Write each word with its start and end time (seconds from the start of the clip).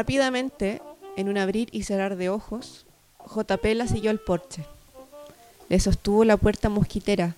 Rápidamente, 0.00 0.80
en 1.18 1.28
un 1.28 1.36
abrir 1.36 1.68
y 1.72 1.82
cerrar 1.82 2.16
de 2.16 2.30
ojos, 2.30 2.86
JP 3.36 3.62
la 3.74 3.86
siguió 3.86 4.10
al 4.10 4.18
porche. 4.18 4.64
Le 5.68 5.78
sostuvo 5.78 6.24
la 6.24 6.38
puerta 6.38 6.70
mosquitera. 6.70 7.34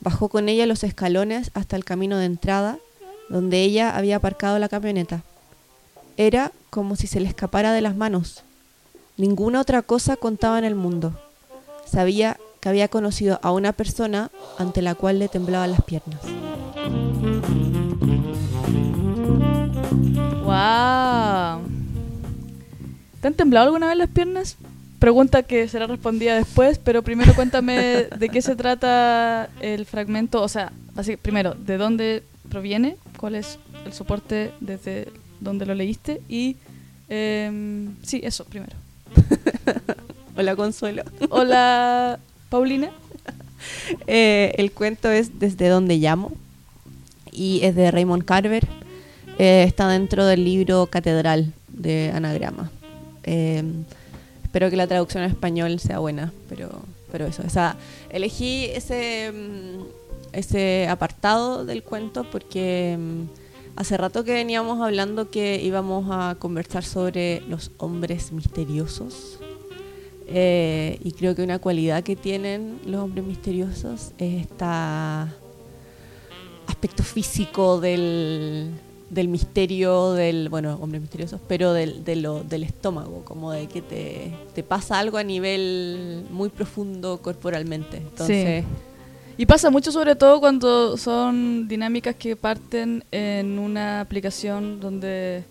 Bajó 0.00 0.28
con 0.28 0.48
ella 0.48 0.66
los 0.66 0.82
escalones 0.82 1.52
hasta 1.54 1.76
el 1.76 1.84
camino 1.84 2.18
de 2.18 2.24
entrada, 2.24 2.78
donde 3.28 3.62
ella 3.62 3.96
había 3.96 4.16
aparcado 4.16 4.58
la 4.58 4.68
camioneta. 4.68 5.22
Era 6.16 6.50
como 6.68 6.96
si 6.96 7.06
se 7.06 7.20
le 7.20 7.28
escapara 7.28 7.72
de 7.72 7.80
las 7.80 7.94
manos. 7.94 8.42
Ninguna 9.16 9.60
otra 9.60 9.80
cosa 9.82 10.16
contaba 10.16 10.58
en 10.58 10.64
el 10.64 10.74
mundo. 10.74 11.16
Sabía 11.86 12.40
que 12.58 12.70
había 12.70 12.88
conocido 12.88 13.38
a 13.40 13.52
una 13.52 13.72
persona 13.72 14.32
ante 14.58 14.82
la 14.82 14.96
cual 14.96 15.20
le 15.20 15.28
temblaban 15.28 15.70
las 15.70 15.84
piernas. 15.84 16.20
¡Wow! 20.42 21.13
¿Te 23.24 23.28
han 23.28 23.32
temblado 23.32 23.68
alguna 23.68 23.88
vez 23.88 23.96
las 23.96 24.10
piernas? 24.10 24.58
Pregunta 24.98 25.44
que 25.44 25.66
será 25.66 25.86
respondida 25.86 26.34
después, 26.34 26.78
pero 26.78 27.00
primero 27.00 27.34
cuéntame 27.34 27.78
de 28.18 28.28
qué 28.28 28.42
se 28.42 28.54
trata 28.54 29.48
el 29.62 29.86
fragmento, 29.86 30.42
o 30.42 30.48
sea, 30.48 30.72
así, 30.94 31.16
primero, 31.16 31.54
¿de 31.54 31.78
dónde 31.78 32.22
proviene? 32.50 32.98
¿Cuál 33.16 33.36
es 33.36 33.58
el 33.86 33.94
soporte 33.94 34.52
desde 34.60 35.08
donde 35.40 35.64
lo 35.64 35.74
leíste? 35.74 36.20
Y 36.28 36.56
em, 37.08 37.94
sí, 38.02 38.20
eso, 38.22 38.44
primero. 38.44 38.74
Hola 40.36 40.54
Consuelo. 40.54 41.04
Hola 41.30 42.18
Paulina. 42.50 42.90
Eh, 44.06 44.52
el 44.58 44.70
cuento 44.70 45.10
es 45.10 45.38
Desde 45.38 45.68
donde 45.68 45.96
llamo 45.96 46.30
y 47.32 47.60
es 47.62 47.74
de 47.74 47.90
Raymond 47.90 48.26
Carver. 48.26 48.68
Eh, 49.38 49.64
está 49.66 49.88
dentro 49.88 50.26
del 50.26 50.44
libro 50.44 50.88
Catedral 50.88 51.54
de 51.68 52.12
Anagrama. 52.14 52.70
Eh, 53.24 53.62
espero 54.42 54.70
que 54.70 54.76
la 54.76 54.86
traducción 54.86 55.24
en 55.24 55.30
español 55.30 55.78
sea 55.80 55.98
buena, 55.98 56.32
pero, 56.48 56.70
pero 57.10 57.26
eso. 57.26 57.42
O 57.46 57.50
sea, 57.50 57.76
elegí 58.10 58.66
ese, 58.66 59.32
mm, 59.32 59.82
ese 60.32 60.86
apartado 60.88 61.64
del 61.64 61.82
cuento 61.82 62.24
porque 62.30 62.96
mm, 62.98 63.22
hace 63.76 63.96
rato 63.96 64.24
que 64.24 64.32
veníamos 64.32 64.80
hablando 64.80 65.30
que 65.30 65.60
íbamos 65.62 66.06
a 66.10 66.36
conversar 66.38 66.84
sobre 66.84 67.40
los 67.48 67.70
hombres 67.78 68.32
misteriosos. 68.32 69.38
Eh, 70.26 70.98
y 71.02 71.12
creo 71.12 71.34
que 71.34 71.42
una 71.42 71.58
cualidad 71.58 72.02
que 72.02 72.16
tienen 72.16 72.80
los 72.86 73.02
hombres 73.02 73.24
misteriosos 73.26 74.12
es 74.18 74.42
esta 74.42 75.34
aspecto 76.66 77.02
físico 77.02 77.80
del, 77.80 78.70
del 79.14 79.28
misterio 79.28 80.12
del, 80.12 80.48
bueno, 80.48 80.76
hombres 80.80 81.00
misteriosos, 81.00 81.40
pero 81.46 81.72
del, 81.72 82.04
de 82.04 82.16
del 82.48 82.62
estómago, 82.64 83.24
como 83.24 83.52
de 83.52 83.68
que 83.68 83.80
te, 83.80 84.32
te 84.54 84.62
pasa 84.62 84.98
algo 84.98 85.18
a 85.18 85.22
nivel 85.22 86.24
muy 86.30 86.48
profundo 86.48 87.18
corporalmente. 87.22 87.98
Entonces, 87.98 88.64
Y 89.36 89.46
pasa 89.46 89.70
mucho 89.70 89.90
sobre 89.92 90.16
todo 90.16 90.40
cuando 90.40 90.96
son 90.96 91.66
dinámicas 91.68 92.16
que 92.16 92.36
parten 92.36 93.04
en 93.10 93.58
una 93.58 94.00
aplicación 94.00 94.80
donde 94.80 95.44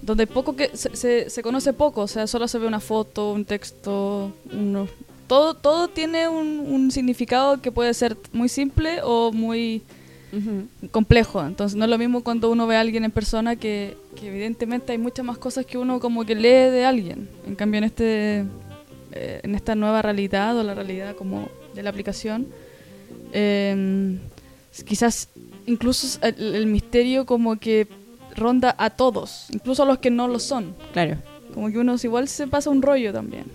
donde 0.00 0.26
poco 0.26 0.54
que 0.54 0.70
se, 0.74 0.94
se, 0.96 1.28
se 1.28 1.42
conoce 1.42 1.72
poco, 1.72 2.02
o 2.02 2.06
sea, 2.06 2.26
solo 2.26 2.48
se 2.48 2.58
ve 2.58 2.66
una 2.66 2.80
foto, 2.80 3.32
un 3.32 3.44
texto, 3.44 4.32
uno, 4.52 4.88
todo 5.26 5.54
todo 5.54 5.88
tiene 5.88 6.28
un, 6.28 6.60
un 6.60 6.90
significado 6.90 7.60
que 7.60 7.72
puede 7.72 7.92
ser 7.92 8.16
muy 8.32 8.48
simple 8.48 9.00
o 9.02 9.32
muy 9.32 9.82
complejo. 10.90 11.44
Entonces 11.44 11.76
no 11.76 11.84
es 11.84 11.90
lo 11.90 11.98
mismo 11.98 12.22
cuando 12.22 12.50
uno 12.50 12.66
ve 12.66 12.76
a 12.76 12.80
alguien 12.80 13.04
en 13.04 13.10
persona 13.10 13.56
que, 13.56 13.96
que 14.16 14.28
evidentemente 14.28 14.92
hay 14.92 14.98
muchas 14.98 15.24
más 15.24 15.38
cosas 15.38 15.64
que 15.66 15.78
uno 15.78 16.00
como 16.00 16.24
que 16.24 16.34
lee 16.34 16.70
de 16.70 16.84
alguien. 16.84 17.28
En 17.46 17.54
cambio 17.54 17.78
en 17.78 17.84
este 17.84 18.44
eh, 19.12 19.40
en 19.42 19.54
esta 19.54 19.74
nueva 19.74 20.02
realidad 20.02 20.56
o 20.58 20.62
la 20.62 20.74
realidad 20.74 21.16
como 21.16 21.48
de 21.74 21.82
la 21.82 21.90
aplicación, 21.90 22.46
eh, 23.32 24.18
quizás 24.84 25.28
incluso 25.66 26.18
el, 26.22 26.54
el 26.54 26.66
misterio 26.66 27.24
como 27.24 27.56
que 27.56 27.88
ronda 28.36 28.74
a 28.78 28.90
todos, 28.90 29.46
incluso 29.50 29.82
a 29.82 29.86
los 29.86 29.98
que 29.98 30.10
no 30.10 30.28
lo 30.28 30.38
son. 30.38 30.74
claro. 30.92 31.16
Como 31.54 31.70
que 31.70 31.78
uno 31.78 31.96
igual 32.02 32.28
se 32.28 32.46
pasa 32.46 32.70
un 32.70 32.82
rollo 32.82 33.12
también. 33.12 33.46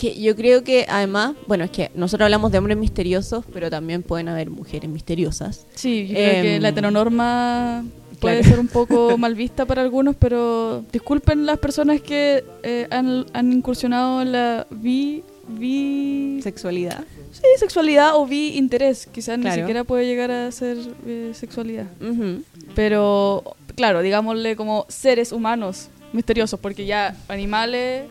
Que 0.00 0.18
yo 0.20 0.34
creo 0.34 0.64
que 0.64 0.86
además, 0.88 1.34
bueno, 1.46 1.64
es 1.64 1.70
que 1.70 1.90
nosotros 1.94 2.24
hablamos 2.24 2.50
de 2.52 2.58
hombres 2.58 2.78
misteriosos, 2.78 3.44
pero 3.52 3.68
también 3.68 4.02
pueden 4.02 4.28
haber 4.28 4.48
mujeres 4.50 4.88
misteriosas. 4.88 5.66
Sí, 5.74 6.06
yo 6.08 6.14
creo 6.14 6.42
que 6.42 6.54
Em, 6.56 6.62
la 6.62 6.68
heteronorma 6.70 7.84
puede 8.18 8.38
claro. 8.40 8.48
ser 8.50 8.60
un 8.60 8.68
poco 8.68 9.18
mal 9.18 9.34
vista 9.34 9.66
para 9.66 9.82
algunos, 9.82 10.16
pero 10.16 10.84
disculpen 10.92 11.44
las 11.44 11.58
personas 11.58 12.00
que 12.00 12.44
eh, 12.62 12.86
han, 12.90 13.26
han 13.34 13.52
incursionado 13.52 14.22
en 14.22 14.32
la 14.32 14.66
bi, 14.70 15.22
bi 15.48 16.40
Sexualidad. 16.42 17.04
sí, 17.32 17.42
sexualidad 17.58 18.16
o 18.16 18.26
bi 18.26 18.56
interés. 18.56 19.06
Quizás 19.06 19.36
ni 19.38 19.44
Claro. 19.44 19.60
siquiera 19.60 19.84
puede 19.84 20.06
llegar 20.06 20.30
a 20.30 20.50
ser 20.52 20.78
eh, 21.06 21.32
sexualidad. 21.34 21.86
Ujú. 22.00 22.42
Pero, 22.74 23.42
claro, 23.74 24.00
digámosle 24.00 24.56
como 24.56 24.86
seres 24.88 25.32
humanos 25.32 25.88
misteriosos, 26.12 26.58
porque 26.58 26.86
ya 26.86 27.14
animales 27.28 28.04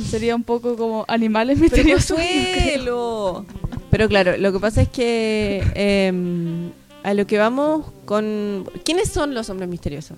sería 0.00 0.34
un 0.34 0.42
poco 0.44 0.76
como 0.76 1.04
animales 1.08 1.58
Pero 1.60 1.70
misteriosos. 1.70 2.16
Consuelo. 2.18 3.46
Pero 3.90 4.08
claro, 4.08 4.36
lo 4.36 4.52
que 4.52 4.58
pasa 4.60 4.82
es 4.82 4.88
que 4.88 5.62
em, 5.74 6.70
a 7.02 7.14
lo 7.14 7.26
que 7.26 7.38
vamos 7.38 7.86
con... 8.04 8.68
¿Quiénes 8.84 9.10
son 9.10 9.34
los 9.34 9.48
hombres 9.50 9.68
misteriosos? 9.68 10.16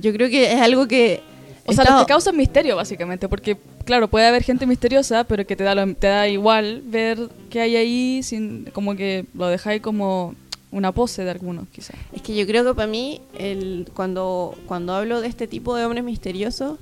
Yo 0.00 0.12
creo 0.12 0.28
que 0.30 0.52
es 0.52 0.60
algo 0.60 0.86
que... 0.88 1.20
O 1.66 1.72
sea, 1.74 1.84
los 1.84 2.00
que 2.00 2.06
causan 2.06 2.34
misterio, 2.34 2.76
básicamente, 2.76 3.28
porque, 3.28 3.58
claro, 3.84 4.08
puede 4.08 4.26
haber 4.26 4.42
gente 4.42 4.64
misteriosa, 4.64 5.24
pero 5.24 5.46
que 5.46 5.54
te 5.54 5.64
da, 5.64 5.74
lo- 5.74 5.94
te 5.94 6.06
da 6.06 6.26
igual 6.26 6.80
ver 6.86 7.28
qué 7.50 7.60
hay 7.60 7.76
ahí, 7.76 8.22
sin, 8.22 8.64
como 8.72 8.96
que 8.96 9.26
lo 9.34 9.48
dejáis 9.48 9.82
como 9.82 10.34
una 10.70 10.92
pose 10.92 11.24
de 11.24 11.30
algunos, 11.30 11.68
quizás. 11.68 11.96
Es 12.14 12.22
que 12.22 12.34
yo 12.34 12.46
creo 12.46 12.64
que 12.64 12.72
para 12.74 12.86
mí, 12.88 13.20
el, 13.38 13.86
cuando, 13.94 14.54
cuando 14.66 14.94
hablo 14.94 15.20
de 15.20 15.28
este 15.28 15.46
tipo 15.46 15.76
de 15.76 15.84
hombres 15.84 16.04
misteriosos, 16.04 16.78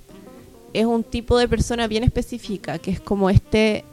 es 0.81 0.87
un 0.87 1.03
tipo 1.05 1.39
de 1.39 1.49
persona 1.49 1.87
bien 1.87 2.05
específica, 2.05 2.79
que 2.79 2.91
es 2.91 3.01
como 3.01 3.31
este... 3.31 3.85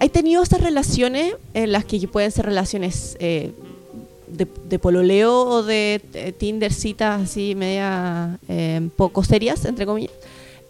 Hay 0.00 0.08
tenido 0.08 0.42
esas 0.42 0.60
relaciones 0.60 1.34
en 1.54 1.70
las 1.70 1.84
que 1.84 2.06
pueden 2.08 2.32
ser 2.32 2.46
relaciones 2.46 3.16
eh, 3.20 3.52
de, 4.26 4.46
de 4.68 4.78
pololeo 4.78 5.34
o 5.48 5.62
de 5.62 6.00
eh, 6.14 6.32
Tinder 6.32 6.72
citas 6.72 7.22
así 7.22 7.54
media 7.54 8.38
eh, 8.48 8.88
poco 8.96 9.22
serias, 9.22 9.64
entre 9.64 9.86
comillas. 9.86 10.12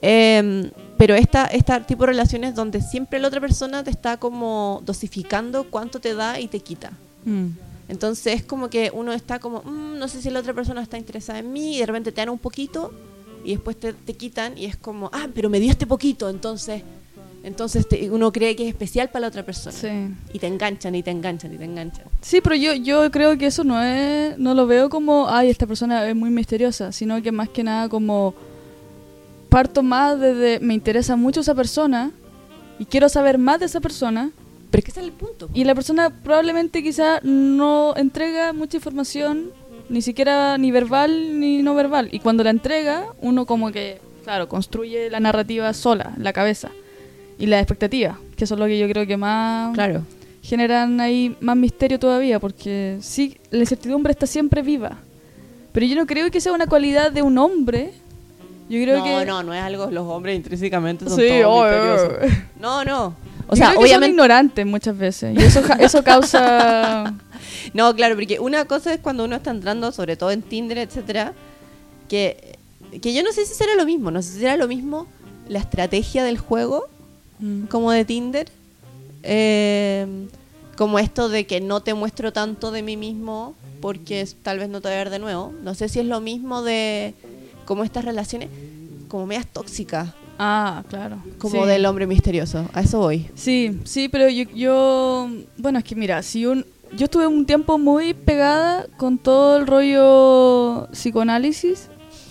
Em, 0.01 0.71
pero 0.97 1.15
esta, 1.15 1.47
esta 1.47 1.85
tipo 1.87 2.05
de 2.05 2.09
relaciones 2.09 2.55
donde 2.55 2.81
siempre 2.81 3.19
la 3.19 3.29
otra 3.29 3.41
persona 3.41 3.83
te 3.83 3.91
está 3.91 4.19
como 4.19 4.83
dosificando 4.85 5.65
cuánto 5.65 6.01
te 6.01 6.15
da 6.15 6.39
y 6.39 6.49
te 6.49 6.61
quita. 6.61 6.93
Entonces 7.89 8.37
es 8.37 8.43
como 8.45 8.69
que 8.71 8.91
uno 8.95 9.13
está 9.13 9.39
como, 9.39 9.63
"Mm, 9.63 9.99
no 9.99 10.09
sé 10.09 10.23
si 10.23 10.31
la 10.31 10.41
otra 10.41 10.55
persona 10.55 10.83
está 10.83 10.99
interesada 10.99 11.39
en 11.41 11.53
mí 11.53 11.77
y 11.77 11.81
de 11.81 11.87
repente 11.87 12.13
te 12.13 12.21
dan 12.21 12.29
un 12.29 12.39
poquito 12.39 12.93
y 13.45 13.53
después 13.53 13.77
te, 13.79 13.93
te 13.93 14.15
quitan 14.15 14.57
y 14.59 14.65
es 14.67 14.77
como, 14.77 15.11
ah, 15.13 15.29
pero 15.35 15.49
me 15.51 15.61
dio 15.61 15.71
este 15.71 15.87
poquito, 15.87 16.29
entonces, 16.29 16.83
entonces 17.43 17.89
te- 17.89 18.11
uno 18.11 18.31
cree 18.33 18.57
que 18.57 18.65
es 18.65 18.69
especial 18.69 19.09
para 19.09 19.21
la 19.23 19.29
otra 19.29 19.45
persona. 19.45 19.75
Sí. 19.77 19.89
Y 20.33 20.39
te 20.39 20.47
enganchan 20.47 20.95
y 20.95 21.03
te 21.03 21.11
enganchan 21.11 21.55
y 21.55 21.59
te 21.59 21.65
enganchan. 21.65 22.05
Sí, 22.21 22.41
pero 22.41 22.57
yo, 22.57 22.75
yo 22.75 23.11
creo 23.11 23.39
que 23.39 23.47
eso 23.47 23.65
no 23.65 23.83
es, 23.83 24.37
no 24.39 24.55
lo 24.55 24.67
veo 24.67 24.89
como, 24.89 25.29
ay, 25.29 25.51
esta 25.51 25.67
persona 25.67 26.09
es 26.09 26.17
muy 26.17 26.31
misteriosa, 26.31 26.93
sino 26.93 27.23
que 27.23 27.33
más 27.33 27.49
que 27.49 27.63
nada 27.65 27.89
como 27.89 28.35
parto 29.49 29.83
más 29.83 30.19
desde, 30.21 30.61
me 30.61 30.75
interesa 30.75 31.17
mucho 31.17 31.41
esa 31.41 31.55
persona 31.55 32.11
y 32.79 32.85
quiero 32.85 33.09
saber 33.09 33.39
más 33.39 33.59
de 33.61 33.67
esa 33.67 33.81
persona 33.81 34.31
Pero 34.71 34.79
es 34.81 34.85
que 34.85 34.91
ese 34.91 35.01
es 35.01 35.07
el 35.07 35.13
punto. 35.13 35.49
y 35.55 35.65
la 35.65 35.75
persona 35.75 36.11
probablemente 36.11 36.83
quizá 36.83 37.21
no 37.23 37.95
entrega 37.97 38.53
mucha 38.53 38.77
información, 38.77 39.51
ni 39.89 40.03
siquiera 40.03 40.59
ni 40.59 40.71
verbal 40.71 41.39
ni 41.41 41.63
no 41.63 41.75
verbal. 41.75 42.09
Y 42.13 42.19
cuando 42.21 42.45
la 42.45 42.51
entrega, 42.51 43.05
uno 43.21 43.47
como 43.47 43.71
que, 43.73 44.01
claro, 44.25 44.49
construye 44.49 45.11
la 45.11 45.21
narrativa 45.21 45.73
sola, 45.73 46.13
en 46.17 46.25
la 46.25 46.33
cabeza. 46.33 46.71
Y 47.39 47.47
la 47.47 47.59
expectativa, 47.61 48.19
que 48.37 48.45
eso 48.45 48.55
es 48.55 48.61
lo 48.61 48.67
que 48.67 48.79
yo 48.79 48.89
creo 48.89 49.07
que 49.07 49.17
más 49.17 49.73
Claro. 49.75 50.03
generan 50.43 51.01
ahí 51.01 51.37
más 51.41 51.57
misterio 51.57 51.99
todavía, 51.99 52.41
porque 52.41 52.99
sí, 53.01 53.37
la 53.51 53.61
incertidumbre 53.61 54.11
está 54.13 54.27
siempre 54.27 54.63
viva. 54.63 54.97
Pero 55.73 55.87
yo 55.87 55.95
no 55.97 56.07
creo 56.07 56.31
que 56.31 56.41
sea 56.41 56.53
una 56.53 56.67
cualidad 56.67 57.13
de 57.13 57.23
un 57.23 57.39
hombre. 57.39 57.93
Yo 58.69 58.83
creo 58.83 58.99
no, 58.99 59.05
que... 59.05 59.25
no, 59.27 59.43
no 59.45 59.55
es 59.55 59.63
algo, 59.63 59.91
los 59.91 60.05
hombres 60.07 60.37
intrínsecamente 60.37 61.09
son 61.09 61.19
Sí, 61.19 61.29
todos 61.43 61.71
misteriosos. 61.71 62.39
No, 62.61 62.85
no. 62.85 63.15
O 63.47 63.55
Yo 63.55 63.57
sea, 63.57 63.69
creo 63.69 63.71
que 63.71 63.75
son 63.75 63.83
obviamente... 63.87 64.09
ignorantes 64.11 64.67
muchas 64.67 64.99
veces. 64.99 65.35
Y 65.39 65.43
eso, 65.43 65.63
eso 65.79 66.03
causa... 66.03 67.15
No, 67.75 67.95
claro, 67.95 68.15
porque 68.15 68.39
una 68.41 68.65
cosa 68.65 68.93
es 68.95 69.01
cuando 69.01 69.25
uno 69.25 69.37
está 69.37 69.51
entrando, 69.51 69.93
sobre 69.93 70.17
todo 70.17 70.31
en 70.31 70.43
Tinder, 70.43 70.79
etcétera, 70.79 71.33
que, 72.09 72.57
que 73.03 73.13
yo 73.13 73.23
no 73.23 73.33
sé 73.33 73.45
si 73.47 73.55
será 73.55 73.75
lo 73.75 73.85
mismo, 73.85 74.11
no 74.11 74.23
sé 74.23 74.33
si 74.33 74.39
será 74.41 74.57
lo 74.57 74.69
mismo 74.69 75.07
la 75.49 75.59
estrategia 75.59 76.25
del 76.25 76.39
juego 76.39 76.87
como 77.71 77.93
de 77.93 78.05
Tinder, 78.05 78.49
eh, 79.23 80.07
como 80.77 80.99
esto 80.99 81.29
de 81.29 81.47
que 81.47 81.61
no 81.61 81.81
te 81.81 81.95
muestro 81.95 82.33
tanto 82.33 82.71
de 82.71 82.83
mí 82.83 82.97
mismo 82.97 83.55
porque 83.81 84.27
tal 84.43 84.59
vez 84.59 84.69
no 84.69 84.81
te 84.81 84.89
voy 84.89 84.95
a 84.95 84.99
ver 84.99 85.11
de 85.11 85.19
nuevo. 85.19 85.53
No 85.63 85.75
sé 85.75 85.89
si 85.89 86.01
es 86.01 86.07
lo 86.07 86.21
mismo 86.21 86.63
de 86.63 87.15
como 87.65 87.85
estas 87.85 88.05
relaciones. 88.05 88.49
como 89.09 89.25
medias 89.25 89.47
tóxicas, 89.47 90.11
Ah, 90.39 90.85
claro. 90.91 91.17
como 91.39 91.63
Sí. 91.63 91.67
del 91.69 91.87
hombre 91.87 92.07
misterioso. 92.07 92.69
A 92.75 92.83
eso 92.83 92.99
voy. 92.99 93.27
Sí, 93.35 93.81
sí, 93.85 94.09
pero 94.11 94.29
yo, 94.29 94.45
yo- 94.55 95.31
bueno, 95.57 95.79
es 95.79 95.85
que 95.87 95.95
mira, 95.95 96.23
si 96.23 96.45
un, 96.45 96.67
yo 96.97 97.05
estuve 97.05 97.27
un 97.27 97.47
tiempo 97.47 97.79
muy 97.79 98.15
pegada 98.15 98.87
con 98.97 99.19
todo 99.19 99.57
el 99.59 99.67
rollo 99.67 100.89
psicoanálisis, 100.93 101.89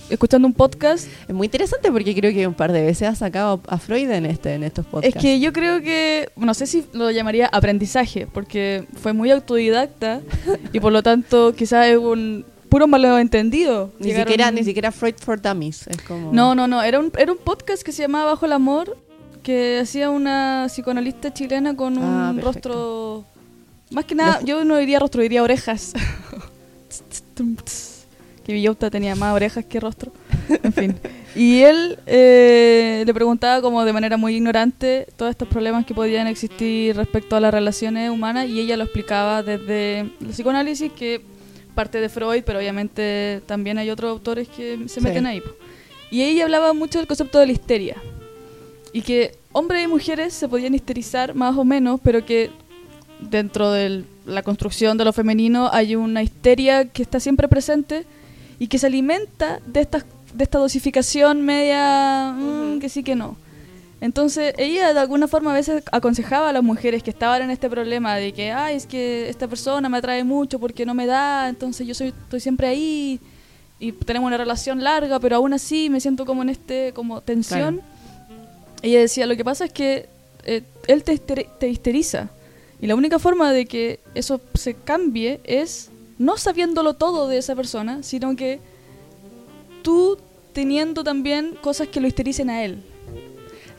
escuchando 0.09 0.47
un 0.47 0.53
podcast. 0.53 1.07
Es 1.27 1.33
muy 1.35 1.45
interesante 1.47 1.91
porque 1.91 2.15
creo 2.15 2.31
que 2.33 2.47
un 2.47 2.53
par 2.53 2.71
de 2.71 2.81
veces 2.81 3.07
ha 3.09 3.15
sacado 3.15 3.61
a 3.67 3.77
Freud 3.77 4.09
en 4.09 4.25
este 4.25 4.53
en 4.53 4.63
estos 4.63 4.85
podcasts. 4.85 5.15
Es 5.17 5.21
que 5.21 5.39
yo 5.39 5.51
creo 5.53 5.81
que, 5.81 6.29
no 6.35 6.53
sé 6.53 6.65
si 6.67 6.85
lo 6.93 7.11
llamaría 7.11 7.47
aprendizaje, 7.47 8.27
porque 8.27 8.85
fue 9.01 9.13
muy 9.13 9.31
autodidacta 9.31 10.21
y 10.73 10.79
por 10.79 10.91
lo 10.91 11.03
tanto 11.03 11.53
quizás 11.53 11.87
es 11.87 11.97
un 11.97 12.45
puro 12.69 12.87
malentendido. 12.87 13.91
ni 13.99 14.07
Llegaron- 14.07 14.27
siquiera 14.31 14.51
ni 14.51 14.63
siquiera 14.63 14.91
Freud 14.91 15.15
for 15.19 15.41
Dummies, 15.41 15.87
es 15.87 16.01
como 16.01 16.31
No, 16.33 16.55
no, 16.55 16.67
no, 16.67 16.81
era 16.83 16.99
un, 16.99 17.11
era 17.17 17.31
un 17.31 17.37
podcast 17.37 17.83
que 17.83 17.91
se 17.91 18.01
llamaba 18.03 18.31
Bajo 18.31 18.45
el 18.45 18.51
Amor, 18.53 18.97
que 19.43 19.79
hacía 19.81 20.09
una 20.09 20.65
psicoanalista 20.67 21.33
chilena 21.33 21.75
con 21.75 21.97
un 21.97 22.03
Ah, 22.03 22.31
perfecto. 22.35 22.69
rostro... 23.23 23.25
Más 23.91 24.05
que 24.05 24.15
nada, 24.15 24.41
yo 24.43 24.63
no 24.65 24.77
diría 24.77 24.99
rostro, 24.99 25.21
diría 25.21 25.43
orejas. 25.43 25.93
que 28.45 28.53
Villauta 28.53 28.89
tenía 28.89 29.15
más 29.15 29.35
orejas 29.35 29.65
que 29.65 29.79
rostro. 29.79 30.11
En 30.63 30.73
fin. 30.73 30.95
Y 31.35 31.61
él 31.61 31.99
eh, 32.05 33.03
le 33.05 33.13
preguntaba 33.13 33.61
como 33.61 33.83
de 33.83 33.93
manera 33.93 34.17
muy 34.17 34.35
ignorante 34.35 35.07
todos 35.17 35.31
estos 35.31 35.47
problemas 35.47 35.85
que 35.85 35.93
podían 35.93 36.27
existir 36.27 36.95
respecto 36.95 37.35
a 37.35 37.39
las 37.41 37.53
relaciones 37.53 38.09
humanas 38.09 38.47
y 38.47 38.59
ella 38.59 38.77
lo 38.77 38.85
explicaba 38.85 39.43
desde 39.43 39.99
el 39.99 40.11
psicoanálisis 40.31 40.91
que 40.93 41.21
parte 41.75 41.99
de 42.01 42.09
Freud, 42.09 42.43
pero 42.45 42.57
obviamente 42.59 43.41
también 43.45 43.77
hay 43.77 43.89
otros 43.89 44.09
autores 44.09 44.47
que 44.47 44.79
se 44.87 44.95
Sí. 44.95 45.01
meten 45.01 45.25
ahí. 45.27 45.41
po. 45.41 45.49
Y 46.09 46.23
ella 46.23 46.45
hablaba 46.45 46.73
mucho 46.73 46.97
del 46.99 47.07
concepto 47.07 47.37
de 47.39 47.45
la 47.47 47.51
histeria. 47.51 47.97
Y 48.93 49.01
que 49.01 49.35
hombres 49.51 49.83
y 49.83 49.87
mujeres 49.87 50.33
se 50.33 50.47
podían 50.47 50.73
histerizar 50.73 51.35
más 51.35 51.55
o 51.57 51.65
menos, 51.65 51.99
pero 52.01 52.25
que 52.25 52.49
dentro 53.19 53.71
de 53.71 54.03
la 54.25 54.43
construcción 54.43 54.97
de 54.97 55.05
lo 55.05 55.13
femenino 55.13 55.69
hay 55.71 55.95
una 55.95 56.21
histeria 56.23 56.85
que 56.85 57.01
está 57.01 57.19
siempre 57.19 57.47
presente 57.47 58.05
y 58.59 58.67
que 58.67 58.77
se 58.77 58.87
alimenta 58.87 59.59
de 59.65 59.81
esta, 59.81 60.05
de 60.33 60.43
esta 60.43 60.59
dosificación 60.59 61.41
media 61.41 62.33
mm, 62.37 62.79
que 62.79 62.89
sí 62.89 63.03
que 63.03 63.15
no. 63.15 63.37
Entonces 63.99 64.53
ella 64.57 64.93
de 64.93 64.99
alguna 64.99 65.27
forma 65.27 65.51
a 65.51 65.55
veces 65.55 65.83
aconsejaba 65.91 66.49
a 66.49 66.53
las 66.53 66.63
mujeres 66.63 67.01
que 67.01 67.09
estaban 67.09 67.41
en 67.41 67.49
este 67.49 67.67
problema 67.69 68.15
de 68.15 68.31
que, 68.31 68.51
ay, 68.51 68.75
es 68.75 68.85
que 68.85 69.27
esta 69.29 69.47
persona 69.47 69.89
me 69.89 69.97
atrae 69.97 70.23
mucho 70.23 70.59
porque 70.59 70.85
no 70.85 70.93
me 70.93 71.07
da, 71.07 71.49
entonces 71.49 71.87
yo 71.87 71.95
soy, 71.95 72.09
estoy 72.09 72.39
siempre 72.39 72.67
ahí 72.67 73.19
y 73.79 73.91
tenemos 73.91 74.27
una 74.27 74.37
relación 74.37 74.83
larga, 74.83 75.19
pero 75.19 75.37
aún 75.37 75.53
así 75.53 75.89
me 75.89 75.99
siento 75.99 76.25
como 76.25 76.43
en 76.43 76.49
este, 76.49 76.93
como 76.93 77.21
tensión. 77.21 77.81
Ella 78.83 78.99
decía, 78.99 79.25
lo 79.25 79.35
que 79.35 79.43
pasa 79.43 79.65
es 79.65 79.73
que 79.73 80.07
eh, 80.43 80.63
él 80.87 81.03
te, 81.03 81.17
te 81.17 81.67
histeriza. 81.67 82.29
Y 82.81 82.87
la 82.87 82.95
única 82.95 83.19
forma 83.19 83.51
de 83.51 83.65
que 83.65 83.99
eso 84.13 84.39
se 84.53 84.73
cambie 84.75 85.39
es 85.43 85.89
no 86.19 86.37
sabiéndolo 86.37 86.93
todo 86.93 87.27
de 87.27 87.37
esa 87.37 87.55
persona, 87.55 88.03
sino 88.03 88.35
que 88.35 88.59
tú 89.83 90.17
teniendo 90.53 91.03
también 91.03 91.55
cosas 91.61 91.87
que 91.87 91.99
lo 91.99 92.07
histericen 92.07 92.49
a 92.49 92.63
él. 92.63 92.83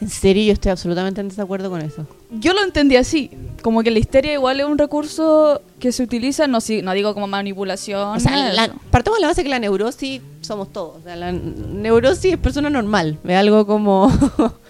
En 0.00 0.08
serio, 0.08 0.44
yo 0.44 0.52
estoy 0.52 0.70
absolutamente 0.70 1.20
en 1.20 1.28
desacuerdo 1.28 1.70
con 1.70 1.82
eso. 1.82 2.06
Yo 2.30 2.52
lo 2.52 2.62
entendí 2.62 2.94
así, 2.94 3.30
como 3.62 3.82
que 3.82 3.90
la 3.90 3.98
histeria 3.98 4.32
igual 4.32 4.60
es 4.60 4.66
un 4.66 4.78
recurso 4.78 5.60
que 5.80 5.90
se 5.90 6.04
utiliza, 6.04 6.46
no, 6.46 6.60
si, 6.60 6.82
no 6.82 6.92
digo 6.92 7.14
como 7.14 7.26
manipulación. 7.26 8.16
O 8.16 8.20
sea, 8.20 8.52
la- 8.52 8.66
eso. 8.66 8.74
partimos 8.92 9.18
de 9.18 9.22
la 9.22 9.26
base 9.28 9.42
que 9.42 9.48
la 9.48 9.58
neurosis 9.58 10.20
somos 10.40 10.72
todos. 10.72 10.98
O 10.98 11.02
sea, 11.02 11.16
la 11.16 11.32
neurosis 11.32 12.32
es 12.34 12.38
persona 12.38 12.70
normal. 12.70 13.18
Es 13.24 13.34
algo 13.36 13.66
como, 13.66 14.08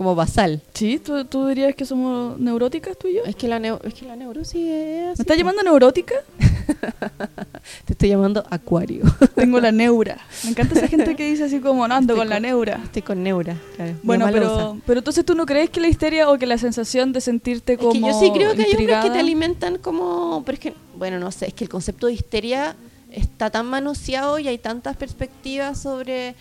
como 0.00 0.14
basal. 0.14 0.62
¿Sí? 0.72 0.98
¿Tú, 0.98 1.26
tú 1.26 1.46
dirías 1.48 1.74
que 1.74 1.84
somos 1.84 2.40
neuróticas 2.40 2.96
tú 2.96 3.06
y 3.06 3.16
yo? 3.16 3.24
Es 3.26 3.36
que 3.36 3.46
la, 3.46 3.60
neu- 3.60 3.78
es 3.84 3.92
que 3.92 4.06
la 4.06 4.16
neurosis 4.16 4.54
es 4.66 5.08
así. 5.08 5.18
¿Me 5.18 5.22
estás 5.24 5.36
llamando 5.36 5.62
neurótica? 5.62 6.14
Te 7.84 7.92
estoy 7.92 8.08
llamando 8.08 8.42
acuario. 8.48 9.04
Tengo 9.34 9.60
la 9.60 9.72
neura. 9.72 10.16
Me 10.44 10.52
encanta 10.52 10.78
esa 10.78 10.88
gente 10.88 11.14
que 11.16 11.28
dice 11.30 11.44
así 11.44 11.60
como, 11.60 11.86
no, 11.86 11.94
ando 11.94 12.16
con 12.16 12.30
la 12.30 12.40
neura. 12.40 12.80
Estoy 12.82 13.02
con 13.02 13.22
neura. 13.22 13.54
Claro. 13.76 13.92
Bueno, 14.02 14.26
pero, 14.32 14.78
pero 14.86 15.00
entonces 15.00 15.22
tú 15.22 15.34
no 15.34 15.44
crees 15.44 15.68
que 15.68 15.80
la 15.80 15.88
histeria 15.88 16.30
o 16.30 16.38
que 16.38 16.46
la 16.46 16.56
sensación 16.56 17.12
de 17.12 17.20
sentirte 17.20 17.76
como 17.76 17.90
Es 17.90 18.00
que 18.00 18.00
yo 18.00 18.18
sí 18.20 18.30
creo 18.32 18.54
que 18.54 18.62
hay 18.62 18.74
hombres 18.76 19.04
que 19.04 19.10
te 19.10 19.18
alimentan 19.18 19.76
como... 19.76 20.42
Pero 20.46 20.54
es 20.54 20.60
que, 20.60 20.74
bueno, 20.96 21.18
no 21.18 21.30
sé, 21.30 21.48
es 21.48 21.52
que 21.52 21.64
el 21.64 21.68
concepto 21.70 22.06
de 22.06 22.14
histeria 22.14 22.74
está 23.12 23.50
tan 23.50 23.66
manoseado 23.66 24.38
y 24.38 24.48
hay 24.48 24.56
tantas 24.56 24.96
perspectivas 24.96 25.78
sobre... 25.78 26.34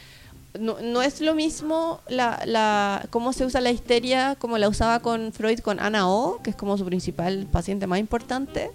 No, 0.59 0.77
no 0.81 1.01
es 1.03 1.21
lo 1.21 1.35
mismo 1.35 1.99
la, 2.09 2.41
la, 2.45 3.05
cómo 3.11 3.33
se 3.33 3.45
usa 3.45 3.61
la 3.61 3.69
histeria 3.69 4.35
como 4.39 4.57
la 4.57 4.67
usaba 4.67 4.99
con 4.99 5.31
Freud 5.31 5.59
con 5.59 5.79
Ana 5.79 6.09
O, 6.09 6.41
que 6.41 6.49
es 6.49 6.55
como 6.55 6.75
su 6.77 6.85
principal 6.85 7.45
paciente 7.51 7.85
más 7.85 7.99
importante, 7.99 8.71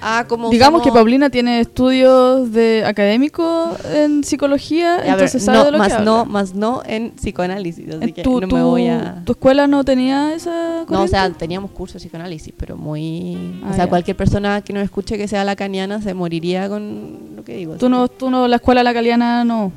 a 0.00 0.26
como 0.28 0.50
Digamos 0.50 0.82
que 0.82 0.88
usamos- 0.90 1.00
Paulina 1.00 1.28
tiene 1.30 1.58
estudios 1.58 2.52
de 2.52 2.84
académico 2.86 3.70
en 3.92 4.22
psicología, 4.22 4.94
A 4.94 4.98
ver, 4.98 5.08
entonces 5.10 5.42
sabe 5.44 5.58
no, 5.58 5.64
de 5.64 5.70
lo 5.72 5.78
más 5.78 5.94
que 5.96 6.02
no, 6.04 6.20
habla. 6.20 6.32
más 6.32 6.54
no 6.54 6.82
en 6.86 7.10
psicoanálisis, 7.12 7.92
así 7.94 8.12
que 8.12 8.22
tu, 8.22 8.40
no 8.42 8.46
me 8.46 8.62
voy 8.62 8.86
a... 8.86 9.22
¿Tu 9.24 9.32
escuela 9.32 9.66
no 9.66 9.82
tenía 9.84 10.32
esa 10.34 10.84
No, 10.88 11.02
o 11.02 11.08
sea, 11.08 11.20
corriente? 11.22 11.38
teníamos 11.40 11.70
curso 11.72 11.94
de 11.94 12.00
psicoanálisis, 12.00 12.52
pero 12.56 12.76
muy... 12.76 13.60
Ah, 13.64 13.70
o 13.70 13.74
sea, 13.74 13.84
ya. 13.86 13.88
cualquier 13.90 14.16
persona 14.16 14.60
que 14.62 14.72
nos 14.72 14.84
escuche 14.84 15.16
que 15.18 15.26
sea 15.26 15.42
lacaniana 15.44 16.00
se 16.00 16.14
moriría 16.14 16.68
con 16.68 17.34
lo 17.34 17.42
que 17.42 17.56
digo. 17.56 17.74
tú 17.76 17.88
no, 17.88 18.06
que- 18.06 18.14
tú 18.16 18.30
no, 18.30 18.46
la 18.46 18.56
escuela 18.56 18.82
lacaliana 18.84 19.44
no. 19.44 19.72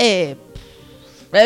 Eh, 0.00 0.36
por 1.30 1.40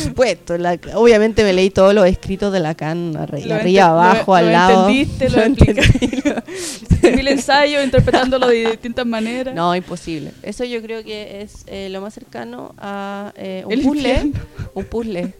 supuesto. 0.00 0.58
la- 0.58 0.78
obviamente 0.94 1.44
me 1.44 1.52
leí 1.52 1.70
todos 1.70 1.94
los 1.94 2.06
escritos 2.06 2.52
de 2.52 2.60
Lacan, 2.60 3.14
arri- 3.14 3.44
Lo 3.46 3.54
arriba, 3.54 3.58
ente- 3.62 3.80
abajo, 3.80 4.32
lo- 4.32 4.36
al 4.36 4.46
lo 4.46 4.52
lado. 4.52 4.88
entendiste, 4.88 5.30
lo 5.30 5.40
explicaste. 5.42 7.12
Mil 7.16 7.28
ensayos 7.28 7.84
interpretándolo 7.84 8.48
de 8.48 8.70
distintas 8.70 9.06
maneras. 9.06 9.54
No, 9.54 9.74
imposible. 9.74 10.32
Eso 10.42 10.64
yo 10.64 10.80
creo 10.82 11.02
que 11.02 11.42
es 11.42 11.64
eh, 11.66 11.88
lo 11.90 12.00
más 12.00 12.14
cercano 12.14 12.74
a 12.78 13.32
eh, 13.36 13.64
un 13.66 13.82
puzzle. 13.82 14.32
Un 14.74 14.84
puzzle. 14.84 15.34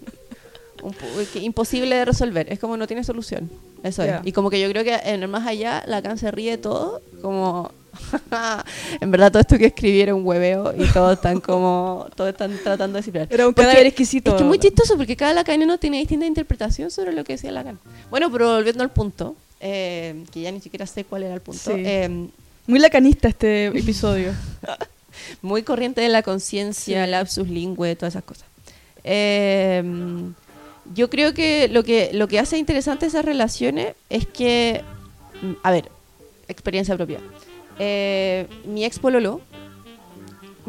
Un 0.83 0.95
imposible 1.43 1.95
de 1.95 2.05
resolver. 2.05 2.53
Es 2.53 2.59
como 2.59 2.77
no 2.77 2.87
tiene 2.87 3.05
solución. 3.05 3.51
Eso 3.85 4.05
Ya. 4.05 4.17
es. 4.19 4.27
Y 4.27 4.33
como 4.33 4.51
que 4.51 4.61
yo 4.61 4.69
creo 4.71 4.85
que 4.85 4.95
en 4.95 5.23
el 5.23 5.29
más 5.29 5.47
allá 5.47 5.83
Lacan 5.87 6.19
se 6.19 6.31
ríe 6.31 6.53
de 6.53 6.59
todo. 6.59 7.01
Como. 7.21 7.71
en 9.01 9.11
verdad 9.11 9.31
todo 9.31 9.41
esto 9.41 9.59
que 9.59 9.67
escribí 9.67 10.01
era 10.01 10.15
un 10.15 10.25
hueveo 10.27 10.75
y 10.77 10.87
todos 10.93 11.15
están 11.15 11.41
como. 11.41 12.07
Todos 12.17 12.31
están 12.31 12.57
tratando 12.63 12.95
de 12.97 13.01
descifrar. 13.01 13.29
Era 13.31 13.47
un 13.47 13.55
Porque 13.55 13.67
cadáver 13.69 13.87
exquisito. 13.87 14.31
Es 14.31 14.37
que 14.37 14.43
es 14.43 14.49
muy 14.49 14.59
chistoso 14.59 14.97
porque 14.97 15.17
cada 15.17 15.33
lacaniano 15.35 15.79
tiene 15.79 15.99
distinta 15.99 16.27
interpretación 16.27 16.91
sobre 16.91 17.13
lo 17.13 17.25
que 17.25 17.35
decía 17.35 17.53
Lacan. 17.53 17.79
Bueno, 18.11 18.31
pero 18.31 18.55
volviendo 18.55 18.83
al 18.83 18.91
punto, 18.91 19.37
eh, 19.61 20.25
que 20.33 20.41
ya 20.41 20.51
ni 20.53 20.61
siquiera 20.61 20.87
sé 20.87 21.05
cuál 21.05 21.25
era 21.25 21.35
el 21.35 21.41
punto. 21.41 21.61
Sí. 21.63 21.73
eh, 21.85 22.29
Muy 22.67 22.79
lacanista 22.79 23.29
este 23.29 23.67
episodio. 23.67 24.33
muy 25.43 25.63
corriente 25.63 26.01
de 26.01 26.09
la 26.09 26.23
conciencia, 26.23 27.05
Sí. 27.05 27.11
lapsus 27.11 27.49
lingüe, 27.49 27.95
todas 27.97 28.15
esas 28.15 28.25
cosas. 28.25 28.47
Eh, 29.05 29.83
yo 30.95 31.11
creo 31.11 31.33
que 31.35 31.69
lo 31.69 31.85
que 31.85 32.11
lo 32.13 32.27
que 32.29 32.39
hace 32.41 32.59
interesante 32.59 33.07
esas 33.07 33.25
relaciones 33.25 33.95
es 34.11 34.27
que, 34.27 34.83
a 35.63 35.71
ver, 35.71 35.89
experiencia 36.49 36.97
propia. 36.97 37.21
Eh, 37.85 38.47
mi 38.65 38.85
ex 38.85 39.01
pololo 39.01 39.41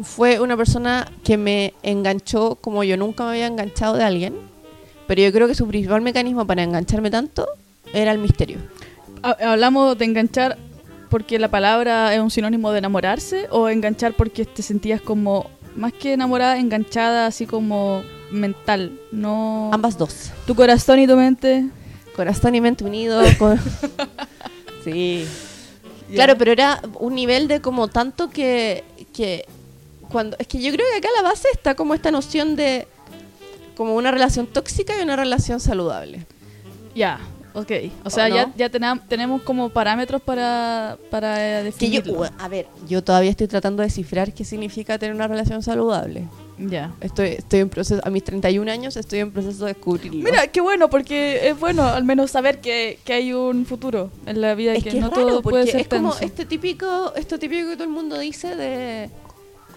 fue 0.02 0.40
una 0.40 0.56
persona 0.56 1.06
que 1.22 1.36
me 1.36 1.72
enganchó 1.84 2.56
como 2.56 2.82
yo 2.82 2.96
nunca 2.96 3.22
me 3.24 3.30
había 3.30 3.46
enganchado 3.46 3.94
de 3.96 4.02
alguien, 4.02 4.34
pero 5.06 5.22
yo 5.22 5.32
creo 5.32 5.46
que 5.46 5.54
su 5.54 5.68
principal 5.68 6.00
mecanismo 6.02 6.44
para 6.44 6.64
engancharme 6.64 7.10
tanto 7.12 7.46
era 7.92 8.10
el 8.10 8.18
misterio. 8.18 8.58
Ha- 9.22 9.52
Hablamos 9.52 9.96
de 9.96 10.04
enganchar 10.06 10.58
porque 11.08 11.38
la 11.38 11.48
palabra 11.48 12.12
es 12.12 12.20
un 12.20 12.30
sinónimo 12.32 12.72
de 12.72 12.78
enamorarse 12.78 13.46
o 13.50 13.68
enganchar 13.68 14.14
porque 14.14 14.44
te 14.44 14.62
sentías 14.62 15.00
como 15.00 15.48
más 15.76 15.92
que 15.92 16.14
enamorada, 16.14 16.58
enganchada 16.58 17.26
así 17.26 17.46
como 17.46 18.02
mental, 18.32 18.98
no 19.12 19.70
Ambas 19.72 19.96
dos. 19.96 20.32
tu 20.48 20.56
corazón 20.56 20.98
y 20.98 21.06
tu 21.06 21.14
mente. 21.16 21.66
Corazón 22.16 22.56
y 22.56 22.60
mente 22.60 22.82
unidos. 22.84 23.28
con- 23.38 23.60
sí. 24.84 25.24
Claro, 26.12 26.36
pero 26.36 26.52
era 26.52 26.80
un 27.00 27.14
nivel 27.14 27.48
de 27.48 27.60
como 27.60 27.88
tanto 27.88 28.30
que, 28.30 28.84
que 29.14 29.46
cuando 30.10 30.36
es 30.38 30.46
que 30.46 30.60
yo 30.60 30.70
creo 30.72 30.86
que 30.92 30.98
acá 30.98 31.08
a 31.18 31.22
la 31.22 31.28
base 31.28 31.48
está 31.52 31.74
como 31.74 31.94
esta 31.94 32.10
noción 32.10 32.56
de 32.56 32.86
como 33.76 33.96
una 33.96 34.10
relación 34.10 34.46
tóxica 34.46 34.92
y 34.98 35.02
una 35.02 35.16
relación 35.16 35.58
saludable. 35.60 36.26
Ya, 36.94 37.18
ok. 37.54 37.70
O 38.04 38.10
sea, 38.10 38.26
¿O 38.26 38.28
no? 38.28 38.36
ya, 38.36 38.52
ya 38.56 38.68
tena- 38.68 39.00
tenemos 39.08 39.42
como 39.42 39.70
parámetros 39.70 40.22
para, 40.22 40.96
para 41.10 41.60
eh, 41.62 41.72
Que 41.76 41.90
yo, 41.90 42.00
definirlo. 42.02 42.28
a 42.38 42.48
ver, 42.48 42.66
yo 42.88 43.02
todavía 43.02 43.30
estoy 43.30 43.48
tratando 43.48 43.80
de 43.82 43.88
descifrar 43.88 44.32
qué 44.32 44.44
significa 44.44 44.98
tener 44.98 45.14
una 45.14 45.26
relación 45.26 45.62
saludable. 45.62 46.24
Ya. 46.58 46.92
Estoy, 47.00 47.28
estoy 47.30 47.60
en 47.60 47.68
proceso, 47.68 48.00
a 48.04 48.10
mis 48.10 48.22
31 48.22 48.70
años 48.70 48.96
estoy 48.96 49.20
en 49.20 49.32
proceso 49.32 49.64
de 49.64 49.74
descubrirlo. 49.74 50.22
Mira, 50.22 50.46
qué 50.48 50.60
bueno, 50.60 50.88
porque 50.88 51.48
es 51.48 51.58
bueno 51.58 51.82
al 51.82 52.04
menos 52.04 52.30
saber 52.30 52.60
que, 52.60 52.98
que 53.04 53.12
hay 53.12 53.32
un 53.32 53.66
futuro 53.66 54.10
en 54.26 54.40
la 54.40 54.54
vida, 54.54 54.74
es 54.74 54.84
que, 54.84 54.90
que, 54.90 55.00
no 55.00 55.10
raro 55.10 55.26
todo 55.26 55.42
porque 55.42 55.50
puede 55.50 55.66
ser 55.66 55.80
es 55.80 55.88
como 55.88 56.10
tenso. 56.10 56.24
este 56.24 56.44
típico, 56.44 57.12
esto 57.16 57.38
típico 57.38 57.68
que 57.70 57.74
todo 57.74 57.84
el 57.84 57.90
mundo 57.90 58.18
dice 58.18 58.54
de 58.54 59.10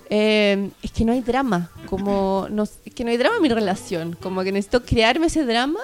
Eh, 0.09 0.69
es 0.83 0.91
que 0.91 1.03
no 1.03 1.13
hay 1.13 1.21
drama, 1.21 1.71
como 1.87 2.47
no, 2.49 2.63
es 2.63 2.93
que 2.93 3.03
no 3.03 3.09
hay 3.09 3.17
drama 3.17 3.37
en 3.37 3.41
mi 3.41 3.49
relación, 3.49 4.15
como 4.21 4.43
que 4.43 4.51
necesito 4.51 4.83
crearme 4.83 5.27
ese 5.27 5.45
drama. 5.45 5.79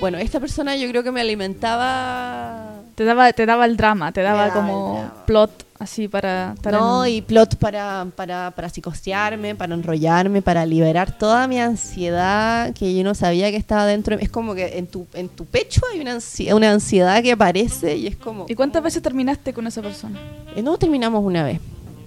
Bueno, 0.00 0.18
esta 0.18 0.40
persona 0.40 0.76
yo 0.76 0.88
creo 0.88 1.02
que 1.02 1.12
me 1.12 1.20
alimentaba 1.20 2.82
Te 2.94 3.04
daba, 3.04 3.32
te 3.32 3.46
daba 3.46 3.64
el 3.64 3.76
drama, 3.76 4.12
te 4.12 4.22
daba 4.22 4.48
daba 4.48 4.54
como 4.54 4.94
drama. 4.94 5.24
plot 5.26 5.64
así 5.84 6.08
para 6.08 6.52
estar 6.54 6.72
No, 6.72 7.06
y 7.06 7.22
plot 7.22 7.56
para, 7.56 8.06
para, 8.16 8.50
para 8.50 8.68
psicosearme, 8.68 9.54
para 9.54 9.74
enrollarme, 9.74 10.42
para 10.42 10.66
liberar 10.66 11.16
toda 11.16 11.46
mi 11.46 11.60
ansiedad 11.60 12.74
que 12.74 12.94
yo 12.94 13.04
no 13.04 13.14
sabía 13.14 13.50
que 13.50 13.56
estaba 13.56 13.86
dentro. 13.86 14.16
de 14.16 14.18
mí. 14.18 14.24
Es 14.24 14.30
como 14.30 14.54
que 14.54 14.76
en 14.78 14.86
tu, 14.86 15.06
en 15.14 15.28
tu 15.28 15.44
pecho 15.46 15.80
hay 15.92 16.00
una 16.00 16.12
ansiedad, 16.12 16.56
una 16.56 16.72
ansiedad 16.72 17.22
que 17.22 17.32
aparece 17.32 17.96
y 17.96 18.06
es 18.08 18.16
como... 18.16 18.46
¿Y 18.48 18.54
cuántas 18.54 18.82
veces 18.82 19.00
terminaste 19.02 19.52
con 19.52 19.66
esa 19.66 19.80
persona? 19.80 20.18
Eh, 20.56 20.62
No 20.62 20.76
terminamos 20.78 21.24
una 21.24 21.44
vez. 21.44 21.60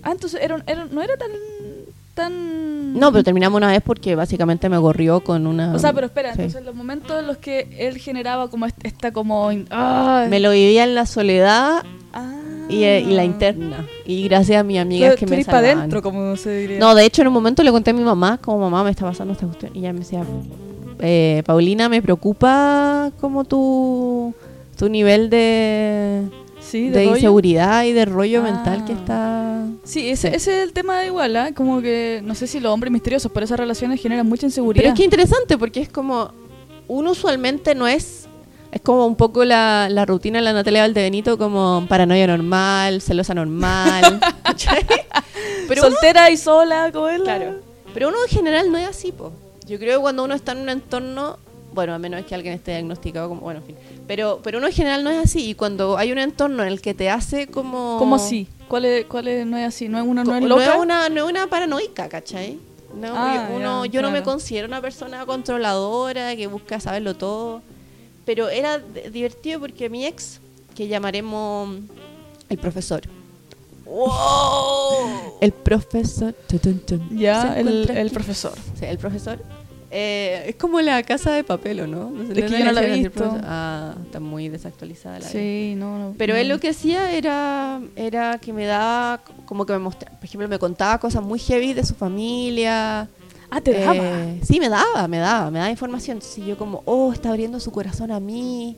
Ah, 0.03 0.12
entonces 0.12 0.39
era, 0.41 0.62
era- 0.67 0.86
no 0.86 1.01
era 1.01 1.15
tan... 1.17 1.29
tan... 2.13 2.93
No, 3.00 3.12
pero 3.12 3.24
terminamos 3.24 3.57
una 3.57 3.67
vez 3.67 3.81
porque 3.86 4.15
básicamente 4.15 4.69
me 4.69 4.79
corrió 4.79 5.19
con 5.22 5.46
una... 5.46 5.74
O 5.74 5.79
sea, 5.79 5.93
pero 5.93 6.07
espera, 6.07 6.34
Sí. 6.34 6.41
entonces 6.41 6.63
los 6.65 6.74
momentos 6.74 7.19
en 7.19 7.27
los 7.27 7.38
que 7.38 7.67
él 7.77 7.98
generaba 7.98 8.50
como 8.50 8.65
est- 8.65 8.84
esta 8.86 9.12
como... 9.12 9.50
¡Ay! 9.69 10.29
Me 10.29 10.39
lo 10.39 10.51
vivía 10.51 10.84
en 10.84 10.96
la 10.96 11.05
soledad 11.05 11.84
Ah. 11.84 11.84
Y, 12.69 12.83
eh, 12.83 13.01
y 13.01 13.13
la 13.13 13.24
interna. 13.25 13.86
Y 14.05 14.24
gracias 14.27 14.59
a 14.59 14.63
mis 14.63 14.79
amigas 14.79 15.15
Tú- 15.15 15.25
que 15.25 15.25
me 15.27 15.43
salvaban. 15.43 15.77
adentro, 15.79 16.01
como 16.01 16.36
se 16.36 16.51
diría. 16.57 16.79
No, 16.79 16.95
de 16.95 17.05
hecho 17.05 17.21
en 17.21 17.27
un 17.29 17.33
momento 17.33 17.63
le 17.63 17.71
conté 17.71 17.91
a 17.91 17.93
mi 17.93 18.03
mamá, 18.03 18.38
como 18.41 18.59
mamá 18.59 18.83
me 18.83 18.89
está 18.91 19.05
pasando 19.05 19.33
esta 19.33 19.45
cuestión. 19.45 19.71
Y 19.75 19.79
ella 19.79 19.93
me 19.93 20.00
decía, 20.00 20.24
eh, 21.00 21.43
Paulina, 21.45 21.89
me 21.89 22.01
preocupa 22.01 23.12
como 23.19 23.43
tu, 23.45 24.33
tu 24.77 24.89
nivel 24.89 25.29
de, 25.29 26.24
sí, 26.59 26.89
de, 26.89 27.05
inseguridad 27.05 27.83
y 27.86 27.93
de 27.93 28.05
rollo 28.05 28.39
Ah. 28.41 28.43
mental 28.43 28.86
que 28.86 28.93
está... 28.93 29.65
Sí, 29.83 30.09
ese, 30.09 30.29
Sí. 30.29 30.36
ese 30.36 30.57
es 30.57 30.63
el 30.67 30.74
tema 30.74 31.05
igual, 31.05 31.36
¿ah? 31.38 31.51
Como 31.53 31.81
que, 31.81 32.21
no 32.25 32.36
sé 32.36 32.47
si 32.47 32.59
los 32.59 32.74
hombres 32.74 32.91
misteriosos, 32.91 33.31
pero 33.33 33.45
esas 33.45 33.57
relaciones 33.59 34.01
generan 34.01 34.27
mucha 34.27 34.45
inseguridad. 34.45 34.83
Pero 34.83 34.93
es 34.93 34.97
que 34.97 35.05
interesante 35.05 35.57
porque 35.57 35.79
es 35.81 35.89
como, 35.89 36.31
uno 36.88 37.12
usualmente 37.12 37.74
no 37.75 37.88
es... 37.88 38.26
Es 38.71 38.81
como 38.81 39.05
un 39.05 39.15
poco 39.15 39.45
la, 39.45 39.88
la 39.89 40.05
rutina 40.05 40.39
de 40.39 40.43
la 40.45 40.53
Natalia 40.53 40.81
Valdebenito, 40.81 41.38
como 41.38 41.86
paranoia 41.88 42.27
normal, 42.27 43.01
celosa 43.01 43.33
normal. 43.33 44.19
Pero 45.67 45.81
uno- 45.81 45.91
Soltera 45.91 46.29
y 46.31 46.38
sola, 46.38 46.91
como 46.91 47.07
él. 47.09 47.24
Claro. 47.24 47.55
Pero 47.93 48.09
uno 48.09 48.17
en 48.24 48.29
general 48.29 48.71
no 48.71 48.77
es 48.77 48.88
así, 48.88 49.12
po. 49.12 49.31
Yo 49.65 49.77
creo 49.79 49.97
que 49.97 50.01
cuando 50.01 50.24
uno 50.24 50.33
está 50.33 50.51
en 50.53 50.59
un 50.59 50.69
entorno, 50.69 51.38
bueno, 51.74 51.93
a 51.93 52.00
menos 52.00 52.24
que 52.25 52.36
alguien 52.36 52.53
esté 52.53 52.71
diagnosticado 52.71 53.27
como, 53.29 53.41
bueno, 53.41 53.59
en 53.62 53.65
fin. 53.65 53.75
Pero, 54.07 54.39
pero 54.43 54.59
uno 54.59 54.67
en 54.67 54.74
general 54.74 55.03
no 55.03 55.09
es 55.09 55.17
así. 55.25 55.50
Y 55.50 55.55
cuando 55.55 55.97
hay 55.97 56.12
un 56.12 56.17
entorno 56.19 56.63
en 56.63 56.69
el 56.69 56.81
que 56.81 56.93
te 56.93 57.09
hace 57.09 57.47
como... 57.47 57.97
¿Cómo 58.00 58.15
así? 58.15 58.47
¿Cuál 58.67 58.86
es, 58.86 59.05
cuál 59.05 59.27
es, 59.27 59.45
no 59.45 59.57
es 59.57 59.67
así? 59.67 59.88
¿No 59.89 59.97
es 59.97 60.05
uno, 60.05 60.24
no 60.24 60.36
es 60.36 60.41
no 60.43 60.59
es 60.62 60.69
una, 60.77 61.09
no 61.09 61.25
es 61.25 61.29
una 61.31 61.47
paranoica, 61.47 62.07
¿cachai? 62.09 62.59
No, 62.95 63.13
Ah, 63.15 63.47
yo, 63.50 63.55
uno, 63.57 63.86
ya, 63.86 63.91
yo 63.91 64.01
no 64.01 64.12
me 64.12 64.24
considero 64.24 64.67
una 64.67 64.81
persona 64.81 65.25
controladora 65.25 66.36
que 66.36 66.47
busca 66.47 66.79
saberlo 66.79 67.15
todo. 67.15 67.62
Pero 68.27 68.50
era 68.50 68.77
divertido 68.77 69.60
porque 69.62 69.89
mi 69.89 70.05
ex, 70.05 70.39
que 70.75 70.88
llamaremos 70.88 71.79
el 72.50 72.57
profesor. 72.60 73.01
El 75.41 75.51
profesor. 75.53 76.34
Tun, 76.48 76.60
tun, 76.60 76.79
tun. 76.79 77.17
Ya, 77.17 77.57
el, 77.57 77.89
el 77.89 78.12
profesor. 78.12 78.53
Sí, 78.77 78.86
el 78.86 78.98
profesor. 78.98 79.39
Eh, 79.89 80.43
es 80.50 80.55
como 80.55 80.81
la 80.81 81.01
casa 81.03 81.31
de 81.31 81.46
papel, 81.46 81.79
¿o 81.79 81.88
no? 81.88 82.12
sé, 82.27 82.41
Es 82.41 82.51
que 82.51 82.60
yo 82.60 82.65
no 82.65 82.72
la 82.74 82.84
he 82.84 82.93
visto. 82.96 83.12
profesor. 83.12 83.41
Ah, 83.46 83.96
está 84.05 84.19
muy 84.19 84.50
desactualizada 84.50 85.19
la. 85.19 85.27
Sí, 85.29 85.75
no, 85.77 85.98
no. 85.98 86.15
Pero 86.17 86.34
no. 86.34 86.39
él 86.41 86.50
lo 86.50 86.60
que 86.60 86.69
hacía 86.69 87.13
era, 87.13 87.79
era 87.96 88.38
que 88.39 88.51
me 88.51 88.65
daba, 88.65 89.22
como 89.46 89.65
que 89.65 89.72
me 89.72 89.79
mostraba, 89.79 90.17
por 90.17 90.25
ejemplo, 90.25 90.50
me 90.50 90.60
contaba 90.60 91.00
cosas 91.00 91.24
muy 91.24 91.39
heavy 91.39 91.74
de 91.74 91.86
su 91.86 91.96
familia. 91.96 93.07
Ah, 93.50 93.62
te 93.62 93.74
daba. 93.80 93.96
Eh, 93.96 94.39
sí, 94.44 94.60
me 94.60 94.70
daba, 94.70 95.08
me 95.08 95.18
daba, 95.20 95.50
me 95.51 95.60
daba 95.60 95.72
información. 95.72 96.22
Sí, 96.22 96.44
yo 96.46 96.58
como, 96.58 96.82
oh, 96.86 97.13
está 97.13 97.30
abriendo 97.30 97.60
su 97.60 97.72
corazón 97.72 98.12
a 98.12 98.20
mí. 98.20 98.75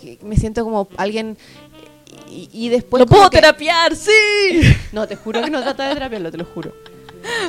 Que 0.00 0.18
Me 0.22 0.36
siento 0.36 0.62
como 0.64 0.88
alguien... 0.96 1.36
Y, 2.30 2.48
y 2.52 2.68
después... 2.68 3.00
¡Lo 3.00 3.06
como 3.06 3.18
puedo 3.18 3.30
que- 3.30 3.38
terapiar! 3.38 3.94
¡Sí! 3.96 4.10
no, 4.92 5.06
te 5.06 5.16
juro 5.16 5.42
que 5.42 5.50
no 5.50 5.60
trata 5.62 5.88
de 5.88 5.94
terapiarlo, 5.94 6.30
te 6.30 6.38
lo 6.38 6.44
juro. 6.44 6.72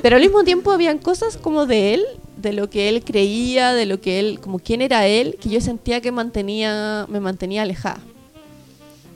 Pero 0.01 0.15
al 0.15 0.21
mismo 0.21 0.43
tiempo 0.43 0.71
habían 0.71 0.97
cosas 0.97 1.37
como 1.37 1.65
de 1.67 1.93
él, 1.95 2.03
de 2.37 2.53
lo 2.53 2.69
que 2.69 2.89
él 2.89 3.03
creía, 3.03 3.73
de 3.73 3.85
lo 3.85 4.01
que 4.01 4.19
él, 4.19 4.39
como 4.39 4.57
quién 4.59 4.81
era 4.81 5.05
él, 5.07 5.37
que 5.39 5.49
yo 5.49 5.61
sentía 5.61 6.01
que 6.01 6.11
mantenía, 6.11 7.05
me 7.09 7.19
mantenía 7.19 7.61
alejada. 7.61 7.99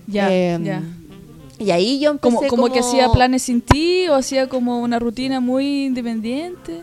Ya, 0.07 0.31
Em, 0.31 0.63
ya. 0.63 0.83
Y 1.59 1.69
ahí 1.71 1.99
yo 1.99 2.11
empecé 2.11 2.35
Como, 2.35 2.47
como 2.47 2.73
que 2.73 2.79
hacía 2.79 3.09
planes 3.09 3.43
sin 3.43 3.61
ti 3.61 4.07
o 4.07 4.15
hacía 4.15 4.49
como 4.49 4.79
una 4.81 4.97
rutina 4.99 5.39
muy 5.39 5.85
independiente. 5.85 6.81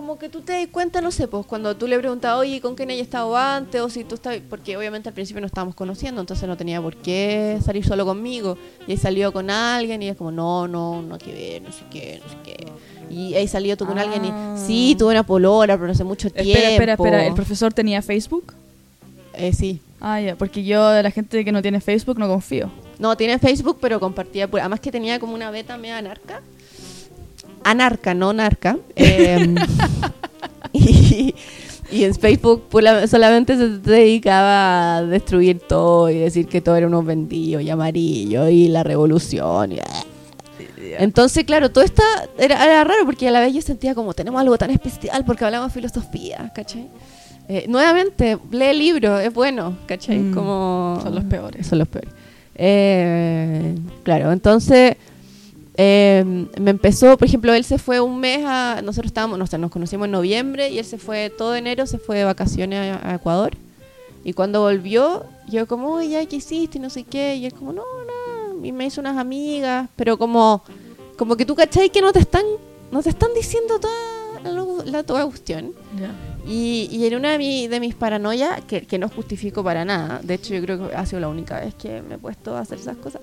Como 0.00 0.18
que 0.18 0.30
tú 0.30 0.40
te 0.40 0.52
das 0.54 0.66
cuenta, 0.68 1.02
no 1.02 1.10
sé, 1.10 1.28
pues 1.28 1.44
cuando 1.44 1.76
tú 1.76 1.86
le 1.86 1.98
preguntas, 1.98 2.34
oye, 2.34 2.58
¿con 2.62 2.74
quién 2.74 2.88
haya 2.88 3.02
estado 3.02 3.36
antes? 3.36 3.82
O 3.82 3.90
si 3.90 4.02
tú 4.02 4.14
estás... 4.14 4.38
Porque 4.48 4.74
obviamente 4.74 5.10
al 5.10 5.14
principio 5.14 5.42
no 5.42 5.46
estábamos 5.46 5.74
conociendo, 5.74 6.22
entonces 6.22 6.48
no 6.48 6.56
tenía 6.56 6.80
por 6.80 6.96
qué 6.96 7.58
salir 7.62 7.84
solo 7.84 8.06
conmigo. 8.06 8.56
Y 8.86 8.92
ahí 8.92 8.96
salió 8.96 9.30
con 9.30 9.50
alguien 9.50 10.02
y 10.02 10.08
es 10.08 10.16
como, 10.16 10.32
no, 10.32 10.66
no, 10.66 11.02
no 11.02 11.16
hay 11.16 11.20
que 11.20 11.34
ver, 11.34 11.60
no 11.60 11.70
sé 11.70 11.84
qué, 11.90 12.18
no 12.24 12.30
sé 12.30 12.36
qué. 12.42 12.66
Y 13.14 13.34
ahí 13.34 13.46
salió 13.46 13.76
tú 13.76 13.84
con 13.84 13.98
Ah. 13.98 14.00
alguien 14.00 14.24
y, 14.24 14.32
sí, 14.58 14.96
tuve 14.98 15.10
una 15.10 15.22
polola, 15.22 15.76
pero 15.76 15.92
hace 15.92 16.02
mucho 16.02 16.30
tiempo. 16.30 16.50
Espera, 16.50 16.70
espera, 16.70 16.92
espera. 16.94 17.26
¿El 17.26 17.34
profesor 17.34 17.74
tenía 17.74 18.00
Facebook? 18.00 18.54
Eh, 19.34 19.52
sí. 19.52 19.82
Ah, 20.00 20.18
ya. 20.18 20.34
Porque 20.34 20.64
yo 20.64 20.88
de 20.88 21.02
la 21.02 21.10
gente 21.10 21.44
que 21.44 21.52
no 21.52 21.60
tiene 21.60 21.82
Facebook 21.82 22.18
no 22.18 22.26
confío. 22.26 22.70
No, 22.98 23.18
tiene 23.18 23.38
Facebook, 23.38 23.76
pero 23.82 24.00
compartía. 24.00 24.48
Además 24.50 24.80
que 24.80 24.90
tenía 24.90 25.20
como 25.20 25.34
una 25.34 25.50
beta 25.50 25.76
media 25.76 25.98
anarca. 25.98 26.40
Anarca, 27.64 28.14
no 28.14 28.32
narca. 28.32 28.76
Eh, 28.96 29.54
y, 30.72 31.34
y 31.90 32.04
en 32.04 32.14
Facebook 32.14 32.64
solamente 33.08 33.56
se 33.56 33.68
dedicaba 33.80 34.96
a 34.98 35.02
destruir 35.02 35.58
todo 35.60 36.08
y 36.10 36.14
decir 36.18 36.46
que 36.46 36.60
todo 36.60 36.76
era 36.76 36.86
unos 36.86 37.04
vendidos 37.04 37.62
y 37.62 37.70
amarillo 37.70 38.48
y 38.48 38.68
la 38.68 38.82
revolución. 38.82 39.72
y- 39.72 39.78
Entonces, 40.98 41.44
claro, 41.44 41.70
todo 41.70 41.82
esto 41.82 42.02
era, 42.38 42.64
era 42.64 42.84
raro 42.84 43.04
porque 43.04 43.26
a 43.28 43.30
la 43.30 43.40
vez 43.40 43.52
yo 43.54 43.62
sentía 43.62 43.94
como 43.94 44.14
tenemos 44.14 44.40
algo 44.40 44.56
tan 44.58 44.70
especial 44.70 45.24
porque 45.24 45.44
hablamos 45.44 45.72
filosofía, 45.72 46.52
¿cachai? 46.54 46.86
Eh, 47.48 47.64
nuevamente, 47.68 48.38
lee 48.52 48.66
el 48.66 48.78
libro, 48.78 49.18
es 49.18 49.32
bueno, 49.34 49.76
¿cachai? 49.86 50.18
Mm, 50.20 50.34
como 50.34 51.00
son 51.02 51.14
los 51.16 51.24
peores. 51.24 51.66
Son 51.66 51.78
los 51.80 51.88
peores. 51.88 52.10
Eh, 52.54 53.74
claro, 54.04 54.30
entonces 54.30 54.96
eh, 55.82 56.46
me 56.60 56.70
empezó, 56.72 57.16
por 57.16 57.26
ejemplo, 57.26 57.54
él 57.54 57.64
se 57.64 57.78
fue 57.78 58.00
un 58.00 58.20
mes 58.20 58.44
a. 58.44 58.82
Nosotros 58.84 59.06
estábamos, 59.10 59.38
no 59.38 59.46
sé, 59.46 59.56
nos 59.56 59.70
conocimos 59.70 60.04
en 60.06 60.10
noviembre 60.12 60.68
y 60.68 60.78
él 60.78 60.84
se 60.84 60.98
fue 60.98 61.30
todo 61.30 61.54
enero, 61.56 61.86
se 61.86 61.96
fue 61.98 62.18
de 62.18 62.24
vacaciones 62.24 62.98
a, 63.02 63.10
a 63.12 63.14
Ecuador. 63.14 63.52
Y 64.22 64.34
cuando 64.34 64.60
volvió, 64.60 65.24
yo 65.48 65.66
como, 65.66 65.94
oye, 65.94 66.10
ya, 66.10 66.26
¿qué 66.26 66.36
hiciste? 66.36 66.76
Y 66.76 66.80
no 66.82 66.90
sé 66.90 67.04
qué. 67.04 67.36
Y 67.36 67.46
él 67.46 67.54
como, 67.54 67.72
no, 67.72 67.82
nada. 68.06 68.66
Y 68.66 68.72
me 68.72 68.84
hizo 68.84 69.00
unas 69.00 69.16
amigas, 69.16 69.88
pero 69.96 70.18
como, 70.18 70.62
como 71.16 71.36
que 71.36 71.46
tú 71.46 71.54
cachai 71.54 71.88
que 71.88 72.02
no 72.02 72.12
te 72.12 72.18
están, 72.18 72.44
no 72.92 73.02
te 73.02 73.08
están 73.08 73.30
diciendo 73.34 73.80
toda 73.80 73.94
la, 74.44 74.84
la 74.84 75.02
toda 75.02 75.24
cuestión. 75.24 75.72
Ya. 75.98 76.10
Y, 76.46 76.88
y 76.92 77.06
en 77.06 77.14
una 77.14 77.32
de, 77.32 77.38
mi- 77.38 77.68
de 77.68 77.80
mis 77.80 77.94
paranoias, 77.94 78.60
que, 78.66 78.82
que 78.82 78.98
no 78.98 79.08
justifico 79.08 79.64
para 79.64 79.84
nada, 79.86 80.20
de 80.22 80.34
hecho 80.34 80.52
yo 80.54 80.60
creo 80.62 80.88
que 80.88 80.94
ha 80.94 81.06
sido 81.06 81.20
la 81.20 81.28
única 81.28 81.58
vez 81.60 81.74
que 81.74 82.02
me 82.02 82.16
he 82.16 82.18
puesto 82.18 82.54
a 82.56 82.60
hacer 82.60 82.78
esas 82.78 82.96
cosas, 82.98 83.20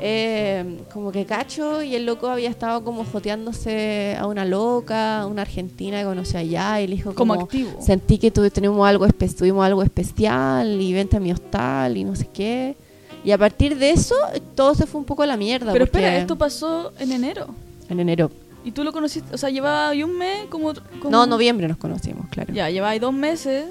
eh, 0.00 0.78
como 0.92 1.10
que 1.12 1.24
cacho 1.26 1.82
y 1.82 1.94
el 1.94 2.06
loco 2.06 2.28
había 2.28 2.48
estado 2.48 2.84
como 2.84 3.04
joteándose 3.04 4.16
a 4.18 4.26
una 4.26 4.44
loca, 4.44 5.20
a 5.22 5.26
una 5.26 5.42
argentina 5.42 5.98
que 5.98 6.04
conocí 6.04 6.36
allá 6.36 6.80
y 6.80 6.86
le 6.86 6.96
dijo 6.96 7.14
Como 7.14 7.34
como, 7.34 7.44
activo. 7.46 7.70
sentí 7.80 8.18
que 8.18 8.30
tu- 8.30 8.48
tenemos 8.50 8.86
algo, 8.86 9.06
tuvimos 9.36 9.64
algo 9.64 9.82
especial 9.82 10.80
y 10.80 10.92
vente 10.92 11.16
a 11.16 11.20
mi 11.20 11.32
hostal 11.32 11.96
y 11.96 12.04
no 12.04 12.14
sé 12.16 12.28
qué. 12.32 12.76
Y 13.24 13.32
a 13.32 13.38
partir 13.38 13.76
de 13.76 13.90
eso 13.90 14.14
todo 14.54 14.74
se 14.74 14.86
fue 14.86 15.00
un 15.00 15.04
poco 15.04 15.22
a 15.22 15.26
la 15.26 15.36
mierda. 15.36 15.72
Pero 15.72 15.84
espera, 15.84 16.16
esto 16.16 16.36
pasó 16.36 16.92
en 16.98 17.12
enero. 17.12 17.48
En 17.88 17.98
enero. 18.00 18.30
¿Y 18.64 18.70
tú 18.72 18.84
lo 18.84 18.92
conociste? 18.92 19.34
O 19.34 19.38
sea, 19.38 19.50
llevaba 19.50 19.88
ahí 19.88 20.02
un 20.02 20.16
mes 20.16 20.46
como... 20.48 20.72
como- 21.00 21.10
No, 21.10 21.26
noviembre 21.26 21.66
nos 21.68 21.76
conocimos, 21.78 22.26
claro. 22.28 22.52
Ya, 22.52 22.70
llevaba 22.70 22.90
ahí 22.92 22.98
dos 22.98 23.12
meses 23.14 23.66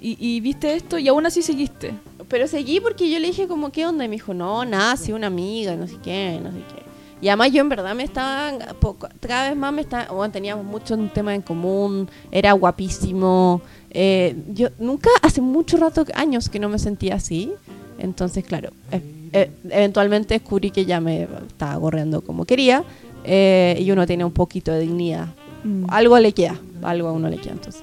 y, 0.00 0.16
y 0.18 0.40
viste 0.40 0.74
esto 0.74 0.98
y 0.98 1.08
aún 1.08 1.24
así 1.26 1.42
seguiste. 1.42 1.92
Pero 2.32 2.46
seguí 2.48 2.80
porque 2.80 3.10
yo 3.10 3.18
le 3.18 3.26
dije 3.28 3.46
como, 3.46 3.70
¿qué 3.70 3.84
onda? 3.86 4.06
Y 4.06 4.08
me 4.08 4.14
dijo, 4.16 4.32
no, 4.32 4.64
nada, 4.64 4.96
sí, 4.96 5.12
una 5.12 5.26
amiga, 5.26 5.76
no 5.76 5.86
sé 5.86 5.96
qué, 6.02 6.40
no 6.42 6.50
sé 6.50 6.56
qué. 6.74 6.82
Y 7.20 7.28
además 7.28 7.52
yo 7.52 7.60
en 7.60 7.68
verdad 7.68 7.94
me 7.94 8.04
estaba, 8.04 8.58
poco- 8.80 9.06
cada 9.20 9.50
vez 9.50 9.56
más 9.58 9.70
me 9.72 9.82
estaba, 9.82 10.06
bueno, 10.12 10.32
teníamos 10.32 10.64
mucho 10.64 10.94
un 10.94 11.10
tema 11.10 11.34
en 11.34 11.42
común, 11.42 12.08
era 12.30 12.52
guapísimo. 12.54 13.60
eh, 13.90 14.34
yo 14.54 14.68
nunca, 14.78 15.10
hace 15.20 15.42
mucho 15.42 15.76
rato, 15.76 16.06
años 16.14 16.48
que 16.48 16.58
no 16.58 16.70
me 16.70 16.78
sentía 16.78 17.16
así. 17.16 17.52
Entonces, 17.98 18.44
claro, 18.44 18.70
eh, 18.92 19.02
eh, 19.34 19.50
eventualmente 19.68 20.32
descubrí 20.32 20.70
que 20.70 20.86
ya 20.86 21.00
me 21.00 21.28
estaba 21.46 21.76
gorreando 21.76 22.22
como 22.22 22.46
quería 22.46 22.82
eh, 23.24 23.76
y 23.78 23.90
uno 23.90 24.06
tiene 24.06 24.24
un 24.24 24.32
poquito 24.32 24.72
de 24.72 24.80
dignidad. 24.80 25.26
Mm. 25.64 25.84
Algo 25.88 26.18
le 26.18 26.32
queda, 26.32 26.56
algo 26.82 27.08
a 27.08 27.12
uno 27.12 27.28
le 27.28 27.36
queda, 27.36 27.52
entonces. 27.52 27.82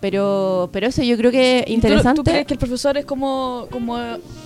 Pero, 0.00 0.68
pero 0.72 0.86
eso 0.86 1.02
yo 1.02 1.16
creo 1.16 1.32
que 1.32 1.64
¿Y 1.66 1.70
tú- 1.70 1.72
interesante. 1.74 2.18
¿Tú, 2.20 2.24
crees 2.24 2.46
que 2.46 2.54
el 2.54 2.58
profesor 2.60 2.96
es 2.96 3.04
como, 3.04 3.66
como, 3.72 3.98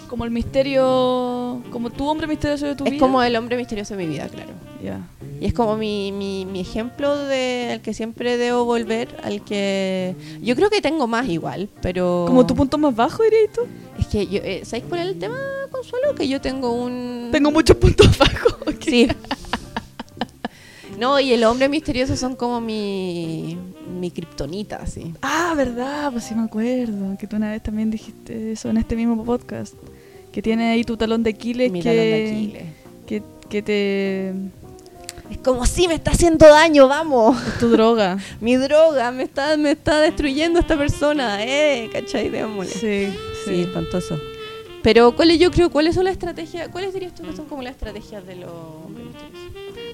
como 0.08 0.24
el 0.24 0.30
misterio, 0.30 1.60
como 1.70 1.90
tu 1.90 2.06
hombre 2.08 2.26
misterioso 2.26 2.66
de 2.66 2.74
tu 2.74 2.84
es 2.84 2.92
vida? 2.92 3.00
como 3.00 3.22
el 3.22 3.36
hombre 3.36 3.56
misterioso 3.58 3.94
de 3.94 4.02
mi 4.06 4.10
vida, 4.10 4.28
claro. 4.28 4.50
Ya. 4.82 5.00
Y 5.40 5.46
es 5.46 5.52
como 5.52 5.76
mi, 5.76 6.10
mi, 6.12 6.46
mi 6.46 6.60
ejemplo 6.60 7.14
de 7.16 7.68
al 7.72 7.80
que 7.82 7.92
siempre 7.92 8.38
debo 8.38 8.64
volver, 8.64 9.08
al 9.24 9.42
que 9.44 10.14
yo 10.40 10.56
creo 10.56 10.70
que 10.70 10.80
tengo 10.80 11.06
más 11.06 11.28
igual, 11.28 11.68
pero 11.82 12.24
Como 12.26 12.46
tu 12.46 12.54
punto 12.54 12.78
más 12.78 12.94
bajo, 12.96 13.22
dirías 13.22 13.52
tú. 13.54 13.62
es 14.00 14.06
que 14.06 14.26
yo, 14.26 14.40
eh, 14.42 14.62
¿sabéis 14.64 14.86
cuál 14.88 15.00
es 15.02 15.06
el 15.08 15.18
tema, 15.18 15.36
Consuelo? 15.70 16.14
Que 16.14 16.28
yo 16.28 16.40
tengo 16.40 16.72
un 16.72 17.28
Tengo 17.30 17.50
muchos 17.50 17.76
puntos 17.76 18.06
bajos. 18.18 18.54
ok. 18.62 18.82
Sí. 18.82 19.08
No, 20.98 21.18
y 21.18 21.32
el 21.32 21.42
hombre 21.44 21.68
misterioso 21.68 22.16
son 22.16 22.36
como 22.36 22.60
mi 22.60 23.56
mi 24.02 24.10
kriptonita, 24.10 24.76
así. 24.82 25.14
Ah, 25.22 25.54
verdad, 25.56 26.10
pues 26.10 26.24
sí 26.24 26.34
me 26.34 26.42
acuerdo. 26.42 27.16
Que 27.18 27.28
tú 27.28 27.36
una 27.36 27.52
vez 27.52 27.62
también 27.62 27.88
dijiste 27.88 28.50
eso 28.52 28.68
en 28.68 28.76
este 28.76 28.96
mismo 28.96 29.24
podcast. 29.24 29.74
Que 30.32 30.42
tiene 30.42 30.72
ahí 30.72 30.82
tu 30.82 30.96
talón 30.96 31.22
de 31.22 31.30
Aquiles 31.30 31.70
Mi 31.70 31.80
que, 31.82 31.88
talón 31.88 32.04
de 32.04 32.26
Aquiles. 32.26 32.62
que, 33.06 33.22
que 33.48 33.62
te... 33.62 34.28
Es 35.30 35.38
como 35.38 35.64
si 35.66 35.86
me 35.86 35.94
está 35.94 36.10
haciendo 36.10 36.46
daño, 36.48 36.88
vamos. 36.88 37.40
es 37.46 37.58
tu 37.60 37.68
droga. 37.70 38.18
Mi 38.40 38.56
droga 38.56 39.12
me 39.12 39.22
está 39.22 39.56
me 39.56 39.70
está 39.70 40.00
destruyendo 40.00 40.58
esta 40.58 40.76
persona, 40.76 41.38
eh, 41.44 41.88
¿cachai? 41.92 42.28
Démosle. 42.28 42.72
Sí, 42.72 43.14
Sí, 43.44 43.54
sí. 43.54 43.60
espantoso. 43.62 44.18
Pero 44.82 45.14
¿cuáles 45.14 45.38
yo 45.38 45.50
creo 45.52 45.70
cuáles 45.70 45.94
son 45.94 46.04
las 46.04 46.14
estrategias? 46.14 46.68
¿Cuáles 46.70 46.92
dirías 46.92 47.14
tú 47.14 47.22
que 47.22 47.36
son 47.36 47.46
como 47.46 47.62
las 47.62 47.72
estrategias 47.74 48.26
de 48.26 48.34
los 48.34 48.50
hombres? 48.50 49.06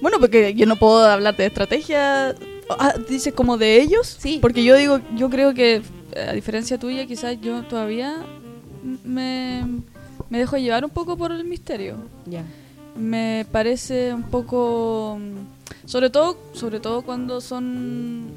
Bueno, 0.01 0.17
porque 0.19 0.53
yo 0.55 0.65
no 0.65 0.77
puedo 0.77 1.05
hablar 1.05 1.35
de 1.37 1.45
estrategia. 1.45 2.33
Ah, 2.69 2.93
dices 3.07 3.33
como 3.33 3.57
de 3.57 3.81
ellos. 3.81 4.17
Sí. 4.19 4.39
Porque 4.41 4.63
yo 4.63 4.75
digo, 4.75 4.99
yo 5.15 5.29
creo 5.29 5.53
que 5.53 5.81
eh, 6.13 6.27
a 6.29 6.33
diferencia 6.33 6.77
tuya, 6.77 7.05
quizás 7.05 7.39
yo 7.41 7.63
todavía 7.63 8.17
me, 9.03 9.63
me 10.29 10.37
dejo 10.37 10.57
llevar 10.57 10.85
un 10.85 10.91
poco 10.91 11.17
por 11.17 11.31
el 11.31 11.43
misterio. 11.45 11.97
Ya. 12.25 12.43
Me 12.95 13.45
parece 13.51 14.13
un 14.13 14.23
poco, 14.23 15.19
sobre 15.85 16.09
todo, 16.09 16.37
sobre 16.53 16.79
todo 16.79 17.01
cuando 17.01 17.41
son 17.41 18.27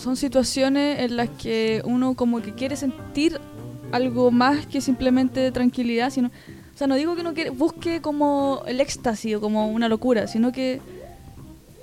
son 0.00 0.16
situaciones 0.16 1.00
en 1.00 1.16
las 1.16 1.28
que 1.28 1.82
uno 1.84 2.14
como 2.14 2.40
que 2.40 2.54
quiere 2.54 2.74
sentir 2.74 3.38
algo 3.92 4.30
más 4.30 4.66
que 4.66 4.80
simplemente 4.80 5.52
tranquilidad, 5.52 6.10
sino, 6.10 6.28
o 6.28 6.78
sea, 6.78 6.86
no 6.86 6.94
digo 6.94 7.14
que 7.14 7.20
uno 7.20 7.34
quiere, 7.34 7.50
busque 7.50 8.00
como 8.00 8.62
el 8.66 8.80
éxtasis 8.80 9.36
o 9.36 9.40
como 9.40 9.68
una 9.68 9.88
locura, 9.88 10.26
sino 10.26 10.52
que 10.52 10.80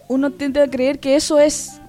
uno 0.08 0.32
tiende 0.32 0.62
a 0.62 0.68
creer 0.70 1.00
que 1.00 1.16
eso 1.16 1.40
es 1.40 1.80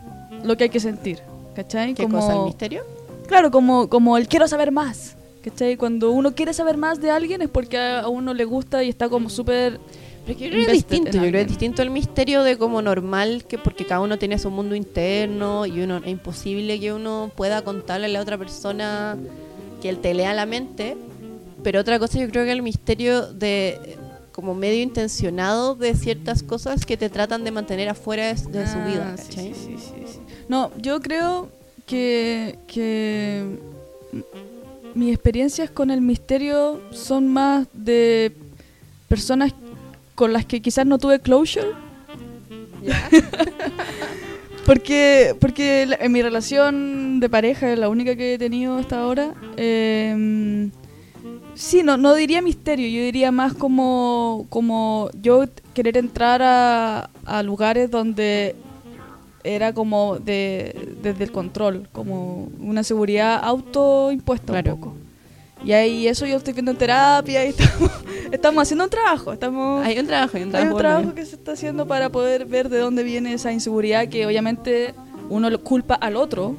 lo 0.43 0.57
que 0.57 0.65
hay 0.65 0.71
que 0.71 0.81
sentir, 0.81 1.21
¿cachai? 1.55 1.95
¿Qué 1.95 2.05
como, 2.05 2.21
cosa 2.21 2.35
el 2.35 2.45
misterio? 2.45 2.83
Claro, 3.27 3.51
como, 3.51 3.89
como 3.89 4.17
el 4.17 4.29
quiero 4.29 4.49
saber 4.49 4.73
más. 4.73 5.15
¿Cachai? 5.43 5.77
Cuando 5.77 6.11
uno 6.11 6.35
quiere 6.35 6.53
saber 6.53 6.77
más 6.77 7.01
de 7.01 7.11
alguien 7.11 7.43
es 7.43 7.49
porque 7.49 7.79
a 7.79 8.01
a 8.01 8.09
uno 8.09 8.35
le 8.35 8.45
gusta 8.45 8.83
y 8.83 8.89
está 8.89 9.09
como 9.09 9.31
súper... 9.31 9.79
Pero 10.27 10.41
yo 10.41 10.51
creo 10.51 10.67
que 10.67 10.73
es 10.73 10.73
distinto, 10.73 11.11
yo 11.13 11.21
creo 11.21 11.33
que 11.33 11.41
es 11.41 11.49
distinto 11.49 11.81
el 11.81 11.91
misterio 11.91 12.43
de 12.43 12.59
como 12.59 12.83
normal, 12.83 13.45
que 13.49 13.57
porque 13.57 13.87
cada 13.87 14.01
uno 14.01 14.19
tiene 14.19 14.39
su 14.39 14.51
mundo 14.51 14.75
interno 14.75 15.65
y 15.65 15.81
uno 15.81 15.99
es 15.99 16.07
imposible 16.07 16.79
que 16.79 16.93
uno 16.93 17.31
pueda 17.35 17.63
contarle 17.63 18.07
a 18.07 18.09
la 18.11 18.21
otra 18.21 18.37
persona 18.37 19.17
que 19.81 19.89
él 19.89 19.99
te 19.99 20.13
lea 20.13 20.35
la 20.35 20.45
mente. 20.45 20.99
Pero 21.63 21.81
otra 21.81 21.99
cosa 21.99 22.19
yo 22.19 22.29
creo 22.29 22.45
que 22.45 22.53
el 22.53 22.63
misterio 22.63 23.33
de 23.33 23.98
como 24.39 24.55
medio 24.55 24.81
intencionado 24.85 25.75
de 25.75 25.97
ciertas 25.97 26.45
cosas 26.45 26.87
que 26.87 26.97
te 26.97 27.11
tratan 27.11 27.43
de 27.43 27.51
mantener 27.51 27.89
afuera 27.89 28.23
de, 28.33 28.35
de 28.35 28.67
su 28.69 28.79
Ah, 28.79 28.87
vida, 28.87 29.17
sí, 29.17 29.51
sí, 29.53 29.75
sí. 29.77 30.21
No, 30.49 30.71
yo 30.81 31.01
creo 31.01 31.49
que, 31.87 32.57
que 32.69 33.43
mis 34.95 35.13
experiencias 35.13 35.71
con 35.71 35.91
el 35.91 36.01
misterio 36.03 36.81
son 36.93 37.27
más 37.27 37.67
de 37.73 38.31
personas 39.09 39.53
con 40.15 40.33
las 40.33 40.45
que 40.47 40.61
quizás 40.63 40.87
no 40.87 40.99
tuve 40.99 41.19
closure. 41.19 41.67
Porque, 44.65 45.35
porque 45.41 45.87
la- 45.87 45.97
en 45.99 46.13
mi 46.13 46.21
relación 46.21 47.21
de 47.21 47.29
pareja, 47.31 47.75
la 47.75 47.89
única 47.89 48.15
que 48.17 48.35
he 48.35 48.39
tenido 48.39 48.77
hasta 48.77 49.01
ahora, 49.01 49.35
eh, 49.57 50.69
sí, 51.59 51.83
no, 51.83 51.97
no 51.97 52.15
diría 52.15 52.41
misterio, 52.43 52.89
yo 52.89 53.05
diría 53.05 53.33
más 53.33 53.53
como, 53.55 54.47
como 54.49 55.11
yo 55.21 55.45
querer 55.75 55.97
entrar 55.97 56.41
a, 56.43 57.11
a 57.27 57.43
lugares 57.43 57.91
donde 57.91 58.55
era 59.45 59.73
como 59.73 60.19
de, 60.19 60.95
desde 61.03 61.25
el 61.25 61.33
control, 61.33 61.89
como 61.93 62.49
una 62.61 62.83
seguridad 62.83 63.41
autoimpuesta 63.43 64.53
Claro. 64.53 64.75
un 64.75 64.81
poco. 64.81 64.95
Y 65.65 65.73
ahí 65.73 66.07
eso 66.07 66.25
yo 66.27 66.37
estoy 66.37 66.53
viendo 66.53 66.71
en 66.71 66.77
terapia 66.79 67.45
y 67.45 67.49
estamos, 67.57 67.91
estamos 68.31 68.63
haciendo 68.63 68.85
un 68.85 68.91
trabajo, 68.91 69.33
estamos... 69.33 69.85
Hay 69.85 69.99
un 69.99 70.07
trabajo, 70.07 70.37
hay 70.37 70.43
un 70.45 70.49
Hay 70.49 70.53
trabajo. 70.53 70.75
un 70.77 70.81
trabajo 70.81 71.15
que 71.15 71.27
se 71.27 71.35
está 71.37 71.53
haciendo 71.53 71.87
para 71.87 72.11
poder 72.11 72.47
ver 72.47 72.69
de 72.69 72.79
dónde 72.79 73.03
viene 73.03 73.33
esa 73.33 73.51
inseguridad 73.53 74.09
que 74.09 74.25
obviamente 74.27 74.95
uno 75.31 75.49
culpa 75.61 75.95
al 75.95 76.15
otro 76.17 76.55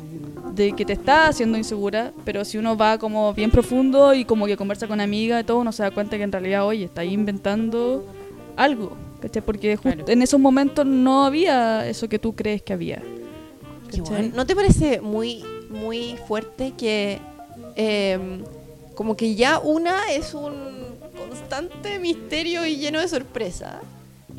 de 0.59 0.73
que 0.73 0.83
te 0.85 0.93
está 0.93 1.27
haciendo 1.29 1.57
insegura, 1.57 2.11
pero 2.25 2.43
si 2.43 2.57
uno 2.57 2.75
va 2.75 2.97
como 2.97 3.33
bien 3.33 3.49
profundo 3.49 4.13
y 4.13 4.25
como 4.25 4.45
que 4.45 4.57
conversa 4.57 4.87
con 4.87 4.99
amigas 4.99 5.41
y 5.41 5.45
todo, 5.45 5.59
uno 5.59 5.71
se 5.71 5.83
da 5.83 5.91
cuenta 5.91 6.17
que 6.17 6.23
en 6.23 6.31
realidad, 6.33 6.65
oye, 6.65 6.83
está 6.85 7.01
ahí 7.01 7.13
inventando 7.13 8.05
algo, 8.57 8.97
¿cachai? 9.21 9.41
Porque 9.41 9.75
justo 9.77 9.89
Claro. 9.95 10.11
en 10.11 10.21
esos 10.21 10.39
momentos 10.39 10.85
no 10.85 11.23
había 11.25 11.87
eso 11.87 12.09
que 12.09 12.19
tú 12.19 12.35
crees 12.35 12.61
que 12.61 12.73
había. 12.73 13.01
Bueno. 14.09 14.31
¿No 14.35 14.45
te 14.45 14.53
parece 14.55 14.99
muy, 15.01 15.43
muy 15.69 16.15
fuerte 16.27 16.73
que 16.77 17.19
eh, 17.75 18.19
como 18.95 19.15
que 19.15 19.35
ya 19.35 19.59
una 19.59 20.11
es 20.11 20.33
un 20.33 20.53
constante 21.17 21.99
misterio 21.99 22.65
y 22.65 22.75
lleno 22.77 22.99
de 22.99 23.07
sorpresa? 23.07 23.79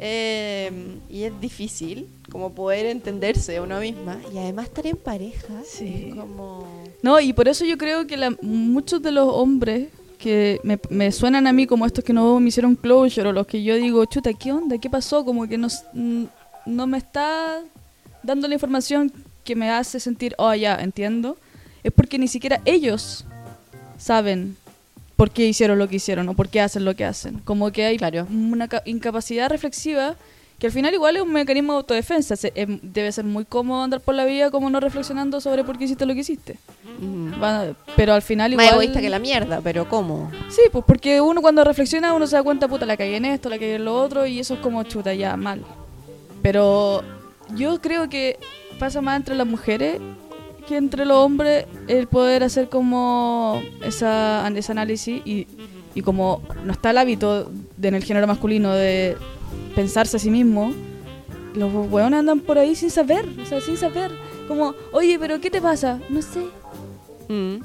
eh, 0.02 0.70
y 1.10 1.24
es 1.24 1.32
difícil 1.40 2.06
como 2.30 2.52
poder 2.52 2.86
entenderse 2.86 3.56
a 3.56 3.62
una 3.62 3.80
misma 3.80 4.18
y 4.32 4.38
además 4.38 4.66
estar 4.66 4.86
en 4.86 4.96
pareja 4.96 5.54
Sí. 5.64 6.12
como 6.16 6.64
No, 7.02 7.18
y 7.20 7.32
por 7.32 7.48
eso 7.48 7.64
yo 7.64 7.76
creo 7.78 8.06
que 8.06 8.16
la- 8.16 8.36
muchos 8.42 9.02
de 9.02 9.10
los 9.12 9.26
hombres 9.32 9.88
que 10.18 10.60
me, 10.62 10.78
me 10.90 11.10
suenan 11.12 11.46
a 11.46 11.52
mí 11.52 11.66
como 11.66 11.86
estos 11.86 12.04
que 12.04 12.12
no 12.12 12.38
me 12.40 12.48
hicieron 12.48 12.76
closure 12.76 13.28
o 13.30 13.32
los 13.32 13.46
que 13.46 13.62
yo 13.62 13.74
digo, 13.76 14.04
chuta, 14.04 14.32
¿qué 14.34 14.52
onda? 14.52 14.76
¿Qué 14.78 14.90
pasó? 14.90 15.24
Como 15.24 15.48
que 15.48 15.56
no, 15.58 15.66
s- 15.68 15.82
n- 15.94 16.28
no 16.66 16.86
me 16.86 16.98
está 16.98 17.60
dando 18.22 18.46
la 18.46 18.54
información 18.54 19.10
que 19.44 19.56
me 19.56 19.70
hace 19.70 19.98
sentir, 19.98 20.34
oh, 20.36 20.54
ya, 20.54 20.76
entiendo. 20.76 21.38
Es 21.82 21.90
porque 21.92 22.18
ni 22.18 22.28
siquiera 22.28 22.60
ellos 22.66 23.24
saben 23.96 24.56
por 25.16 25.30
qué 25.30 25.46
hicieron 25.46 25.78
lo 25.78 25.88
que 25.88 25.96
hicieron 25.96 26.28
o 26.28 26.34
por 26.34 26.48
qué 26.50 26.60
hacen 26.60 26.84
lo 26.84 26.94
que 26.94 27.04
hacen. 27.06 27.38
Como 27.44 27.70
que 27.72 27.84
hay 27.86 27.96
Claro. 27.96 28.26
una 28.30 28.68
ca- 28.68 28.82
incapacidad 28.84 29.48
reflexiva 29.48 30.16
que 30.60 30.66
al 30.68 30.72
final 30.72 30.92
igual 30.94 31.16
es 31.16 31.22
un 31.22 31.32
mecanismo 31.32 31.72
de 31.72 31.76
autodefensa. 31.78 32.36
Se- 32.36 32.52
em, 32.54 32.78
debe 32.82 33.10
ser 33.10 33.24
muy 33.24 33.44
cómodo 33.46 33.82
andar 33.82 34.00
por 34.00 34.14
la 34.14 34.24
vida 34.26 34.50
como 34.52 34.70
no 34.70 34.78
reflexionando 34.78 35.40
sobre 35.40 35.64
por 35.64 35.76
qué 35.78 35.84
hiciste 35.86 36.06
lo 36.06 36.14
que 36.14 36.20
hiciste. 36.20 36.58
mm, 37.00 37.42
Va- 37.42 37.74
pero 37.96 38.12
al 38.12 38.22
final 38.22 38.52
igual... 38.52 38.66
más 38.66 38.74
egoísta 38.74 39.00
que 39.00 39.08
la 39.08 39.18
mierda 39.18 39.60
pero 39.64 39.88
cómo 39.88 40.30
Sí, 40.50 40.60
pues 40.70 40.84
porque 40.86 41.20
uno 41.20 41.40
cuando 41.40 41.64
reflexiona 41.64 42.12
uno 42.12 42.26
se 42.26 42.36
da 42.36 42.42
cuenta, 42.42 42.68
puta, 42.68 42.84
la 42.86 42.96
cagué 42.96 43.16
en 43.16 43.24
esto, 43.24 43.48
la 43.48 43.56
cagué 43.56 43.74
en 43.76 43.84
lo 43.86 44.00
otro 44.00 44.26
y 44.26 44.38
eso 44.38 44.54
es 44.54 44.60
como 44.60 44.82
chuta, 44.84 45.14
ya, 45.14 45.36
mal. 45.36 45.62
Pero 46.42 47.02
yo 47.56 47.80
creo 47.80 48.08
que 48.08 48.38
pasa 48.78 49.00
más 49.00 49.16
entre 49.16 49.34
las 49.34 49.46
mujeres 49.46 50.00
que 50.68 50.76
entre 50.76 51.04
los 51.04 51.16
hombres 51.16 51.66
el 51.88 52.06
poder 52.06 52.44
hacer 52.44 52.68
como 52.68 53.60
esa, 53.82 54.46
ese 54.54 54.72
análisis 54.72 55.20
y, 55.24 55.46
y 55.94 56.02
como 56.02 56.42
no 56.64 56.72
está 56.72 56.90
el 56.90 56.98
hábito 56.98 57.50
de, 57.76 57.88
en 57.88 57.94
el 57.94 58.04
género 58.04 58.26
masculino 58.26 58.72
de 58.74 59.16
pensarse 59.74 60.16
a 60.16 60.20
sí 60.20 60.30
mismo, 60.30 60.72
los 61.54 61.72
hueones 61.90 62.20
andan 62.20 62.40
por 62.40 62.58
ahí 62.58 62.74
sin 62.74 62.90
saber, 62.90 63.26
o 63.42 63.46
sea, 63.46 63.60
sin 63.60 63.76
saber. 63.76 64.10
Como, 64.48 64.74
oye, 64.92 65.18
pero 65.18 65.40
¿qué 65.40 65.50
te 65.50 65.60
pasa? 65.60 66.00
No 66.08 66.22
sé. 66.22 66.40
Mm. 67.28 67.62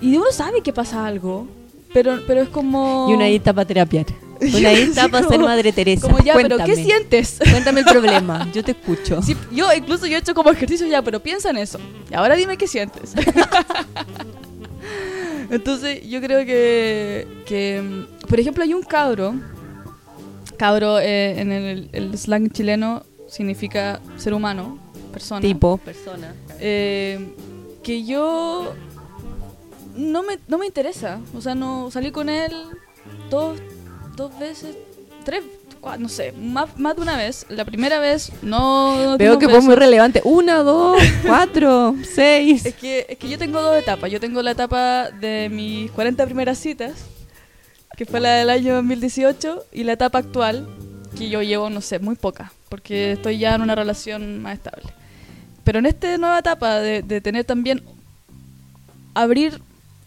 Y 0.00 0.16
uno 0.16 0.26
sabe 0.32 0.60
que 0.60 0.72
pasa 0.72 1.06
algo, 1.06 1.46
pero, 1.92 2.20
pero 2.26 2.42
es 2.42 2.48
como... 2.48 3.06
y 3.08 3.14
una 3.14 3.24
ahí 3.24 3.36
está 3.36 3.52
para 3.52 3.66
terapiar 3.66 4.06
una 4.40 4.68
ahí 4.68 4.82
está 4.82 5.04
Sí, 5.04 5.08
para 5.08 5.28
ser 5.28 5.38
madre 5.40 5.72
Teresa 5.72 6.02
Como 6.02 6.18
ya, 6.22 6.34
Cuéntame. 6.34 6.64
pero 6.64 6.76
¿qué 6.76 6.84
sientes? 6.84 7.38
cuéntame 7.50 7.80
el 7.80 7.86
problema 7.86 8.46
yo 8.52 8.62
te 8.62 8.72
escucho 8.72 9.22
Sí, 9.22 9.36
yo 9.52 9.72
incluso 9.72 10.06
yo 10.06 10.16
he 10.16 10.20
hecho 10.20 10.34
como 10.34 10.50
ejercicio 10.50 10.86
ya, 10.86 11.02
pero 11.02 11.20
piensa 11.20 11.50
en 11.50 11.58
eso. 11.58 11.78
Y 12.10 12.14
ahora 12.14 12.36
dime 12.36 12.56
qué 12.56 12.66
sientes. 12.66 13.14
Entonces, 15.50 16.06
yo 16.08 16.20
creo 16.20 16.44
que, 16.44 17.26
que, 17.46 18.06
por 18.28 18.40
ejemplo, 18.40 18.64
hay 18.64 18.74
un 18.74 18.82
cabro. 18.82 19.34
Cabro 20.56 20.98
eh, 20.98 21.40
en 21.40 21.52
el, 21.52 21.88
el 21.92 22.16
slang 22.18 22.50
chileno 22.50 23.02
significa 23.28 24.00
ser 24.16 24.34
humano, 24.34 24.78
persona. 25.12 25.40
tipo 25.40 25.78
persona 25.78 26.34
Eh, 26.60 27.34
que 27.82 28.04
yo 28.04 28.72
no 29.96 30.22
me, 30.22 30.38
no 30.48 30.58
me 30.58 30.66
interesa. 30.66 31.20
O 31.36 31.40
sea, 31.40 31.54
no 31.54 31.90
salí 31.90 32.10
con 32.10 32.28
él 32.28 32.52
dos, 33.30 33.58
dos 34.16 34.36
veces, 34.38 34.76
tres, 35.24 35.42
cua- 35.80 35.98
no 35.98 36.08
sé, 36.08 36.32
más, 36.32 36.78
más 36.78 36.96
de 36.96 37.02
una 37.02 37.16
vez. 37.16 37.46
La 37.48 37.64
primera 37.64 37.98
vez 38.00 38.30
no. 38.42 39.12
no 39.12 39.18
Veo 39.18 39.38
que 39.38 39.48
fue 39.48 39.60
muy 39.60 39.74
relevante. 39.74 40.20
Una, 40.24 40.56
dos, 40.62 41.00
cuatro, 41.26 41.94
seis. 42.14 42.66
Es 42.66 42.74
que, 42.74 43.06
es 43.08 43.18
que 43.18 43.28
yo 43.28 43.38
tengo 43.38 43.60
dos 43.62 43.76
etapas. 43.76 44.10
Yo 44.10 44.20
tengo 44.20 44.42
la 44.42 44.50
etapa 44.52 45.10
de 45.10 45.48
mis 45.50 45.90
40 45.92 46.24
primeras 46.26 46.58
citas, 46.58 46.92
que 47.96 48.06
fue 48.06 48.20
la 48.20 48.34
del 48.34 48.50
año 48.50 48.74
2018, 48.74 49.64
y 49.72 49.84
la 49.84 49.92
etapa 49.92 50.18
actual, 50.18 50.68
que 51.16 51.28
yo 51.28 51.42
llevo, 51.42 51.70
no 51.70 51.80
sé, 51.80 51.98
muy 51.98 52.14
poca, 52.14 52.52
porque 52.68 53.12
estoy 53.12 53.38
ya 53.38 53.54
en 53.54 53.62
una 53.62 53.74
relación 53.74 54.40
más 54.42 54.54
estable. 54.54 54.84
Pero 55.64 55.78
en 55.78 55.86
esta 55.86 56.16
nueva 56.18 56.38
etapa 56.38 56.78
de, 56.78 57.02
de 57.02 57.20
tener 57.20 57.44
también 57.44 57.82
abrir 59.14 59.60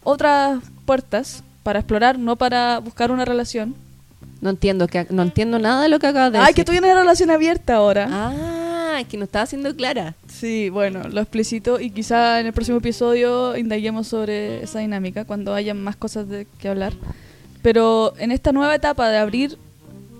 otras 0.04 0.60
puertas 0.86 1.43
para 1.63 1.80
explorar, 1.80 2.17
no 2.17 2.36
para 2.36 2.80
buscar 2.80 3.12
una 3.12 3.25
relación. 3.25 3.75
No 4.41 4.52
entiendo, 4.52 4.88
que, 4.88 5.06
no 5.10 5.23
entiendo 5.23 5.60
nada 5.60 5.84
de 5.84 5.89
lo 5.89 5.99
que 5.99 6.08
acabas 6.08 6.32
de 6.32 6.38
decir. 6.38 6.47
Ay, 6.47 6.54
que 6.54 6.62
estoy 6.62 6.78
en 6.78 6.86
una 6.86 6.95
relación 6.95 7.30
abierta 7.30 7.75
ahora. 7.75 8.08
Ah, 8.10 9.02
que 9.10 9.17
no 9.17 9.25
estaba 9.25 9.45
siendo 9.45 9.75
clara. 9.75 10.15
Sí, 10.28 10.69
bueno, 10.69 11.04
lo 11.10 11.21
explicito 11.21 11.80
y 11.80 11.89
quizá 11.89 12.39
en 12.39 12.47
el 12.47 12.54
próximo 12.54 12.78
episodio 12.78 13.58
indaguemos 13.58 14.08
sobre 14.08 14.63
esa 14.63 14.80
dinámica 14.80 15.25
cuando 15.25 15.54
haya 15.54 15.73
más 15.73 15.95
cosas 15.95 16.28
de 16.30 16.47
que 16.60 16.69
hablar. 16.69 16.93
Pero 17.62 18.13
en 18.17 18.32
esta 18.32 18.52
nueva 18.52 18.76
etapa 18.76 19.10
de 19.10 19.17
abrir 19.17 19.58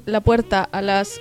la 0.06 0.22
puerta 0.22 0.64
a 0.64 0.82
las 0.82 1.20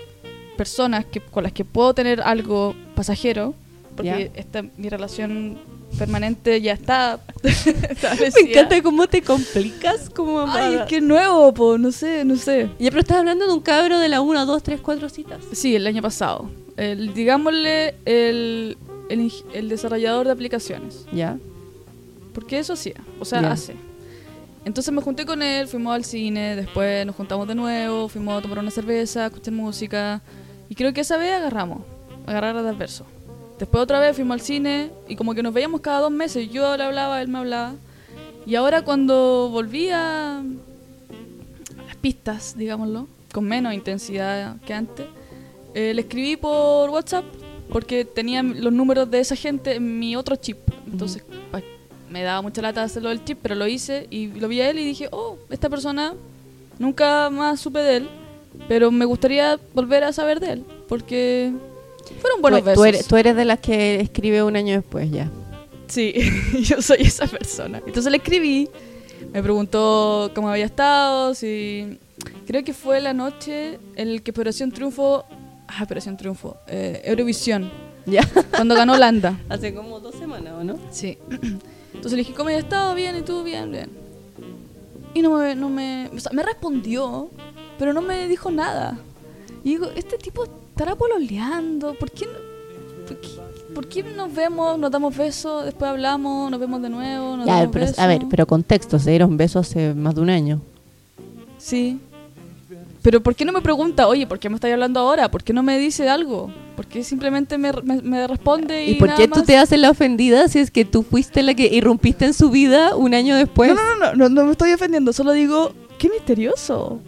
personas 0.56 1.04
que, 1.04 1.20
con 1.20 1.44
las 1.44 1.52
que 1.52 1.64
puedo 1.64 1.94
tener 1.94 2.20
algo 2.22 2.74
pasajero, 2.94 3.54
porque 3.96 4.30
esta, 4.34 4.62
mi 4.76 4.88
relación 4.88 5.58
permanente 5.98 6.60
ya 6.60 6.74
está 6.74 7.20
Me 7.42 8.50
encanta 8.50 8.82
cómo 8.82 9.06
te 9.06 9.22
complicas 9.22 10.10
como 10.10 10.40
Ay, 10.46 10.74
es 10.74 10.82
que 10.82 11.00
nuevo, 11.00 11.52
po, 11.54 11.78
no 11.78 11.90
sé, 11.92 12.24
no 12.24 12.36
sé. 12.36 12.68
Ya, 12.78 12.90
pero 12.90 13.00
estás 13.00 13.18
hablando 13.18 13.46
de 13.46 13.52
un 13.52 13.60
cabro 13.60 13.98
de 13.98 14.08
la 14.08 14.20
1, 14.20 14.46
2, 14.46 14.62
3, 14.62 14.80
4 14.80 15.08
citas. 15.08 15.40
Sí, 15.52 15.74
el 15.74 15.86
año 15.86 16.02
pasado. 16.02 16.50
El, 16.76 17.14
digámosle 17.14 17.94
el, 18.04 18.76
el, 19.08 19.32
el 19.52 19.68
desarrollador 19.68 20.26
de 20.26 20.32
aplicaciones. 20.32 21.06
Ya. 21.12 21.38
Porque 22.34 22.58
eso 22.58 22.74
hacía, 22.74 22.96
o 23.18 23.24
sea, 23.24 23.50
hace. 23.50 23.74
Entonces 24.68 24.92
me 24.92 25.00
junté 25.00 25.24
con 25.24 25.40
él, 25.40 25.66
fuimos 25.66 25.94
al 25.94 26.04
cine, 26.04 26.54
después 26.54 27.06
nos 27.06 27.16
juntamos 27.16 27.48
de 27.48 27.54
nuevo, 27.54 28.06
fuimos 28.06 28.38
a 28.38 28.42
tomar 28.42 28.58
una 28.58 28.70
cerveza, 28.70 29.24
escuchar 29.24 29.54
música. 29.54 30.20
Y 30.68 30.74
creo 30.74 30.92
que 30.92 31.00
esa 31.00 31.16
vez 31.16 31.32
agarramos, 31.32 31.80
agarrar 32.26 32.54
a 32.54 32.72
verso. 32.72 33.06
Después 33.58 33.82
otra 33.82 33.98
vez 33.98 34.14
fuimos 34.14 34.34
al 34.34 34.42
cine 34.42 34.90
y 35.08 35.16
como 35.16 35.34
que 35.34 35.42
nos 35.42 35.54
veíamos 35.54 35.80
cada 35.80 36.00
dos 36.00 36.10
meses. 36.10 36.50
Yo 36.50 36.76
le 36.76 36.84
hablaba, 36.84 37.22
él 37.22 37.28
me 37.28 37.38
hablaba. 37.38 37.76
Y 38.44 38.56
ahora 38.56 38.82
cuando 38.82 39.48
volví 39.50 39.88
a 39.88 40.42
las 41.86 41.96
pistas, 41.96 42.54
digámoslo, 42.54 43.08
con 43.32 43.44
menos 43.44 43.72
intensidad 43.72 44.60
que 44.66 44.74
antes, 44.74 45.06
eh, 45.72 45.94
le 45.94 46.02
escribí 46.02 46.36
por 46.36 46.90
WhatsApp 46.90 47.24
porque 47.72 48.04
tenía 48.04 48.42
los 48.42 48.72
números 48.74 49.10
de 49.10 49.20
esa 49.20 49.34
gente 49.34 49.76
en 49.76 49.98
mi 49.98 50.14
otro 50.14 50.36
chip. 50.36 50.58
Entonces 50.92 51.24
me 52.10 52.22
daba 52.22 52.42
mucha 52.42 52.62
lata 52.62 52.82
hacerlo 52.82 53.08
del 53.10 53.24
chip, 53.24 53.38
pero 53.42 53.54
lo 53.54 53.66
hice 53.66 54.06
y 54.10 54.28
lo 54.28 54.48
vi 54.48 54.60
a 54.60 54.70
él 54.70 54.78
y 54.78 54.84
dije, 54.84 55.08
oh, 55.12 55.36
esta 55.50 55.68
persona 55.68 56.14
nunca 56.78 57.30
más 57.30 57.60
supe 57.60 57.80
de 57.80 57.96
él, 57.98 58.08
pero 58.68 58.90
me 58.90 59.04
gustaría 59.04 59.58
volver 59.74 60.04
a 60.04 60.12
saber 60.12 60.40
de 60.40 60.52
él 60.52 60.64
porque 60.88 61.52
fueron 62.20 62.40
buenos 62.42 62.60
tú, 62.60 62.66
besos. 62.66 62.78
tú 62.80 62.84
eres, 62.84 63.06
tú 63.06 63.16
eres 63.16 63.36
de 63.36 63.44
las 63.44 63.58
que 63.60 64.00
escribe 64.00 64.42
un 64.42 64.56
año 64.56 64.74
después 64.74 65.10
ya. 65.10 65.30
Sí, 65.88 66.14
yo 66.62 66.80
soy 66.82 66.98
esa 67.02 67.26
persona. 67.26 67.80
Entonces 67.86 68.10
le 68.10 68.18
escribí, 68.18 68.68
me 69.32 69.42
preguntó 69.42 70.30
cómo 70.34 70.48
había 70.50 70.64
estado, 70.66 71.34
si... 71.34 71.98
Creo 72.46 72.64
que 72.64 72.72
fue 72.72 73.00
la 73.02 73.12
noche 73.12 73.78
en 73.96 74.08
el 74.08 74.22
que 74.22 74.30
Operación 74.30 74.72
Triunfo... 74.72 75.24
Ah, 75.68 75.82
Operación 75.84 76.16
Triunfo. 76.16 76.56
eh, 76.66 77.02
Eurovisión, 77.04 77.70
Ya. 78.06 78.22
cuando 78.50 78.74
ganó 78.74 78.94
Holanda. 78.94 79.38
Hace 79.50 79.74
como 79.74 80.00
dos 80.00 80.14
semanas, 80.14 80.54
¿o 80.58 80.64
no? 80.64 80.78
Sí. 80.90 81.18
Entonces 81.94 82.12
le 82.12 82.18
dije, 82.18 82.34
¿cómo 82.34 82.48
había 82.48 82.58
estado? 82.60 82.94
Bien, 82.94 83.16
¿y 83.16 83.22
tú? 83.22 83.42
Bien, 83.42 83.70
bien. 83.70 83.90
Y 85.14 85.22
no 85.22 85.30
me, 85.38 85.54
no 85.54 85.68
me... 85.68 86.10
O 86.14 86.20
sea, 86.20 86.32
me 86.32 86.42
respondió, 86.42 87.30
pero 87.78 87.92
no 87.92 88.02
me 88.02 88.28
dijo 88.28 88.50
nada. 88.50 88.98
Y 89.64 89.70
digo, 89.70 89.86
este 89.96 90.18
tipo 90.18 90.44
estará 90.44 90.94
pololeando. 90.94 91.94
¿Por 91.94 92.10
qué, 92.10 92.26
no- 92.26 93.06
por 93.06 93.16
qué, 93.20 93.28
por 93.74 93.88
qué 93.88 94.02
nos 94.02 94.32
vemos, 94.34 94.78
nos 94.78 94.90
damos 94.90 95.16
besos, 95.16 95.64
después 95.64 95.90
hablamos, 95.90 96.50
nos 96.50 96.60
vemos 96.60 96.82
de 96.82 96.90
nuevo, 96.90 97.36
nos 97.36 97.46
Ya, 97.46 97.54
damos 97.56 97.72
pero, 97.72 97.86
besos? 97.86 97.98
a 97.98 98.06
ver, 98.06 98.22
pero 98.28 98.46
contexto, 98.46 98.98
se 98.98 99.10
dieron 99.10 99.36
besos 99.36 99.66
hace 99.68 99.94
más 99.94 100.14
de 100.14 100.20
un 100.20 100.30
año. 100.30 100.60
Sí. 101.56 101.98
Pero 103.08 103.22
¿por 103.22 103.34
qué 103.34 103.46
no 103.46 103.52
me 103.52 103.62
pregunta, 103.62 104.06
oye, 104.06 104.26
¿por 104.26 104.38
qué 104.38 104.50
me 104.50 104.56
estás 104.56 104.70
hablando 104.70 105.00
ahora? 105.00 105.30
¿Por 105.30 105.42
qué 105.42 105.54
no 105.54 105.62
me 105.62 105.78
dice 105.78 106.10
algo? 106.10 106.52
¿Por 106.76 106.86
qué 106.86 107.02
simplemente 107.02 107.56
me, 107.56 107.72
me, 107.82 108.02
me 108.02 108.26
responde 108.26 108.84
y 108.84 108.90
¿Y 108.90 108.94
por 108.96 109.08
nada 109.08 109.18
qué 109.18 109.28
tú 109.28 109.36
más? 109.36 109.46
te 109.46 109.56
haces 109.56 109.78
la 109.78 109.88
ofendida 109.88 110.46
si 110.48 110.58
es 110.58 110.70
que 110.70 110.84
tú 110.84 111.02
fuiste 111.04 111.42
la 111.42 111.54
que 111.54 111.74
irrumpiste 111.74 112.26
en 112.26 112.34
su 112.34 112.50
vida 112.50 112.94
un 112.96 113.14
año 113.14 113.34
después? 113.34 113.74
No, 113.74 113.76
no, 113.76 113.98
no, 113.98 114.14
no, 114.14 114.28
no 114.28 114.44
me 114.44 114.52
estoy 114.52 114.74
ofendiendo, 114.74 115.14
solo 115.14 115.32
digo, 115.32 115.72
qué 115.98 116.10
misterioso. 116.10 117.00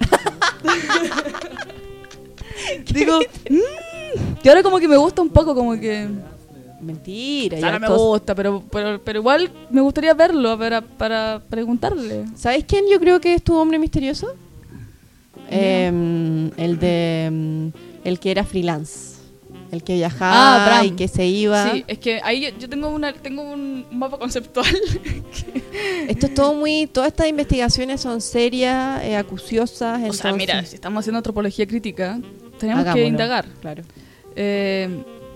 digo, 2.95 3.19
"Mm". 3.51 3.59
y 4.43 4.49
ahora 4.49 4.63
como 4.63 4.79
que 4.79 4.89
me 4.89 4.97
gusta 4.97 5.21
un 5.21 5.29
poco, 5.29 5.55
como 5.55 5.79
que... 5.79 6.09
Mentira. 6.81 7.73
No 7.73 7.79
me 7.79 7.89
gusta, 7.95 8.35
pero, 8.35 8.63
pero, 8.73 9.03
pero 9.05 9.19
igual 9.19 9.51
me 9.71 9.83
gustaría 9.83 10.15
verlo 10.15 10.59
para, 10.59 10.81
para 10.81 11.43
preguntarle. 11.51 12.25
¿Sabes 12.35 12.65
quién 12.67 12.87
yo 12.91 12.99
creo 12.99 13.21
que 13.21 13.35
es 13.35 13.43
tu 13.43 13.55
hombre 13.55 13.79
misterioso? 13.79 14.29
Em, 15.51 16.51
el 16.57 16.79
de... 16.79 17.25
em, 17.27 17.73
el 18.05 18.19
que 18.21 18.31
era 18.31 18.45
freelance. 18.45 19.11
El 19.73 19.85
que 19.85 19.95
viajaba 19.95 20.33
Ah, 20.35 20.67
Bram. 20.67 20.87
y 20.87 20.91
que 20.93 21.07
se 21.07 21.27
iba. 21.27 21.73
Sí, 21.73 21.85
es 21.87 21.99
que 21.99 22.21
ahí 22.25 22.41
yo, 22.43 22.49
yo 22.59 22.69
tengo 22.69 22.89
una 22.89 23.13
tengo 23.13 23.43
un 23.43 23.87
mapa 23.93 24.19
conceptual. 24.19 24.67
Esto 26.09 26.27
es 26.27 26.35
todo 26.35 26.55
muy... 26.55 26.87
Todas 26.89 27.09
estas 27.09 27.29
investigaciones 27.29 28.01
son 28.01 28.21
serias, 28.21 29.03
eh, 29.05 29.17
acuciosas. 29.17 30.01
o 30.09 30.13
sea, 30.13 30.33
mira, 30.33 30.65
si 30.65 30.75
estamos 30.75 31.01
haciendo 31.01 31.19
antropología 31.19 31.67
crítica, 31.67 32.19
tenemos 32.59 32.81
Hagámoslo. 32.83 32.95
que 33.05 33.09
indagar. 33.09 33.47
Claro. 33.61 33.83
Eh, 34.35 34.89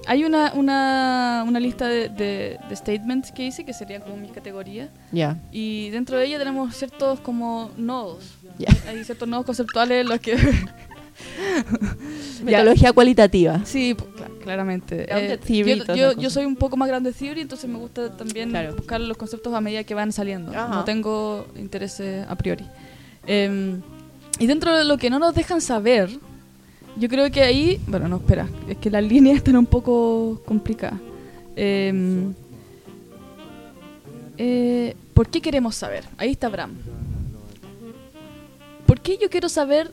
hay 0.07 0.25
una, 0.25 0.53
una, 0.55 1.45
una 1.47 1.61
lista 1.61 1.87
de, 1.89 2.09
de- 2.09 2.59
de 2.69 2.77
statements 2.77 3.33
que 3.33 3.45
hice, 3.47 3.65
que 3.65 3.73
serían 3.73 4.03
como 4.03 4.17
mis 4.17 4.33
categorías, 4.33 4.89
Ya. 5.13 5.39
y 5.53 5.91
dentro 5.91 6.19
de 6.19 6.27
ella 6.27 6.39
tenemos 6.39 6.75
ciertos 6.77 7.21
como 7.21 7.71
nodos. 7.77 8.35
Ya. 8.59 8.69
Hay 8.89 9.03
ciertos 9.05 9.29
nodos 9.29 9.47
conceptuales 9.47 10.03
en 10.03 10.09
los 10.09 10.21
que... 10.21 10.37
Metodología 12.43 12.93
cualitativa. 12.93 13.61
sí, 13.65 13.95
pu- 13.95 14.07
cla- 14.15 14.39
claramente. 14.43 15.07
Eh, 15.09 15.39
theory 15.39 15.83
yo, 15.87 15.95
yo, 15.95 16.13
yo 16.13 16.31
soy 16.31 16.45
un 16.45 16.57
poco 16.57 16.77
más 16.77 16.89
grande 16.89 17.13
theory, 17.13 17.41
entonces 17.41 17.69
me 17.71 17.79
gusta 17.79 18.17
también 18.17 18.51
Claro. 18.51 18.75
buscar 18.77 19.01
los 19.01 19.17
conceptos 19.17 19.55
a 19.55 19.61
medida 19.61 19.85
que 19.85 19.95
van 19.95 20.13
saliendo. 20.13 20.51
Ajá. 20.53 20.69
No 20.69 20.85
tengo 20.85 21.47
intereses 21.57 22.27
a 22.29 22.37
priori. 22.37 22.65
Eh, 23.27 23.81
y 24.39 24.47
dentro 24.47 24.77
de 24.77 24.85
lo 24.85 24.99
que 24.99 25.09
no 25.11 25.19
nos 25.19 25.35
dejan 25.35 25.61
saber, 25.61 26.11
yo 26.97 27.09
creo 27.09 27.31
que 27.31 27.43
ahí, 27.43 27.81
bueno, 27.87 28.09
no, 28.09 28.17
espera, 28.17 28.49
es 28.69 28.77
que 28.79 28.91
las 28.91 29.03
líneas 29.03 29.37
están 29.39 29.57
un 29.57 29.67
poco 29.67 30.41
complicadas. 30.45 31.01
Eh, 31.57 32.25
eh, 34.39 34.97
¿Por 35.13 35.29
qué 35.29 35.41
queremos 35.41 35.77
saber? 35.77 36.05
Ahí 36.19 36.31
está 36.33 36.49
Bram. 36.49 36.73
¿Por 38.87 39.01
qué 39.01 39.19
yo 39.21 39.31
quiero 39.31 39.49
saber 39.49 39.93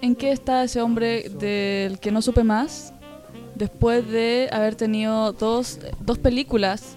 en 0.00 0.14
qué 0.16 0.32
está 0.32 0.64
ese 0.64 0.80
hombre 0.80 1.28
del 1.28 1.98
que 1.98 2.10
no 2.10 2.22
supe 2.22 2.42
más 2.42 2.92
después 3.54 4.08
de 4.08 4.48
haber 4.50 4.74
tenido 4.74 5.32
dos, 5.32 5.78
dos 6.00 6.18
películas, 6.18 6.96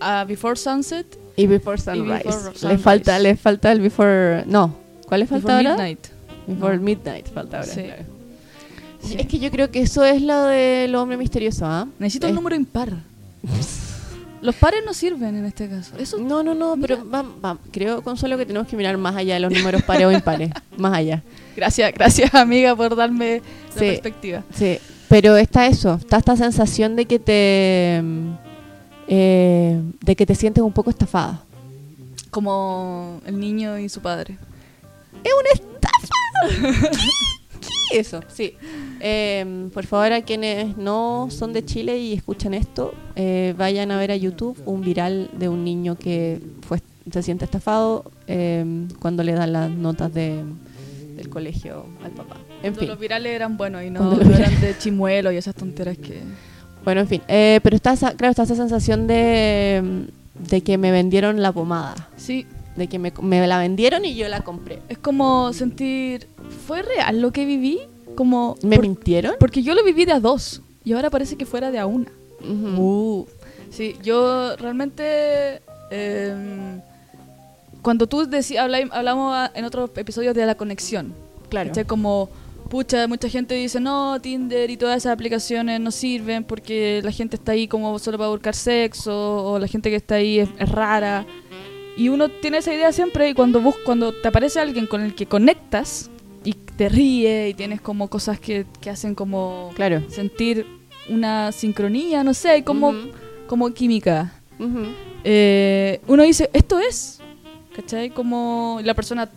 a 0.00 0.24
Before 0.24 0.56
Sunset 0.56 1.06
Y 1.36 1.46
Before 1.46 1.78
Sunrise. 1.78 2.24
Before 2.24 2.52
Le 2.52 2.58
Sunrise. 2.58 2.82
falta, 2.82 3.18
le 3.18 3.36
falta 3.36 3.72
el 3.72 3.80
Before. 3.80 4.44
No. 4.46 4.74
¿Cuál 5.06 5.20
le 5.20 5.26
falta 5.26 5.46
Before 5.46 5.68
ahora? 5.68 5.70
Midnight. 5.70 6.06
Before 6.46 6.76
No. 6.76 6.82
Midnight 6.82 7.28
falta 7.32 7.58
ahora. 7.58 7.72
Sí. 7.72 7.82
claro. 7.82 8.15
Sí. 9.06 9.16
Es 9.18 9.26
que 9.26 9.38
yo 9.38 9.50
creo 9.50 9.70
que 9.70 9.80
eso 9.80 10.04
es 10.04 10.20
lo 10.22 10.42
del 10.44 10.94
hombre 10.94 11.16
misterioso, 11.16 11.64
¿ah? 11.66 11.86
Necesito 11.98 12.28
un 12.28 12.34
número 12.34 12.56
impar. 12.56 12.92
Los 14.42 14.54
pares 14.54 14.80
no 14.84 14.92
sirven 14.94 15.34
en 15.36 15.44
este 15.46 15.68
caso. 15.68 15.96
Eso 15.98 16.18
No, 16.18 16.42
no, 16.42 16.54
no, 16.54 16.76
pero 16.80 17.08
va- 17.08 17.22
va- 17.44 17.58
creo, 17.72 18.02
Consuelo, 18.02 18.36
que 18.36 18.44
tenemos 18.46 18.68
que 18.68 18.76
mirar 18.76 18.96
más 18.98 19.16
allá 19.16 19.34
de 19.34 19.40
los 19.40 19.52
números 19.52 19.82
pares 19.82 20.06
o 20.06 20.12
impares. 20.12 20.50
Más 20.76 20.92
allá. 20.92 21.22
Gracias, 21.56 21.92
gracias 21.94 22.34
amiga 22.34 22.76
por 22.76 22.94
darme 22.94 23.40
la 23.74 23.80
perspectiva. 23.80 24.42
Sí. 24.54 24.78
Pero 25.08 25.36
está 25.36 25.66
eso, 25.66 25.94
está 25.94 26.18
esta 26.18 26.36
sensación 26.36 26.96
de 26.96 27.06
que 27.06 27.18
te. 27.18 28.00
mm, 28.04 28.30
eh, 29.08 29.80
de 30.02 30.16
que 30.16 30.26
te 30.26 30.34
sientes 30.34 30.62
un 30.62 30.72
poco 30.72 30.90
estafada. 30.90 31.40
Como 32.30 33.20
el 33.24 33.40
niño 33.40 33.78
y 33.78 33.88
su 33.88 34.00
padre. 34.00 34.36
¡Es 35.24 35.32
una 35.32 35.50
estafa! 35.54 36.88
Eso, 37.92 38.20
sí. 38.28 38.54
Eh, 39.00 39.68
por 39.72 39.86
favor, 39.86 40.12
a 40.12 40.22
quienes 40.22 40.76
no 40.76 41.28
son 41.30 41.52
de 41.52 41.64
Chile 41.64 41.98
y 41.98 42.12
escuchan 42.14 42.54
esto, 42.54 42.94
eh, 43.14 43.54
vayan 43.56 43.90
a 43.90 43.98
ver 43.98 44.10
a 44.10 44.16
YouTube 44.16 44.60
un 44.66 44.80
viral 44.80 45.30
de 45.38 45.48
un 45.48 45.64
niño 45.64 45.96
que 45.96 46.40
fue, 46.66 46.80
se 47.10 47.22
siente 47.22 47.44
estafado 47.44 48.10
eh, 48.26 48.64
cuando 48.98 49.22
le 49.22 49.32
dan 49.32 49.52
las 49.52 49.70
notas 49.70 50.12
de, 50.12 50.42
del 51.16 51.28
colegio 51.28 51.86
al 52.04 52.10
papá. 52.12 52.36
En 52.62 52.72
Cuando 52.72 52.80
fin. 52.80 52.88
los 52.88 52.98
virales 52.98 53.32
eran 53.32 53.56
buenos 53.56 53.82
y 53.84 53.90
no 53.90 54.20
eran 54.20 54.60
de 54.60 54.76
chimuelo 54.78 55.30
y 55.30 55.36
esas 55.36 55.54
tonteras 55.54 55.96
que... 55.98 56.20
Bueno, 56.84 57.00
en 57.02 57.08
fin. 57.08 57.22
Eh, 57.28 57.60
pero 57.62 57.76
está 57.76 57.92
esa, 57.92 58.14
claro, 58.16 58.30
está 58.30 58.42
esa 58.44 58.54
sensación 58.56 59.06
de, 59.06 60.06
de 60.48 60.60
que 60.62 60.78
me 60.78 60.90
vendieron 60.90 61.42
la 61.42 61.52
pomada. 61.52 61.94
Sí, 62.16 62.46
De 62.76 62.86
que 62.88 62.98
me, 62.98 63.12
me 63.22 63.46
la 63.46 63.58
vendieron 63.58 64.04
y 64.04 64.14
yo 64.14 64.28
la 64.28 64.40
compré. 64.42 64.80
es 64.88 64.98
como 64.98 65.52
sentir... 65.52 66.28
¿Fue 66.66 66.82
real 66.82 67.20
lo 67.20 67.32
que 67.32 67.44
viví? 67.44 67.80
Como... 68.14 68.56
¿Me 68.62 68.76
por- 68.76 68.82
mintieron? 68.86 69.34
porque 69.38 69.62
yo 69.62 69.74
lo 69.74 69.84
viví 69.84 70.04
de 70.04 70.12
a 70.12 70.20
dos 70.20 70.62
y 70.84 70.92
ahora 70.92 71.10
parece 71.10 71.36
que 71.36 71.44
fuera 71.46 71.70
de 71.70 71.78
a 71.78 71.86
una. 71.86 72.06
Ujú. 72.40 72.80
Uh, 72.82 73.26
sí, 73.70 73.96
yo 74.02 74.56
realmente... 74.56 75.60
em, 75.90 76.80
cuando 77.82 78.06
tú 78.06 78.26
hablamos 78.92 79.34
a- 79.34 79.52
en 79.54 79.64
otros 79.64 79.90
episodios 79.96 80.34
de 80.34 80.44
la 80.46 80.54
conexión, 80.56 81.14
Claro. 81.48 81.68
¿cachai? 81.70 81.84
Como, 81.84 82.28
pucha, 82.68 83.06
mucha 83.06 83.28
gente 83.28 83.54
dice, 83.54 83.78
no, 83.78 84.20
Tinder 84.20 84.68
y 84.70 84.76
todas 84.76 84.96
esas 84.96 85.12
aplicaciones 85.12 85.78
no 85.80 85.90
sirven 85.92 86.42
porque 86.42 87.00
la 87.04 87.12
gente 87.12 87.36
está 87.36 87.52
ahí 87.52 87.68
como 87.68 87.96
solo 88.00 88.18
para 88.18 88.30
buscar 88.30 88.54
sexo 88.56 89.44
o 89.52 89.58
la 89.60 89.68
gente 89.68 89.90
que 89.90 89.96
está 89.96 90.16
ahí 90.16 90.40
es, 90.40 90.48
es 90.58 90.68
rara. 90.68 91.24
Y 91.96 92.08
uno 92.08 92.28
tiene 92.28 92.58
esa 92.58 92.74
idea 92.74 92.92
siempre 92.92 93.28
y 93.30 93.34
cuando, 93.34 93.60
bus 93.60 93.76
cuando 93.84 94.12
te 94.12 94.26
aparece 94.28 94.58
alguien 94.60 94.86
con 94.88 95.00
el 95.02 95.14
que 95.14 95.26
conectas 95.26 96.10
y 96.46 96.52
te 96.54 96.88
ríe 96.88 97.48
y 97.50 97.54
tienes 97.54 97.80
como 97.80 98.08
cosas 98.08 98.38
que, 98.40 98.64
que 98.80 98.88
hacen 98.90 99.14
como 99.14 99.72
Claro. 99.74 100.02
sentir 100.08 100.64
una 101.08 101.50
sincronía, 101.52 102.22
no 102.24 102.32
sé, 102.34 102.50
hay 102.50 102.62
como, 102.62 102.92
como 103.48 103.68
química. 103.74 104.32
Eh, 105.24 106.00
uno 106.06 106.22
dice, 106.22 106.48
esto 106.52 106.78
es, 106.78 107.20
¿cachai? 107.74 108.10
Como 108.10 108.78
la 108.84 108.94
persona 108.94 109.28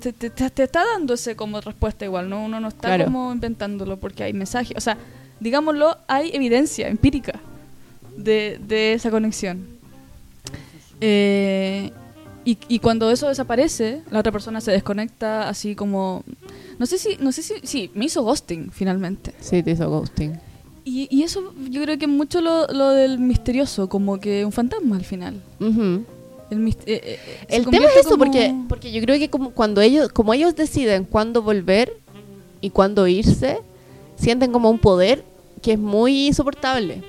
te, 0.00 0.12
te- 0.12 0.30
te- 0.30 0.50
te 0.50 0.62
está 0.62 0.84
dando 0.94 1.14
ese 1.14 1.34
como 1.34 1.60
respuesta 1.60 2.04
igual, 2.04 2.28
¿no? 2.30 2.44
Uno 2.44 2.60
no 2.60 2.68
está 2.68 2.88
Claro. 2.88 3.04
como 3.06 3.32
inventándolo 3.32 3.96
porque 3.98 4.22
hay 4.24 4.32
mensajes, 4.32 4.76
o 4.76 4.80
sea, 4.80 4.96
digámoslo, 5.40 5.96
hay 6.06 6.30
evidencia 6.32 6.86
empírica 6.88 7.40
de, 8.16 8.60
de 8.66 8.92
esa 8.94 9.10
conexión. 9.10 9.66
Eh, 11.00 11.90
y, 12.46 12.56
y 12.68 12.78
cuando 12.78 13.10
eso 13.10 13.28
desaparece, 13.28 14.00
la 14.10 14.20
otra 14.20 14.32
persona 14.32 14.60
se 14.62 14.70
desconecta 14.70 15.48
así 15.48 15.74
como... 15.74 16.24
No 16.78 16.86
sé 16.86 16.96
si, 16.98 17.16
no 17.20 17.32
sé 17.32 17.42
si, 17.42 17.54
sí, 17.64 17.90
me 17.94 18.04
hizo 18.06 18.22
ghosting 18.22 18.70
finalmente. 18.72 19.34
Sí, 19.40 19.62
te 19.62 19.72
hizo 19.72 19.90
ghosting. 19.90 20.38
Y, 20.84 21.08
y 21.10 21.24
eso 21.24 21.52
yo 21.68 21.82
creo 21.82 21.98
que 21.98 22.06
mucho 22.06 22.40
lo, 22.40 22.66
lo 22.68 22.90
del 22.90 23.18
misterioso, 23.18 23.88
como 23.88 24.18
que 24.20 24.44
un 24.44 24.52
fantasma 24.52 24.96
al 24.96 25.04
final. 25.04 25.42
Ujú. 25.60 26.04
El, 26.48 26.68
eh, 26.68 26.76
eh, 26.86 27.18
El 27.48 27.66
tema 27.66 27.86
es 27.86 27.96
eso, 27.96 28.10
como- 28.10 28.24
porque, 28.24 28.54
porque 28.68 28.92
yo 28.92 29.00
creo 29.02 29.18
que 29.18 29.28
como 29.28 29.50
cuando 29.50 29.80
ellos, 29.80 30.10
como 30.10 30.32
ellos 30.32 30.54
deciden 30.54 31.04
cuándo 31.04 31.42
volver 31.42 31.92
y 32.60 32.70
cuándo 32.70 33.08
irse, 33.08 33.58
sienten 34.16 34.52
como 34.52 34.70
un 34.70 34.78
poder 34.78 35.24
que 35.60 35.72
es 35.72 35.78
muy 35.78 36.28
insoportable. 36.28 37.02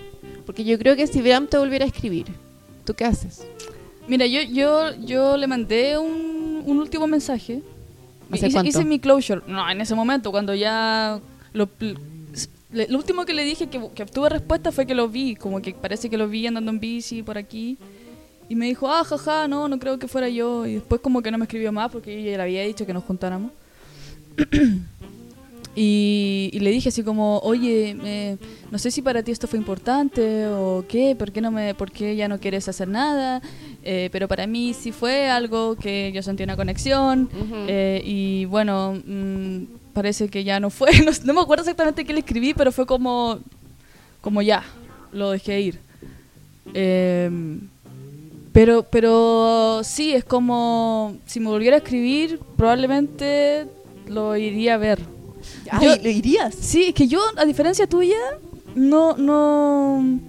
Porque 0.47 0.63
yo 0.63 0.79
creo 0.79 0.95
que 0.95 1.05
si 1.05 1.21
Bram 1.21 1.45
te 1.47 1.57
volviera 1.59 1.85
a 1.85 1.87
escribir, 1.89 2.25
¿tú 2.85 2.95
qué 2.95 3.05
haces? 3.05 3.41
Mira, 4.07 4.25
yo, 4.25 4.41
yo, 4.41 4.95
yo 5.05 5.37
le 5.37 5.47
mandé 5.47 5.97
un, 5.97 6.63
un 6.65 6.77
último 6.79 7.07
mensaje. 7.07 7.61
¿Hace 8.31 8.47
hice, 8.47 8.53
cuánto? 8.55 8.69
hice 8.69 8.83
mi 8.85 8.99
closure. 8.99 9.41
No, 9.47 9.69
en 9.69 9.81
ese 9.81 9.95
momento, 9.95 10.31
cuando 10.31 10.53
ya... 10.55 11.19
Lo, 11.53 11.69
le- 12.71 12.87
lo 12.87 12.97
último 12.97 13.25
que 13.25 13.33
le 13.33 13.43
dije 13.43 13.67
que, 13.67 13.81
que 13.95 14.03
obtuve 14.03 14.29
respuesta 14.29 14.71
fue 14.71 14.85
que 14.85 14.95
lo 14.95 15.07
vi. 15.09 15.35
Como 15.35 15.61
que 15.61 15.73
parece 15.73 16.09
que 16.09 16.17
lo 16.17 16.27
vi 16.27 16.47
andando 16.47 16.71
en 16.71 16.79
bici 16.79 17.23
por 17.23 17.37
aquí. 17.37 17.77
Y 18.49 18.55
me 18.55 18.65
dijo, 18.67 18.89
ah, 18.89 19.03
jaja, 19.03 19.47
no, 19.47 19.67
no 19.67 19.77
creo 19.79 19.99
que 19.99 20.07
fuera 20.07 20.29
yo. 20.29 20.65
Y 20.65 20.75
después 20.75 21.01
como 21.01 21.21
que 21.21 21.31
no 21.31 21.37
me 21.37 21.43
escribió 21.45 21.71
más 21.71 21.91
porque 21.91 22.21
yo 22.23 22.29
ya 22.31 22.37
le 22.37 22.43
había 22.43 22.63
dicho 22.63 22.85
que 22.85 22.93
nos 22.93 23.03
juntáramos. 23.03 23.51
Y, 25.79 26.49
y 26.53 26.59
le 26.59 26.71
dije 26.71 26.89
así 26.89 27.03
como, 27.03 27.37
oye, 27.43 27.93
me- 27.93 28.39
no 28.71 28.79
sé 28.79 28.89
si 28.89 29.03
para 29.03 29.21
ti 29.21 29.31
esto 29.31 29.47
fue 29.47 29.59
importante 29.59 30.47
o 30.47 30.83
qué, 30.89 31.15
¿por 31.15 31.31
qué, 31.31 31.39
no 31.39 31.51
me, 31.51 31.75
por 31.75 31.91
qué 31.91 32.15
ya 32.15 32.27
no 32.27 32.39
quieres 32.39 32.67
hacer 32.67 32.87
nada? 32.87 33.43
Eh, 33.89 34.09
pero 34.11 34.27
para 34.27 34.45
mí 34.47 34.73
sí 34.73 34.91
fue 34.91 35.29
algo 35.29 35.77
que 35.77 36.11
yo 36.13 36.21
sentí 36.21 36.43
una 36.43 36.57
conexión 36.57 37.29
eh, 37.69 38.01
y 38.03 38.43
bueno, 38.43 38.99
mm, 39.05 39.63
parece 39.93 40.27
que 40.27 40.43
ya 40.43 40.59
no 40.59 40.69
fue, 40.69 40.89
no, 41.05 41.11
no 41.23 41.33
me 41.33 41.39
acuerdo 41.39 41.61
exactamente 41.63 42.03
qué 42.03 42.11
le 42.11 42.19
escribí, 42.19 42.53
pero 42.53 42.73
fue 42.73 42.85
como, 42.85 43.39
como 44.19 44.41
ya, 44.41 44.61
lo 45.13 45.31
dejé 45.31 45.61
ir. 45.61 45.79
Em, 46.73 47.61
pero, 48.51 48.83
pero 48.83 49.81
sí, 49.85 50.13
es 50.13 50.25
como, 50.25 51.15
si 51.25 51.39
me 51.39 51.47
volviera 51.47 51.77
a 51.77 51.79
escribir, 51.79 52.41
probablemente 52.57 53.67
lo 54.09 54.35
iría 54.35 54.73
a 54.73 54.77
ver. 54.77 54.99
Ay, 55.71 55.85
Yo- 55.85 55.95
¿lo 56.03 56.09
irías? 56.09 56.55
Sí, 56.55 56.85
es 56.89 56.93
que 56.93 57.07
yo, 57.07 57.21
a 57.37 57.45
diferencia 57.45 57.87
tuya, 57.87 58.17
no, 58.75 59.15
no 59.15 60.19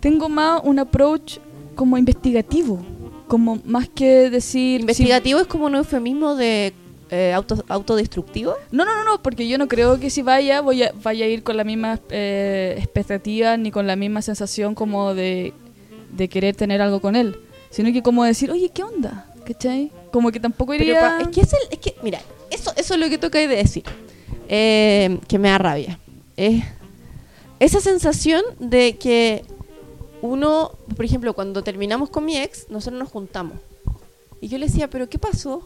tengo 0.00 0.28
más 0.28 0.60
un 0.64 0.78
approach 0.80 1.38
como 1.74 1.96
investigativo, 1.96 2.84
como 3.28 3.60
más 3.64 3.88
que 3.88 4.30
decir... 4.30 4.80
Investigativo 4.82 5.40
es 5.40 5.46
como 5.46 5.66
un 5.66 5.74
eufemismo 5.74 6.34
de 6.36 6.72
eh, 7.10 7.32
auto, 7.34 7.64
autodestructivo. 7.68 8.54
no, 8.72 8.84
no, 8.84 8.94
no, 8.96 9.04
no, 9.04 9.22
porque 9.22 9.46
yo 9.48 9.58
no 9.58 9.68
creo 9.68 9.98
que 10.00 10.10
si 10.10 10.22
vaya, 10.22 10.60
voy 10.60 10.82
a, 10.82 10.92
vaya 11.02 11.24
a 11.24 11.28
ir 11.28 11.42
con 11.42 11.56
la 11.56 11.64
misma 11.64 12.00
eh, 12.10 12.74
expectativa 12.78 13.56
ni 13.56 13.70
con 13.70 13.86
la 13.86 13.96
misma 13.96 14.22
sensación 14.22 14.74
como 14.74 15.14
de, 15.14 15.52
de 16.12 16.28
querer 16.28 16.54
tener 16.56 16.80
algo 16.82 17.00
con 17.00 17.14
él, 17.16 17.36
sino 17.70 17.92
que 17.92 18.02
como 18.02 18.24
decir, 18.24 18.50
oye, 18.50 18.70
¿qué 18.70 18.82
onda? 18.82 19.26
¿Cachai? 19.46 19.92
Como 20.10 20.32
que 20.32 20.40
tampoco 20.40 20.74
iría... 20.74 21.00
pa- 21.00 21.18
es 21.20 21.28
que 21.28 21.40
es 21.42 21.52
el, 21.52 21.58
es 21.70 21.78
que, 21.78 21.94
mira, 22.02 22.18
eso, 22.50 22.72
eso 22.76 22.94
es 22.94 23.00
lo 23.00 23.08
que 23.08 23.18
toca 23.18 23.38
de 23.38 23.46
decir. 23.48 23.84
eh, 24.48 25.18
que 25.28 25.38
me 25.38 25.48
da 25.48 25.58
rabia. 25.58 25.98
Es 26.36 26.64
esa 27.60 27.80
sensación 27.80 28.42
de 28.58 28.96
que 28.96 29.44
uno, 30.22 30.72
por 30.96 31.04
ejemplo, 31.04 31.32
cuando 31.34 31.62
terminamos 31.62 32.10
con 32.10 32.24
mi 32.24 32.36
ex, 32.36 32.68
nosotros 32.70 32.98
nos 32.98 33.10
juntamos. 33.10 33.58
Y 34.40 34.48
yo 34.48 34.58
le 34.58 34.66
decía, 34.66 34.88
¿pero 34.88 35.08
qué 35.08 35.18
pasó? 35.18 35.62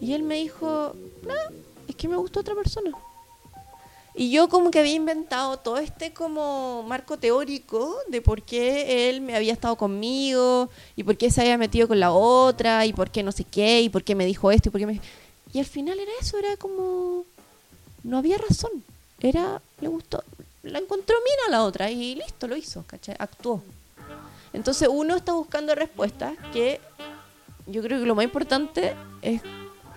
Y 0.00 0.14
él 0.14 0.22
me 0.22 0.36
dijo, 0.36 0.94
nada, 1.26 1.50
es 1.88 1.94
que 1.96 2.08
me 2.08 2.16
gustó 2.16 2.40
otra 2.40 2.54
persona. 2.54 2.92
Y 4.14 4.30
yo 4.30 4.48
como 4.48 4.70
que 4.70 4.80
había 4.80 4.94
inventado 4.94 5.56
todo 5.58 5.78
este 5.78 6.12
como 6.12 6.82
marco 6.82 7.16
teórico 7.16 7.96
de 8.08 8.20
por 8.20 8.42
qué 8.42 9.08
él 9.08 9.20
me 9.20 9.36
había 9.36 9.52
estado 9.52 9.76
conmigo 9.76 10.68
y 10.96 11.04
por 11.04 11.16
qué 11.16 11.30
se 11.30 11.40
había 11.40 11.56
metido 11.56 11.86
con 11.86 12.00
la 12.00 12.12
otra 12.12 12.86
y 12.86 12.92
por 12.92 13.10
qué 13.10 13.22
no 13.22 13.30
sé 13.30 13.44
qué 13.44 13.82
y 13.82 13.88
por 13.88 14.02
qué 14.02 14.14
me 14.14 14.26
dijo 14.26 14.50
esto 14.50 14.68
y 14.68 14.72
por 14.72 14.80
qué 14.80 14.86
me... 14.86 15.00
Y 15.52 15.58
al 15.58 15.64
final 15.64 15.98
era 15.98 16.10
eso, 16.20 16.38
era 16.38 16.56
como... 16.56 17.24
No 18.02 18.18
había 18.18 18.38
razón. 18.38 18.70
Era, 19.20 19.60
le 19.80 19.88
gustó, 19.88 20.24
la 20.62 20.78
encontró 20.78 21.16
mina 21.24 21.48
a 21.48 21.50
la 21.60 21.64
otra 21.64 21.90
y 21.90 22.14
listo, 22.16 22.46
lo 22.48 22.56
hizo, 22.56 22.84
¿cachai? 22.86 23.16
Actuó. 23.18 23.62
Entonces 24.52 24.88
uno 24.90 25.16
está 25.16 25.32
buscando 25.32 25.74
respuestas 25.74 26.34
que 26.52 26.80
yo 27.66 27.82
creo 27.82 28.00
que 28.00 28.06
lo 28.06 28.14
más 28.14 28.24
importante 28.24 28.94
es 29.22 29.40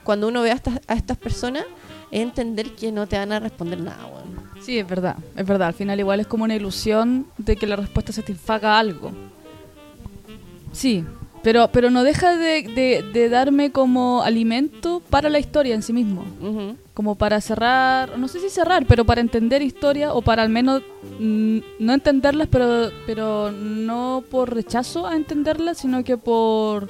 cuando 0.03 0.27
uno 0.27 0.41
ve 0.41 0.51
a 0.51 0.55
estas, 0.55 0.79
a 0.87 0.93
estas 0.93 1.17
personas 1.17 1.65
es 2.11 2.21
entender 2.21 2.75
que 2.75 2.91
no 2.91 3.07
te 3.07 3.17
van 3.17 3.31
a 3.31 3.39
responder 3.39 3.79
nada, 3.81 4.05
weón. 4.05 4.43
Sí, 4.61 4.77
es 4.77 4.87
verdad, 4.87 5.15
es 5.35 5.45
verdad. 5.45 5.69
Al 5.69 5.73
final 5.73 5.99
igual 5.99 6.19
es 6.19 6.27
como 6.27 6.43
una 6.43 6.55
ilusión 6.55 7.25
de 7.37 7.55
que 7.55 7.65
la 7.67 7.75
respuesta 7.75 8.13
satisfaga 8.13 8.77
algo. 8.77 9.11
Sí, 10.71 11.03
pero, 11.41 11.69
pero 11.71 11.89
no 11.89 12.03
deja 12.03 12.35
de, 12.37 12.63
de- 12.63 13.03
de 13.11 13.29
darme 13.29 13.71
como 13.71 14.21
alimento 14.23 15.01
para 15.09 15.29
la 15.29 15.39
historia 15.39 15.75
en 15.75 15.83
sí 15.83 15.93
mismo. 15.93 16.23
Ujú. 16.41 16.77
Como 16.93 17.15
para 17.15 17.41
cerrar, 17.41 18.19
no 18.19 18.27
sé 18.27 18.39
si 18.39 18.49
cerrar, 18.49 18.85
pero 18.85 19.03
para 19.03 19.19
entender 19.19 19.61
historia 19.61 20.13
o 20.13 20.21
para 20.21 20.43
al 20.43 20.49
menos 20.49 20.83
mm, 21.19 21.57
no 21.79 21.93
entenderlas, 21.93 22.47
pero, 22.51 22.91
pero 23.07 23.51
no 23.51 24.23
por 24.29 24.53
rechazo 24.53 25.07
a 25.07 25.15
entenderlas, 25.15 25.79
sino 25.79 26.03
que 26.03 26.17
por 26.17 26.89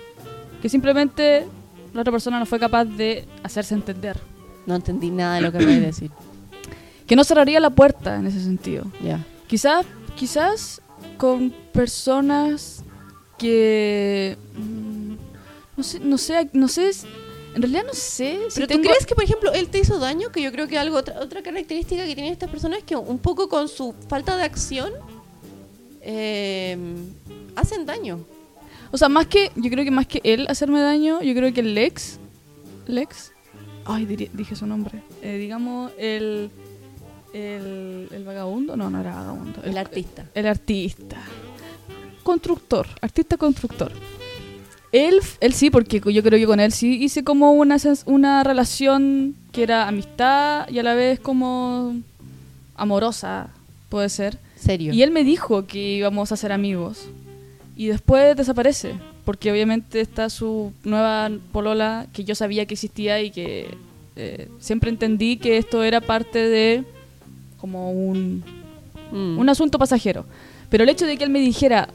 que 0.62 0.70
simplemente 0.70 1.46
la 1.94 2.02
otra 2.02 2.12
persona 2.12 2.40
no 2.40 2.46
fue 2.46 2.60
capaz 2.60 2.86
de 2.86 3.26
hacerse 3.44 3.76
entender. 3.76 4.20
No 4.66 4.76
entendí 4.76 5.10
nada 5.10 5.36
de 5.36 5.42
lo 5.42 5.52
que 5.52 5.60
me 5.60 5.64
iba 5.74 5.84
a 5.84 5.88
decir. 5.88 6.12
Que 7.06 7.18
no 7.18 7.26
cerraría 7.26 7.60
la 7.60 7.70
puerta 7.70 8.16
en 8.16 8.28
ese 8.28 8.42
sentido. 8.42 8.86
Ya. 9.04 9.20
Quizás, 9.48 9.86
quizás 10.16 10.82
con 11.18 11.54
personas 11.74 12.86
que 13.38 14.38
mm, 14.56 15.14
no 15.76 15.84
sé, 15.84 16.00
no 16.00 16.18
sé, 16.18 16.50
no 16.54 16.68
sé, 16.68 16.92
en 17.56 17.62
realidad 17.62 17.84
no 17.86 17.94
sé. 17.94 18.40
si 18.50 18.56
Pero 18.56 18.68
tú 18.68 18.74
tengo- 18.74 18.90
crees 18.90 19.06
que, 19.06 19.16
por 19.16 19.24
ejemplo, 19.24 19.52
él 19.54 19.70
te 19.70 19.80
hizo 19.80 20.00
daño, 20.00 20.32
que 20.32 20.42
yo 20.42 20.52
creo 20.52 20.68
que 20.68 20.78
algo 20.78 20.98
otra, 20.98 21.20
otra 21.20 21.42
característica 21.44 22.06
que 22.06 22.16
tienen 22.16 22.32
estas 22.34 22.50
personas 22.50 22.80
es 22.80 22.84
que 22.84 22.96
un 22.96 23.20
poco 23.20 23.48
con 23.50 23.68
su 23.68 23.94
falta 24.10 24.36
de 24.38 24.44
acción 24.44 24.92
eh, 26.02 26.78
hacen 27.56 27.86
daño. 27.86 28.20
O 28.92 28.98
sea, 28.98 29.10
más 29.10 29.28
que, 29.28 29.52
yo 29.56 29.70
creo 29.72 29.84
que 29.84 29.92
más 29.92 30.06
que 30.08 30.22
él 30.24 30.46
hacerme 30.50 30.82
daño, 30.82 31.22
yo 31.22 31.34
creo 31.34 31.52
que 31.54 31.62
el 31.62 31.74
Lex, 31.74 32.20
Lex, 32.88 33.32
ay, 33.86 34.06
diría- 34.06 34.30
dije 34.34 34.56
su 34.56 34.66
nombre, 34.68 35.02
Eh, 35.22 35.38
digamos 35.38 35.92
el, 35.98 36.52
el, 37.34 38.08
el 38.12 38.24
vagabundo, 38.24 38.76
no, 38.76 38.90
no 38.90 39.00
era 39.00 39.16
vagabundo, 39.16 39.62
El 39.64 39.78
artista. 39.78 40.26
El 40.36 40.46
artista. 40.48 41.18
Constructor, 42.24 42.88
artista 43.02 43.38
constructor. 43.38 43.92
Él, 44.94 45.20
él 45.42 45.54
sí, 45.54 45.70
porque 45.70 46.00
yo 46.00 46.24
creo 46.24 46.40
que 46.40 46.46
con 46.46 46.62
él 46.62 46.72
sí 46.72 47.04
hice 47.04 47.26
como 47.26 47.52
una, 47.52 47.78
una 48.06 48.44
relación 48.44 49.36
que 49.52 49.64
era 49.64 49.90
amistad 49.90 50.70
y 50.70 50.80
a 50.80 50.84
la 50.84 50.94
vez 50.94 51.20
como 51.20 51.96
amorosa, 52.76 53.50
puede 53.90 54.08
ser. 54.08 54.38
Serio. 54.56 54.94
Y 54.94 55.04
él 55.04 55.12
me 55.12 55.26
dijo 55.26 55.66
que 55.68 55.96
íbamos 55.96 56.32
a 56.32 56.38
ser 56.38 56.52
amigos. 56.54 57.10
Y 57.76 57.88
después 57.88 58.38
desaparece. 58.38 58.94
Porque 59.26 59.52
obviamente 59.52 60.00
está 60.00 60.30
su 60.30 60.72
nueva 60.84 61.30
polola 61.52 62.08
que 62.14 62.24
yo 62.24 62.36
sabía 62.36 62.66
que 62.66 62.76
existía 62.76 63.22
y 63.22 63.32
que 63.32 63.76
eh, 64.16 64.48
siempre 64.60 64.90
entendí 64.90 65.38
que 65.38 65.58
esto 65.58 65.84
era 65.84 66.00
parte 66.02 66.40
de 66.48 66.84
como 67.58 67.92
un, 67.92 68.44
Mm. 69.14 69.38
un 69.38 69.50
asunto 69.50 69.78
pasajero. 69.78 70.26
Pero 70.70 70.84
el 70.84 70.90
hecho 70.90 71.06
de 71.06 71.18
que 71.18 71.24
él 71.24 71.30
me 71.30 71.40
dijera, 71.40 71.90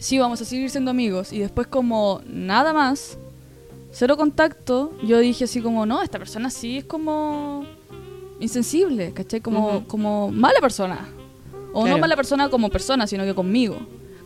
sí, 0.00 0.18
vamos 0.18 0.40
a 0.40 0.44
seguir 0.44 0.68
siendo 0.70 0.90
amigos, 0.90 1.32
y 1.32 1.38
después 1.38 1.68
como 1.68 2.20
nada 2.26 2.72
más, 2.72 3.16
cero 3.92 4.16
contacto, 4.16 4.92
yo 5.04 5.18
dije 5.20 5.44
así 5.44 5.60
como, 5.60 5.86
no, 5.86 6.02
esta 6.02 6.18
persona 6.18 6.50
sí 6.50 6.78
es 6.78 6.84
como 6.84 7.64
insensible, 8.40 9.12
¿cachai? 9.12 9.40
Como, 9.40 9.84
como 9.86 10.30
mala 10.30 10.60
persona. 10.60 11.08
O 11.72 11.82
Claro. 11.82 11.96
no 11.96 12.00
mala 12.00 12.16
persona 12.16 12.48
como 12.48 12.68
persona, 12.70 13.06
sino 13.06 13.24
que 13.24 13.34
conmigo. 13.34 13.76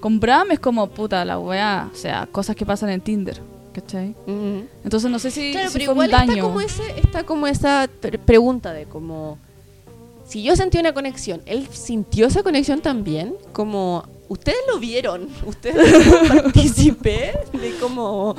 Con 0.00 0.20
Bram 0.20 0.50
es 0.52 0.60
como, 0.60 0.88
puta, 0.88 1.24
la 1.24 1.38
weá, 1.38 1.90
o 1.92 1.96
sea, 1.96 2.26
cosas 2.30 2.54
que 2.56 2.64
pasan 2.64 2.90
en 2.90 3.00
Tinder, 3.00 3.40
¿cachai? 3.72 4.14
Mm. 4.26 4.60
Entonces 4.84 5.10
no 5.10 5.18
sé 5.18 5.30
si, 5.30 5.52
Claro, 5.52 5.70
si 5.70 5.78
pero 5.78 5.94
fue 5.94 6.04
un 6.04 6.04
igual 6.10 6.20
está 6.22 6.32
daño. 6.32 6.44
como, 6.44 6.60
ese, 6.60 6.82
está 6.98 7.24
como 7.24 7.46
esa 7.46 7.88
pre- 8.00 8.18
pregunta 8.18 8.72
de 8.72 8.84
como... 8.86 9.38
Si 10.26 10.42
yo 10.42 10.56
sentí 10.56 10.78
una 10.78 10.94
conexión, 10.94 11.42
¿él 11.44 11.68
sintió 11.70 12.26
esa 12.26 12.42
conexión 12.42 12.80
también? 12.80 13.34
Como... 13.52 14.04
Ustedes 14.28 14.58
lo 14.72 14.78
vieron, 14.78 15.28
ustedes 15.46 16.28
participé 16.28 17.32
de 17.52 17.74
como... 17.80 18.36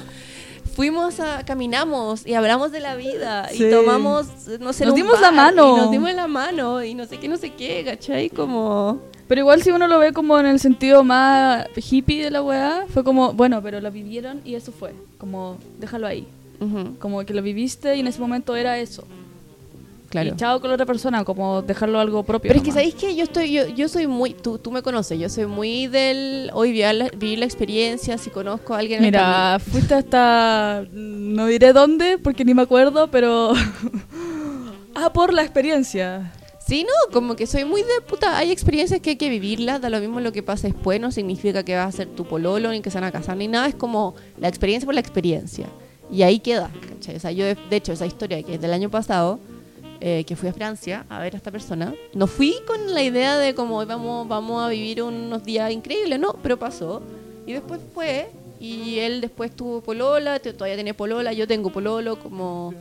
Fuimos 0.76 1.22
a... 1.22 1.46
Caminamos 1.46 2.28
y 2.28 2.34
hablamos 2.34 2.72
de 2.74 2.82
la 2.82 2.96
vida 2.96 3.48
Sí. 3.50 3.64
y 3.66 3.70
tomamos, 3.72 4.26
no 4.60 4.74
sé, 4.74 4.86
Nos 4.86 4.96
dimos 4.96 5.22
la 5.22 5.32
mano. 5.32 5.74
Y 5.74 5.82
nos 5.82 5.92
dimos 5.92 6.14
la 6.14 6.28
mano 6.28 6.84
y 6.84 6.94
no 6.94 7.06
sé 7.06 7.18
qué, 7.18 7.30
no 7.30 7.38
sé 7.38 7.54
qué, 7.54 7.84
¿cachai? 7.86 8.30
Como... 8.30 9.00
Pero 9.28 9.42
igual 9.42 9.64
si 9.64 9.72
uno 9.72 9.88
lo 9.88 9.98
ve 10.00 10.12
como 10.12 10.38
en 10.38 10.46
el 10.46 10.60
sentido 10.60 11.04
más 11.04 11.66
hippie 11.76 12.26
de 12.26 12.30
la 12.30 12.44
weá, 12.44 12.86
fue 12.94 13.04
como, 13.04 13.34
bueno, 13.34 13.62
pero 13.64 13.80
lo 13.80 13.90
vivieron 13.90 14.42
y 14.46 14.54
eso 14.56 14.72
fue. 14.72 14.94
Como, 15.18 15.58
déjalo 15.80 16.08
ahí. 16.08 16.28
Como 17.00 17.24
que 17.26 17.34
lo 17.34 17.42
viviste 17.42 17.96
y 17.96 18.02
en 18.02 18.08
ese 18.08 18.20
momento 18.20 18.56
era 18.56 18.78
eso. 18.78 19.04
Claro. 20.10 20.30
Y 20.30 20.36
chao 20.36 20.60
con 20.60 20.70
la 20.70 20.76
otra 20.76 20.86
persona, 20.86 21.24
como 21.24 21.62
dejarlo 21.62 22.00
algo 22.00 22.24
propio. 22.24 22.50
Pero 22.50 22.58
es 22.58 22.64
que 22.64 22.70
nomás. 22.70 22.84
sabéis 22.84 22.96
que 22.96 23.16
yo 23.16 23.24
estoy, 23.24 23.52
yo, 23.52 23.68
yo 23.68 23.88
soy 23.88 24.08
muy, 24.08 24.34
tú, 24.34 24.58
tú 24.58 24.72
me 24.72 24.82
conoces, 24.82 25.20
yo 25.20 25.30
soy 25.30 25.46
muy 25.46 25.88
del 25.88 26.50
hoy 26.54 26.72
vivir 26.72 26.94
la, 26.94 27.10
vivir 27.10 27.40
la 27.40 27.46
experiencia, 27.46 28.18
si 28.18 28.30
conozco 28.30 28.74
a 28.74 28.80
alguien 28.80 29.02
Mira, 29.02 29.60
fuiste 29.60 29.94
hasta. 29.94 30.86
No 30.92 31.48
diré 31.48 31.74
dónde 31.74 32.18
porque 32.18 32.46
ni 32.46 32.54
me 32.54 32.64
acuerdo, 32.64 33.10
pero. 33.12 33.54
ah, 34.96 35.12
por 35.14 35.34
la 35.34 35.44
experiencia. 35.44 36.32
Sí, 36.66 36.84
no, 36.84 37.14
como 37.14 37.36
que 37.36 37.46
soy 37.46 37.64
muy 37.64 37.82
de 37.82 38.02
puta. 38.08 38.40
Hay 38.40 38.52
experiencias 38.52 39.00
que 39.00 39.12
hay 39.12 39.16
que 39.18 39.30
vivirlas, 39.30 39.82
da 39.82 39.90
lo 39.92 40.00
mismo 40.00 40.20
lo 40.20 40.32
que 40.32 40.42
pasa 40.42 40.68
después, 40.68 41.00
no 41.00 41.12
significa 41.12 41.64
que 41.64 41.76
vas 41.76 41.94
a 41.94 41.98
ser 41.98 42.08
tu 42.08 42.26
pololo, 42.26 42.72
ni 42.72 42.82
que 42.82 42.90
se 42.90 42.98
van 42.98 43.04
a 43.04 43.12
casar, 43.12 43.38
ni 43.38 43.48
nada, 43.48 43.68
es 43.68 43.76
como 43.76 44.16
la 44.40 44.48
experiencia 44.48 44.86
por 44.86 44.96
la 44.96 45.02
experiencia. 45.02 45.68
Y 46.12 46.24
ahí 46.24 46.40
queda, 46.40 46.72
¿cachai? 46.90 47.18
O 47.18 47.20
sea, 47.20 47.32
yo, 47.32 47.46
de, 47.46 47.56
de 47.70 47.76
hecho, 47.76 47.94
esa 47.94 48.08
historia 48.08 48.42
que 48.42 48.56
es 48.56 48.62
del 48.62 48.74
año 48.74 48.90
pasado, 48.90 49.40
eh, 50.08 50.24
que 50.24 50.36
fui 50.36 50.48
a 50.48 50.54
Francia 50.54 51.04
a 51.10 51.18
ver 51.20 51.34
a 51.34 51.38
esta 51.38 51.50
persona, 51.50 51.92
no 52.14 52.28
fui 52.28 52.54
con 52.68 52.94
la 52.94 53.02
idea 53.02 53.40
de 53.40 53.56
como 53.56 53.78
"Hoy 53.78 53.88
vamos, 53.88 54.28
vamos 54.28 54.64
a 54.64 54.70
vivir 54.70 55.02
unos 55.02 55.44
días 55.44 55.72
increíbles, 55.72 56.20
no, 56.20 56.34
pero 56.44 56.60
pasó. 56.60 57.02
Y 57.48 57.54
después 57.54 57.82
fue, 57.92 58.30
y 58.60 59.00
él 59.00 59.20
después 59.20 59.56
tuvo 59.56 59.82
polola, 59.82 60.38
todavía 60.40 60.76
tiene 60.76 60.94
polola, 60.94 61.34
yo 61.34 61.48
tengo 61.48 61.72
pololo, 61.72 62.20
como 62.20 62.72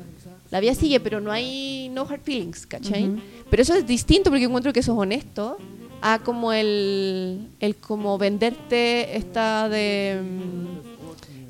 la 0.51 0.61
vida 0.61 0.75
sigue, 0.75 1.01
pero 1.01 1.19
no 1.19 1.33
hay 1.33 1.89
no 1.95 2.03
hard 2.03 2.21
feelings, 2.21 2.67
¿cachai? 2.67 3.05
Ujú. 3.09 3.21
Pero 3.49 3.63
eso 3.63 3.73
es 3.75 3.87
distinto 3.87 4.29
porque 4.29 4.45
encuentro 4.45 4.75
que 4.75 4.81
eso 4.81 4.93
es 4.93 4.99
honesto 4.99 5.57
a 6.03 6.19
como 6.19 6.53
el, 6.53 7.49
el 7.59 7.77
como 7.77 8.19
venderte 8.19 9.17
esta 9.17 9.71
de 9.71 10.21
mm, 10.23 10.64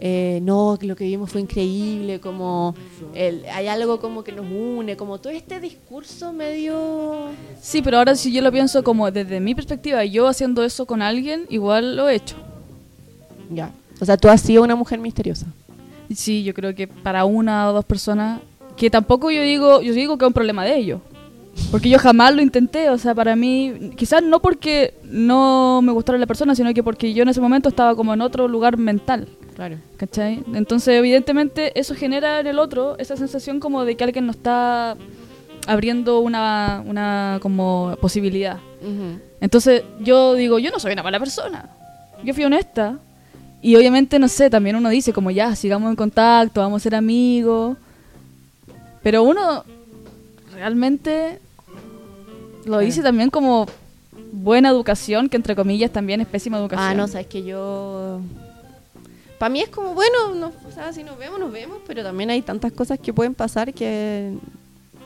eh, 0.07 0.38
no, 0.43 0.77
que 0.79 0.87
lo 0.87 0.97
que 0.97 1.05
vimos 1.05 1.31
fue 1.31 1.40
increíble, 1.40 2.21
como 2.21 2.75
el- 3.14 3.43
hay 3.51 3.69
algo 3.69 4.01
como 4.01 4.23
que 4.23 4.33
nos 4.33 4.45
une, 4.45 4.99
como 4.99 5.17
todo 5.17 5.33
este 5.33 5.61
discurso 5.61 6.31
medio... 6.35 7.29
Sí, 7.62 7.81
pero 7.81 7.97
ahora 7.97 8.14
si 8.14 8.31
yo 8.31 8.43
lo 8.43 8.53
pienso 8.53 8.85
como 8.85 9.11
desde 9.11 9.40
mi 9.40 9.55
perspectiva, 9.55 10.05
yo 10.05 10.29
haciendo 10.29 10.62
eso 10.62 10.85
con 10.85 11.01
alguien, 11.01 11.47
igual 11.49 11.97
lo 11.97 12.07
he 12.11 12.17
hecho. 12.17 12.37
Ya. 13.51 13.71
O 13.99 14.05
sea, 14.05 14.19
tú 14.19 14.29
has 14.29 14.43
sido 14.43 14.62
una 14.62 14.77
mujer 14.77 14.99
misteriosa. 14.99 15.47
Sí, 16.14 16.45
yo 16.45 16.53
creo 16.53 16.75
que 16.75 16.87
para 16.87 17.25
una 17.25 17.71
o 17.71 17.73
dos 17.73 17.85
personas, 17.87 18.43
que 18.77 18.90
tampoco 18.90 19.31
yo 19.31 19.40
digo, 19.40 19.81
yo 19.81 19.95
digo 19.95 20.19
que 20.19 20.27
es 20.27 20.29
un 20.29 20.35
problema 20.35 20.67
de 20.67 20.77
ellos. 20.77 21.01
Porque 21.71 21.88
yo 21.88 21.99
jamás 21.99 22.35
lo 22.35 22.43
intenté, 22.43 22.90
o 22.90 22.99
sea, 22.99 23.14
para 23.14 23.37
mí, 23.37 23.93
quizás 23.97 24.23
no 24.23 24.40
porque 24.40 24.93
no 25.05 25.81
me 25.83 25.93
gustara 25.93 26.19
la 26.19 26.27
persona, 26.27 26.55
sino 26.55 26.75
que 26.75 26.83
porque 26.83 27.14
yo 27.14 27.23
en 27.23 27.31
ese 27.31 27.40
momento 27.40 27.71
estaba 27.71 27.95
como 27.97 28.12
en 28.12 28.21
otro 28.21 28.49
lugar 28.49 28.77
mental, 28.77 29.29
Claro. 29.55 29.77
¿cachai? 29.97 30.43
Entonces, 30.53 30.99
evidentemente, 30.99 31.79
eso 31.79 31.95
genera 31.95 32.40
en 32.40 32.47
el 32.47 32.59
otro 32.59 32.99
esa 32.99 33.17
sensación 33.17 33.61
como 33.61 33.85
de 33.85 33.97
que 33.97 34.05
alguien 34.05 34.27
nos 34.27 34.37
está 34.37 34.97
abriendo 35.67 36.21
una, 36.21 36.83
una 36.87 37.38
como 37.40 37.97
posibilidad. 38.01 38.59
Entonces 39.40 39.83
yo 40.01 40.35
digo, 40.35 40.59
yo 40.59 40.71
no 40.71 40.79
soy 40.79 40.93
una 40.93 41.03
mala 41.03 41.19
persona. 41.19 41.71
Yo 42.23 42.35
fui 42.35 42.45
honesta. 42.45 42.99
Y 43.62 43.77
obviamente, 43.77 44.19
no 44.19 44.29
sé, 44.29 44.51
también 44.51 44.77
uno 44.77 44.90
dice 44.90 45.14
como 45.14 45.31
ya, 45.31 45.57
sigamos 45.57 45.88
en 45.88 45.97
contacto, 45.97 46.61
vamos 46.61 46.83
a 46.83 46.85
ser 46.85 46.95
amigos. 46.95 47.79
Pero 49.03 49.23
uno 49.23 49.64
realmente 50.53 51.38
lo 52.67 52.79
dice 52.79 53.03
también 53.03 53.31
como 53.31 53.67
buena 54.33 54.69
educación, 54.69 55.31
que 55.31 55.37
entre 55.37 55.57
comillas 55.57 55.90
también 55.90 56.21
es 56.21 56.27
pésima 56.27 56.59
educación. 56.59 56.87
Ah, 56.87 56.95
no, 56.95 57.09
sabes 57.09 57.27
que 57.27 57.43
yo... 57.43 58.21
Para 59.38 59.51
mí 59.51 59.61
es 59.61 59.68
como, 59.68 59.94
bueno, 59.94 60.35
no, 60.35 60.53
o 60.66 60.73
sea, 60.73 60.92
si 60.92 61.03
nos 61.03 61.18
vemos, 61.18 61.38
nos 61.38 61.53
vemos, 61.53 61.79
pero 61.87 62.03
también 62.03 62.31
hay 62.31 62.42
tantas 62.42 62.73
cosas 62.73 62.99
que 62.99 63.12
pueden 63.12 63.35
pasar 63.35 63.75
que 63.75 64.33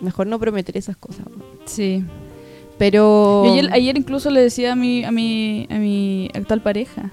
mejor 0.01 0.27
no 0.27 0.39
prometer 0.39 0.77
esas 0.77 0.97
cosas. 0.97 1.25
Sí. 1.65 2.05
Pero... 2.79 3.45
Ayer, 3.47 3.73
ayer 3.73 3.97
incluso 3.97 4.31
le 4.31 4.41
decía 4.41 4.73
a 4.73 4.77
mi, 4.77 5.05
a 5.05 5.11
mi, 5.11 5.67
a 5.71 5.75
mi 5.79 6.31
actual 6.35 6.63
pareja, 6.63 7.11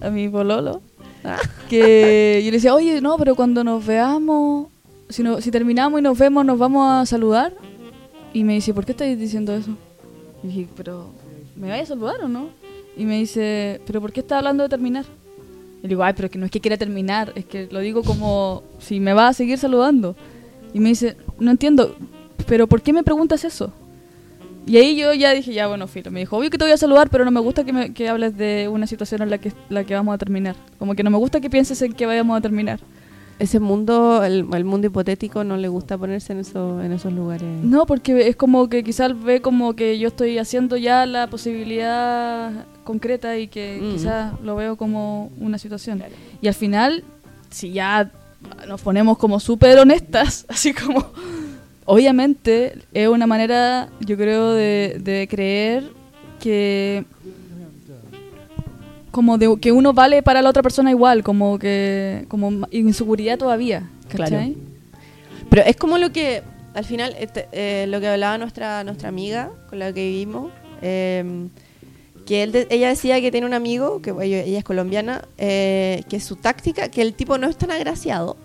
a 0.00 0.10
mi 0.10 0.28
bololo, 0.28 0.82
Ah. 1.24 1.38
que 1.70 2.42
yo 2.44 2.50
le 2.50 2.58
decía, 2.58 2.74
oye, 2.74 3.00
no, 3.00 3.16
pero 3.16 3.34
cuando 3.34 3.64
nos 3.64 3.84
veamos, 3.84 4.68
si, 5.08 5.22
no, 5.22 5.40
si 5.40 5.50
terminamos 5.50 5.98
y 5.98 6.02
nos 6.02 6.18
vemos, 6.18 6.44
nos 6.44 6.58
vamos 6.58 6.86
a 6.86 7.06
saludar. 7.06 7.54
Y 8.34 8.44
me 8.44 8.54
dice, 8.54 8.74
¿por 8.74 8.84
qué 8.84 8.92
estáis 8.92 9.18
diciendo 9.18 9.54
eso? 9.54 9.70
Y 10.42 10.48
dije, 10.48 10.68
pero, 10.76 11.12
¿me 11.56 11.68
vais 11.68 11.84
a 11.84 11.86
saludar 11.86 12.16
o 12.22 12.28
no? 12.28 12.48
Y 12.96 13.06
me 13.06 13.16
dice, 13.18 13.80
¿pero 13.86 14.00
por 14.02 14.12
qué 14.12 14.20
estás 14.20 14.38
hablando 14.38 14.64
de 14.64 14.68
terminar? 14.68 15.06
Le 15.84 15.88
digo, 15.90 16.02
ay, 16.02 16.14
pero 16.16 16.30
que 16.30 16.38
no 16.38 16.46
es 16.46 16.50
que 16.50 16.60
quiera 16.60 16.78
terminar, 16.78 17.32
es 17.36 17.44
que 17.44 17.68
lo 17.70 17.80
digo 17.80 18.02
como 18.02 18.62
si 18.78 19.00
me 19.00 19.12
va 19.12 19.28
a 19.28 19.32
seguir 19.34 19.58
saludando. 19.58 20.16
Y 20.72 20.80
me 20.80 20.88
dice, 20.88 21.16
no 21.38 21.50
entiendo, 21.50 21.94
pero 22.46 22.66
¿por 22.66 22.80
qué 22.80 22.92
me 22.94 23.02
preguntas 23.02 23.44
eso? 23.44 23.70
Y 24.66 24.78
ahí 24.78 24.96
yo 24.96 25.12
ya 25.12 25.32
dije, 25.32 25.52
ya 25.52 25.66
bueno, 25.66 25.86
filo. 25.86 26.10
Me 26.10 26.20
dijo, 26.20 26.38
obvio 26.38 26.48
que 26.48 26.56
te 26.56 26.64
voy 26.64 26.72
a 26.72 26.78
saludar, 26.78 27.10
pero 27.10 27.26
no 27.26 27.30
me 27.30 27.40
gusta 27.40 27.64
que, 27.64 27.72
me- 27.74 27.92
que 27.92 28.08
hables 28.08 28.34
de 28.36 28.66
una 28.68 28.86
situación 28.86 29.20
en 29.20 29.28
la 29.28 29.36
que, 29.36 29.52
la 29.68 29.84
que 29.84 29.92
vamos 29.94 30.14
a 30.14 30.18
terminar. 30.18 30.56
Como 30.78 30.94
que 30.94 31.02
no 31.02 31.10
me 31.10 31.18
gusta 31.18 31.38
que 31.42 31.50
pienses 31.50 31.82
en 31.82 31.92
que 31.92 32.06
vayamos 32.06 32.38
a 32.38 32.40
terminar. 32.40 32.80
Ese 33.38 33.58
mundo, 33.58 34.22
el, 34.24 34.46
el 34.52 34.64
mundo 34.64 34.86
hipotético, 34.86 35.42
no 35.44 35.56
le 35.56 35.66
gusta 35.68 35.98
ponerse 35.98 36.32
en, 36.32 36.38
eso, 36.40 36.80
en 36.82 36.92
esos 36.92 37.12
lugares. 37.12 37.48
No, 37.64 37.84
porque 37.84 38.28
es 38.28 38.36
como 38.36 38.68
que 38.68 38.84
quizás 38.84 39.20
ve 39.22 39.40
como 39.40 39.74
que 39.74 39.98
yo 39.98 40.08
estoy 40.08 40.38
haciendo 40.38 40.76
ya 40.76 41.04
la 41.04 41.26
posibilidad 41.28 42.52
concreta 42.84 43.36
y 43.38 43.48
que 43.48 43.80
Mm. 43.82 43.92
quizás 43.92 44.32
lo 44.42 44.54
veo 44.56 44.76
como 44.76 45.32
una 45.40 45.58
situación. 45.58 46.02
Y 46.40 46.46
al 46.48 46.54
final, 46.54 47.02
si 47.50 47.72
ya 47.72 48.10
nos 48.68 48.80
ponemos 48.82 49.18
como 49.18 49.40
súper 49.40 49.78
honestas, 49.78 50.46
así 50.48 50.72
como... 50.72 51.04
Obviamente 51.86 52.78
es 52.94 53.08
una 53.08 53.26
manera, 53.26 53.90
yo 54.00 54.16
creo, 54.16 54.52
de, 54.54 54.98
de 55.02 55.28
creer 55.28 55.90
que 56.40 57.04
como 59.14 59.38
de 59.38 59.46
que 59.60 59.70
uno 59.70 59.92
vale 59.92 60.22
para 60.24 60.42
la 60.42 60.50
otra 60.50 60.62
persona 60.62 60.90
igual, 60.90 61.22
como 61.22 61.56
que 61.58 62.24
como 62.28 62.66
inseguridad 62.72 63.38
todavía, 63.38 63.88
¿cachai? 64.08 64.56
Pero 65.48 65.62
es 65.62 65.76
como 65.76 65.98
lo 65.98 66.10
que, 66.10 66.42
al 66.74 66.84
final, 66.84 67.14
este, 67.20 67.46
eh, 67.52 67.86
lo 67.88 68.00
que 68.00 68.08
hablaba 68.08 68.36
nuestra, 68.38 68.82
nuestra 68.82 69.08
amiga 69.08 69.50
con 69.70 69.78
la 69.78 69.92
que 69.92 70.04
vivimos, 70.04 70.50
eh, 70.82 71.46
que 72.26 72.42
él 72.42 72.50
de- 72.52 72.66
ella 72.70 72.88
decía 72.88 73.20
que 73.20 73.30
tiene 73.30 73.46
un 73.46 73.54
amigo, 73.54 74.02
que 74.02 74.10
ella 74.20 74.58
es 74.58 74.64
colombiana, 74.64 75.22
eh, 75.38 76.02
que 76.08 76.18
su 76.18 76.34
táctica, 76.36 76.88
que 76.88 77.00
el 77.02 77.14
tipo 77.14 77.38
no 77.38 77.46
es 77.48 77.56
tan 77.56 77.70
agraciado, 77.70 78.36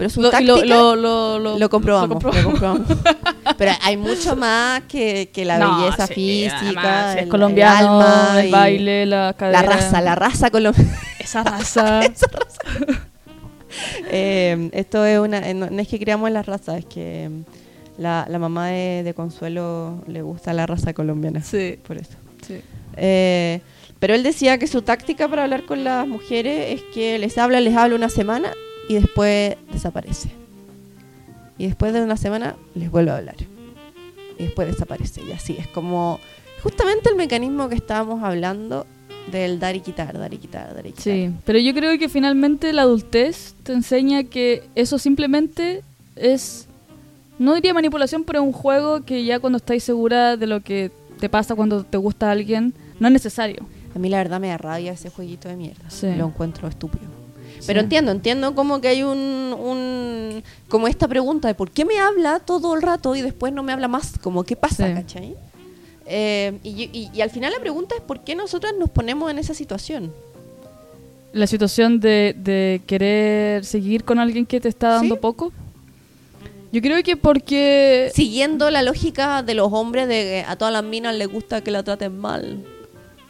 pero 0.00 0.22
Lo, 0.22 0.28
y 0.28 0.30
táctica... 0.30 0.64
lo, 0.64 1.58
lo, 1.58 1.68
comprobamos, 1.68 2.22
lo. 2.22 2.80
Pero 3.58 3.72
hay 3.82 3.98
mucho 3.98 4.34
más 4.34 4.80
que, 4.88 5.28
que 5.30 5.44
la 5.44 5.58
No, 5.58 5.76
belleza 5.82 6.06
sí, 6.06 6.14
física, 6.14 7.12
el, 7.12 7.18
es 7.18 7.24
el 7.24 7.28
colombiano, 7.28 8.00
alma 8.00 8.40
el, 8.40 8.50
baile, 8.50 9.04
la 9.04 9.34
cadera. 9.36 9.60
la 9.60 9.68
raza, 9.68 10.00
la 10.00 10.14
raza 10.14 10.50
colombiana. 10.50 10.98
Esa 11.18 11.42
raza. 11.42 12.00
Eh, 14.10 14.70
esto 14.72 15.04
es 15.04 15.18
una, 15.18 15.46
eh, 15.46 15.52
no, 15.52 15.68
no 15.68 15.82
es 15.82 15.88
que 15.88 15.98
creamos 15.98 16.30
la 16.30 16.42
raza, 16.42 16.78
es 16.78 16.86
que 16.86 17.28
mm, 17.28 18.00
la, 18.00 18.24
la 18.26 18.38
mamá 18.38 18.68
de, 18.68 19.02
de 19.04 19.12
Consuelo 19.12 20.02
le 20.06 20.22
gusta 20.22 20.54
la 20.54 20.64
raza 20.66 20.94
colombiana. 20.94 21.42
sí, 21.42 21.78
Por 21.86 21.98
eso. 21.98 22.14
sí. 22.46 22.62
Eh, 22.96 23.60
pero 23.98 24.14
él 24.14 24.22
decía 24.22 24.56
que 24.56 24.66
su 24.66 24.80
táctica 24.80 25.28
para 25.28 25.42
hablar 25.44 25.66
con 25.66 25.84
las 25.84 26.08
mujeres 26.08 26.72
es 26.80 26.82
que 26.94 27.18
les 27.18 27.36
habla, 27.36 27.60
les 27.60 27.76
habla 27.76 27.96
una 27.96 28.08
semana 28.08 28.50
y 28.88 28.94
después 28.94 29.56
desaparece. 29.72 30.30
y 31.58 31.66
después 31.66 31.92
de 31.92 32.02
una 32.02 32.16
semana 32.16 32.56
les 32.74 32.90
vuelve 32.90 33.10
a 33.10 33.18
hablar. 33.18 33.36
Y 34.38 34.44
después 34.44 34.66
desaparece. 34.68 35.20
Y 35.28 35.32
así 35.32 35.56
es 35.58 35.66
como 35.68 36.18
justamente 36.62 37.10
el 37.10 37.16
mecanismo 37.16 37.68
que 37.68 37.74
estábamos 37.74 38.22
hablando 38.22 38.86
del 39.30 39.60
dar 39.60 39.76
y 39.76 39.80
quitar, 39.80 40.18
dar 40.18 40.32
y 40.32 40.38
quitar, 40.38 40.74
dar 40.74 40.86
y 40.86 40.92
quitar. 40.92 41.02
Sí, 41.02 41.30
pero 41.44 41.58
yo 41.58 41.74
creo 41.74 41.98
que 41.98 42.08
finalmente 42.08 42.72
la 42.72 42.82
adultez 42.82 43.54
te 43.62 43.72
enseña 43.74 44.24
que 44.24 44.62
eso 44.74 44.98
simplemente 44.98 45.82
es, 46.16 46.66
no 47.38 47.54
diría 47.54 47.74
manipulación, 47.74 48.24
pero 48.24 48.42
un 48.42 48.52
juego 48.52 49.02
que 49.04 49.24
ya 49.24 49.38
cuando 49.38 49.58
estáis 49.58 49.84
segura 49.84 50.38
de 50.38 50.46
lo 50.46 50.60
que 50.62 50.90
te 51.20 51.28
pasa 51.28 51.54
cuando 51.54 51.84
te 51.84 51.98
gusta 51.98 52.30
alguien, 52.30 52.72
no 52.98 53.08
es 53.08 53.12
necesario. 53.12 53.66
A 53.94 53.98
mí 53.98 54.08
la 54.08 54.16
verdad 54.16 54.40
me 54.40 54.48
da 54.48 54.56
rabia 54.56 54.92
ese 54.92 55.10
jueguito 55.10 55.48
de 55.50 55.56
mierda. 55.56 55.90
Sí. 55.90 56.14
Lo 56.16 56.26
encuentro 56.26 56.66
estúpido. 56.66 57.19
Sí. 57.60 57.66
Pero 57.68 57.80
entiendo, 57.80 58.10
entiendo 58.10 58.54
como 58.54 58.80
que 58.80 58.88
hay 58.88 59.02
un, 59.02 59.18
un- 59.58 60.42
como 60.68 60.88
esta 60.88 61.06
pregunta 61.06 61.46
de 61.48 61.54
por 61.54 61.70
qué 61.70 61.84
me 61.84 61.98
habla 62.00 62.40
todo 62.40 62.74
el 62.74 62.82
rato 62.82 63.14
y 63.14 63.22
después 63.22 63.52
no 63.52 63.62
me 63.62 63.72
habla 63.72 63.86
más, 63.88 64.18
como 64.20 64.42
qué 64.44 64.56
pasa, 64.56 64.88
Sí. 64.88 64.94
¿cachai? 64.94 65.34
Eh, 66.06 66.58
y, 66.64 66.84
y- 66.92 67.10
y 67.14 67.20
al 67.20 67.30
final 67.30 67.52
la 67.52 67.60
pregunta 67.60 67.94
es 67.94 68.00
por 68.00 68.24
qué 68.24 68.34
nosotras 68.34 68.72
nos 68.78 68.90
ponemos 68.90 69.30
en 69.30 69.38
esa 69.38 69.54
situación. 69.54 70.12
La 71.32 71.46
situación 71.46 72.00
de, 72.00 72.34
de 72.36 72.80
querer 72.86 73.64
seguir 73.64 74.02
con 74.04 74.18
alguien 74.18 74.46
que 74.46 74.58
te 74.60 74.68
está 74.68 74.88
dando 74.94 75.14
Sí. 75.14 75.20
poco. 75.20 75.52
Yo 76.72 76.80
creo 76.80 77.02
que 77.02 77.16
porque... 77.16 78.10
Siguiendo 78.14 78.70
la 78.70 78.82
lógica 78.82 79.42
de 79.42 79.54
los 79.54 79.72
hombres 79.72 80.08
de 80.08 80.14
que 80.14 80.44
a 80.48 80.56
todas 80.56 80.72
las 80.72 80.82
minas 80.84 81.14
les 81.16 81.28
gusta 81.28 81.60
que 81.62 81.70
la 81.70 81.82
traten 81.82 82.16
mal. 82.18 82.64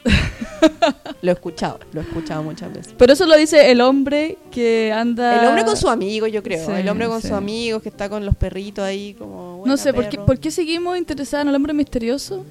lo 1.22 1.30
he 1.30 1.34
escuchado, 1.34 1.78
lo 1.92 2.00
he 2.00 2.04
escuchado 2.04 2.42
muchas 2.42 2.72
veces. 2.72 2.94
Pero 2.96 3.12
eso 3.12 3.26
lo 3.26 3.36
dice 3.36 3.70
el 3.70 3.80
hombre 3.80 4.38
que 4.50 4.92
anda... 4.92 5.40
El 5.42 5.46
hombre 5.48 5.64
con 5.64 5.76
sus 5.76 5.90
amigos, 5.90 6.30
yo 6.32 6.42
creo. 6.42 6.66
Sí, 6.66 6.72
el 6.72 6.88
hombre 6.88 7.06
con 7.06 7.20
sí. 7.20 7.28
sus 7.28 7.36
amigos 7.36 7.82
que 7.82 7.88
está 7.90 8.08
con 8.08 8.24
los 8.24 8.34
perritos 8.36 8.84
ahí 8.84 9.14
como... 9.14 9.52
No 9.52 9.56
"Buena, 9.58 9.76
sé, 9.76 9.92
¿por 9.92 10.04
qué, 10.08 10.16
perro". 10.16 10.26
¿por 10.26 10.38
qué 10.38 10.50
seguimos 10.50 10.96
interesados 10.98 11.42
en 11.42 11.48
el 11.50 11.54
hombre 11.54 11.72
misterioso? 11.74 12.44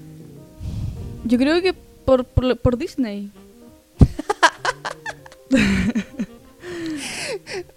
Yo 1.26 1.38
creo 1.38 1.62
que 1.62 1.74
por, 1.74 2.24
por, 2.26 2.58
por 2.58 2.78
Disney. 2.78 3.30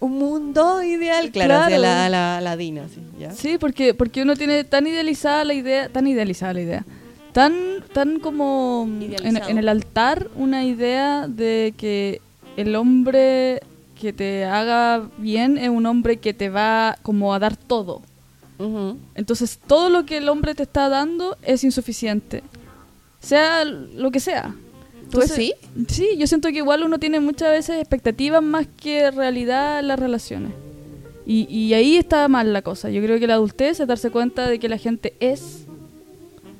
Un 0.00 0.18
mundo 0.18 0.82
ideal, 0.82 1.30
claro, 1.30 1.48
Claro. 1.48 1.64
hacia 1.64 1.78
la, 1.78 2.08
la, 2.08 2.40
la 2.40 2.56
Dina, 2.56 2.88
sí, 2.92 3.00
¿ya? 3.18 3.30
Sí, 3.32 3.56
porque, 3.58 3.94
porque 3.94 4.22
uno 4.22 4.36
tiene 4.36 4.64
tan 4.64 4.86
idealizada 4.86 5.44
la 5.44 5.54
idea, 5.54 5.88
tan 5.88 6.06
idealizada 6.06 6.52
la 6.54 6.60
idea, 6.60 6.84
tan, 7.32 7.82
tan 7.92 8.20
como 8.20 8.86
en, 8.88 9.58
el 9.58 9.68
altar 9.68 10.28
una 10.36 10.64
idea 10.64 11.26
de 11.28 11.74
que 11.76 12.20
el 12.56 12.74
hombre 12.76 13.60
que 14.00 14.12
te 14.12 14.44
haga 14.44 15.08
bien 15.18 15.58
es 15.58 15.68
un 15.68 15.86
hombre 15.86 16.18
que 16.18 16.34
te 16.34 16.50
va 16.50 16.98
como 17.02 17.34
a 17.34 17.38
dar 17.38 17.56
todo. 17.56 18.02
Entonces 19.16 19.58
todo 19.66 19.90
lo 19.90 20.06
que 20.06 20.18
el 20.18 20.28
hombre 20.28 20.54
te 20.54 20.62
está 20.62 20.88
dando 20.88 21.36
es 21.42 21.64
insuficiente. 21.64 22.44
Sea 23.20 23.64
lo 23.64 24.10
que 24.12 24.20
sea. 24.20 24.54
¿Tú 25.10 25.20
sí? 25.22 25.52
Sí, 25.88 26.10
yo 26.16 26.26
siento 26.26 26.48
que 26.48 26.58
igual 26.58 26.84
uno 26.84 26.98
tiene 26.98 27.20
muchas 27.20 27.50
veces 27.50 27.80
expectativas 27.80 28.42
más 28.42 28.66
que 28.80 29.10
realidad 29.10 29.80
en 29.80 29.88
las 29.88 29.98
relaciones. 29.98 30.52
Y, 31.26 31.46
y 31.54 31.74
ahí 31.74 31.96
está 31.96 32.26
mal 32.28 32.52
la 32.52 32.62
cosa. 32.62 32.88
Yo 32.88 33.02
creo 33.02 33.18
que 33.18 33.26
la 33.26 33.34
adultez 33.34 33.80
es 33.80 33.86
darse 33.86 34.10
cuenta 34.10 34.48
de 34.48 34.58
que 34.58 34.68
la 34.68 34.78
gente 34.78 35.14
es... 35.20 35.66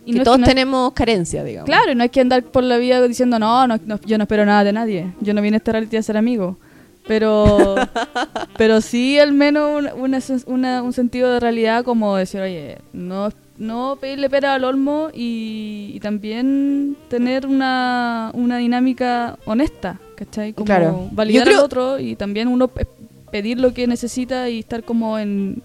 que 0.07 0.13
no 0.13 0.19
es 0.19 0.25
todos 0.25 0.39
no 0.39 0.47
tenemos 0.47 0.93
carencia, 0.93 1.45
digamos. 1.45 1.67
Claro, 1.67 1.93
y 1.93 1.95
no 1.95 2.03
hay 2.03 2.09
que 2.09 2.21
andar 2.21 2.43
por 2.43 2.65
la 2.65 2.77
vida 2.79 3.01
diciendo, 3.07 3.39
no, 3.39 3.67
no, 3.67 3.79
no, 3.87 4.01
yo 4.05 4.19
no 4.19 4.25
espero 4.25 4.45
nada 4.45 4.65
de 4.65 4.73
nadie. 4.73 5.13
Yo 5.21 5.33
no 5.35 5.43
vine 5.43 5.57
a 5.57 5.59
esta 5.59 5.73
reality 5.73 5.97
a 5.97 6.03
ser 6.03 6.17
amigo. 6.17 6.59
Pero, 7.07 7.75
pero 8.57 8.81
sí 8.81 9.19
al 9.19 9.33
menos 9.33 9.83
una- 9.97 10.21
una 10.47 10.83
un 10.83 10.93
sentido 10.93 11.31
de 11.33 11.41
realidad 11.41 11.85
como 11.85 12.17
decir, 12.17 12.41
oye, 12.41 12.79
no, 12.93 13.29
no 13.59 13.97
pedirle 14.01 14.31
pera 14.31 14.55
al 14.55 14.65
olmo 14.65 15.09
y, 15.13 15.91
y 15.95 16.01
también 16.01 16.97
tener 17.09 17.47
una, 17.47 18.31
una 18.35 18.59
dinámica 18.59 19.37
honesta, 19.47 19.99
¿cachai? 20.15 20.53
Como 20.53 20.67
Claro. 20.67 21.09
validar 21.13 21.45
creo- 21.47 21.59
al 21.59 21.65
otro 21.65 21.99
y 21.99 22.15
también 22.17 22.49
uno 22.49 22.69
pe- 22.69 22.87
pedir 23.31 23.59
lo 23.59 23.73
que 23.75 23.87
necesita 23.87 24.49
y 24.49 24.61
estar 24.61 24.85
como 24.85 25.19
en, 25.19 25.63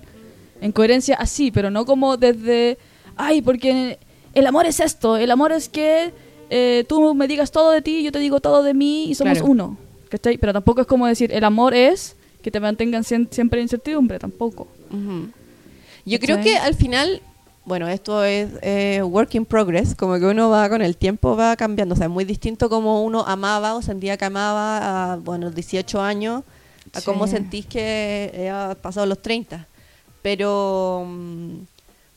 en 0.62 0.72
coherencia 0.72 1.16
así, 1.20 1.52
pero 1.52 1.70
no 1.70 1.86
como 1.86 2.18
desde, 2.18 2.78
ay, 3.16 3.42
porque 3.44 4.00
el 4.38 4.48
amor 4.48 4.66
es 4.66 4.80
esto, 4.80 5.18
el 5.18 5.32
amor 5.32 5.52
es 5.52 5.68
que 5.70 6.12
eh, 6.50 6.86
tú 6.88 7.14
me 7.14 7.28
digas 7.28 7.52
todo 7.52 7.72
de 7.72 7.82
ti, 7.82 8.04
yo 8.04 8.12
te 8.12 8.20
digo 8.20 8.40
todo 8.40 8.64
de 8.64 8.74
mí 8.74 9.06
y 9.10 9.16
somos 9.16 9.34
Claro. 9.40 9.52
uno, 9.52 9.78
¿cachai? 10.10 10.38
Pero 10.38 10.54
tampoco 10.54 10.82
es 10.82 10.88
como 10.88 11.08
decir, 11.08 11.32
el 11.34 11.44
amor 11.44 11.74
es 11.74 12.16
que 12.42 12.52
te 12.52 12.60
mantengan 12.60 13.04
siempre 13.04 13.60
en 13.60 13.64
incertidumbre, 13.66 14.20
tampoco. 14.20 14.68
Yo 16.06 16.20
creo 16.20 16.42
que 16.42 16.56
al 16.58 16.74
final, 16.76 17.22
bueno, 17.66 17.88
esto 17.90 18.24
es 18.24 18.50
eh, 18.62 19.02
work 19.04 19.36
in 19.36 19.46
progress, 19.46 19.94
como 19.96 20.18
que 20.20 20.26
uno 20.26 20.50
va 20.50 20.70
con 20.70 20.82
el 20.82 20.96
tiempo, 20.96 21.36
va 21.36 21.56
cambiando. 21.58 21.94
O 21.96 21.98
sea, 21.98 22.06
es 22.06 22.12
muy 22.12 22.24
distinto 22.24 22.70
como 22.70 23.04
uno 23.04 23.26
amaba 23.28 23.76
o 23.76 23.82
sentía 23.82 24.16
que 24.16 24.24
amaba 24.26 25.14
a, 25.14 25.16
bueno, 25.18 25.52
18 25.52 26.02
años, 26.02 26.44
a 26.94 27.00
Sí. 27.02 27.06
cómo 27.06 27.28
sentís 27.28 27.66
que 27.66 28.32
eh, 28.34 28.50
ha 28.50 28.76
pasado 28.82 29.06
los 29.06 29.22
30. 29.22 29.68
Pero, 30.22 31.06
mm, 31.06 31.50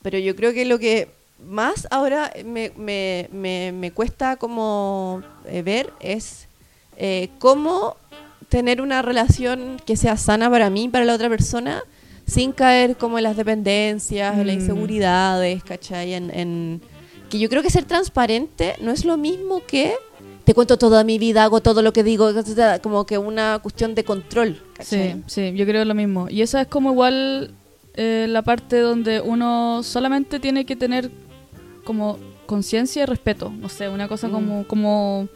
pero 0.03 0.19
yo 0.19 0.37
creo 0.37 0.53
que 0.53 0.65
lo 0.65 0.79
que 0.79 1.09
más 1.47 1.87
ahora 1.91 2.33
me, 2.45 2.73
me, 2.77 3.29
me, 3.33 3.73
me 3.73 3.91
cuesta 3.93 4.37
como 4.37 5.23
eh, 5.47 5.63
ver 5.63 5.93
es 6.01 6.47
eh, 6.97 7.29
cómo 7.39 7.97
tener 8.49 8.81
una 8.81 9.01
relación 9.03 9.77
que 9.87 9.97
sea 9.97 10.17
sana 10.17 10.51
para 10.51 10.71
mí 10.71 10.85
y 10.85 10.89
para 10.89 11.05
la 11.05 11.15
otra 11.15 11.29
persona 11.29 11.83
sin 12.27 12.53
caer 12.53 12.97
como 12.97 13.19
en 13.19 13.25
las 13.25 13.37
dependencias, 13.37 14.37
en 14.39 14.47
las 14.47 14.57
Mm. 14.57 14.61
inseguridades, 14.61 15.65
¿cachai? 15.65 16.15
En, 16.15 16.31
en- 16.31 16.81
que 17.29 17.39
yo 17.39 17.49
creo 17.49 17.63
que 17.63 17.71
ser 17.71 17.85
transparente 17.85 18.75
no 18.81 18.91
es 18.91 19.05
lo 19.05 19.17
mismo 19.17 19.63
que 19.67 19.95
te 20.45 20.53
cuento 20.53 20.77
toda 20.79 21.05
mi 21.05 21.19
vida, 21.19 21.45
hago 21.45 21.61
todo 21.61 21.81
lo 21.81 21.93
que 21.93 22.03
digo, 22.03 22.31
como 22.83 23.07
que 23.07 23.19
una 23.19 23.61
cuestión 23.63 23.95
de 23.95 24.03
control, 24.05 24.61
¿cachai? 24.75 25.13
Sí, 25.15 25.23
sí, 25.27 25.53
yo 25.55 25.65
creo 25.65 25.85
lo 25.85 25.95
mismo. 25.95 26.29
Y 26.29 26.43
esa 26.43 26.63
es 26.63 26.67
como 26.69 26.91
igual 26.91 27.53
eh, 27.95 28.27
la 28.29 28.43
parte 28.43 28.79
donde 28.81 29.21
uno 29.21 29.83
solamente 29.85 30.41
tiene 30.41 30.65
que 30.65 30.75
tener 30.75 31.11
como 31.91 32.19
conciencia 32.47 33.03
y 33.03 33.07
respeto. 33.07 33.51
No 33.51 33.69
sé, 33.69 33.89
una 33.89 34.07
cosa 34.07 34.29
Mm. 34.29 34.33
como, 34.33 34.65
como, 34.69 35.29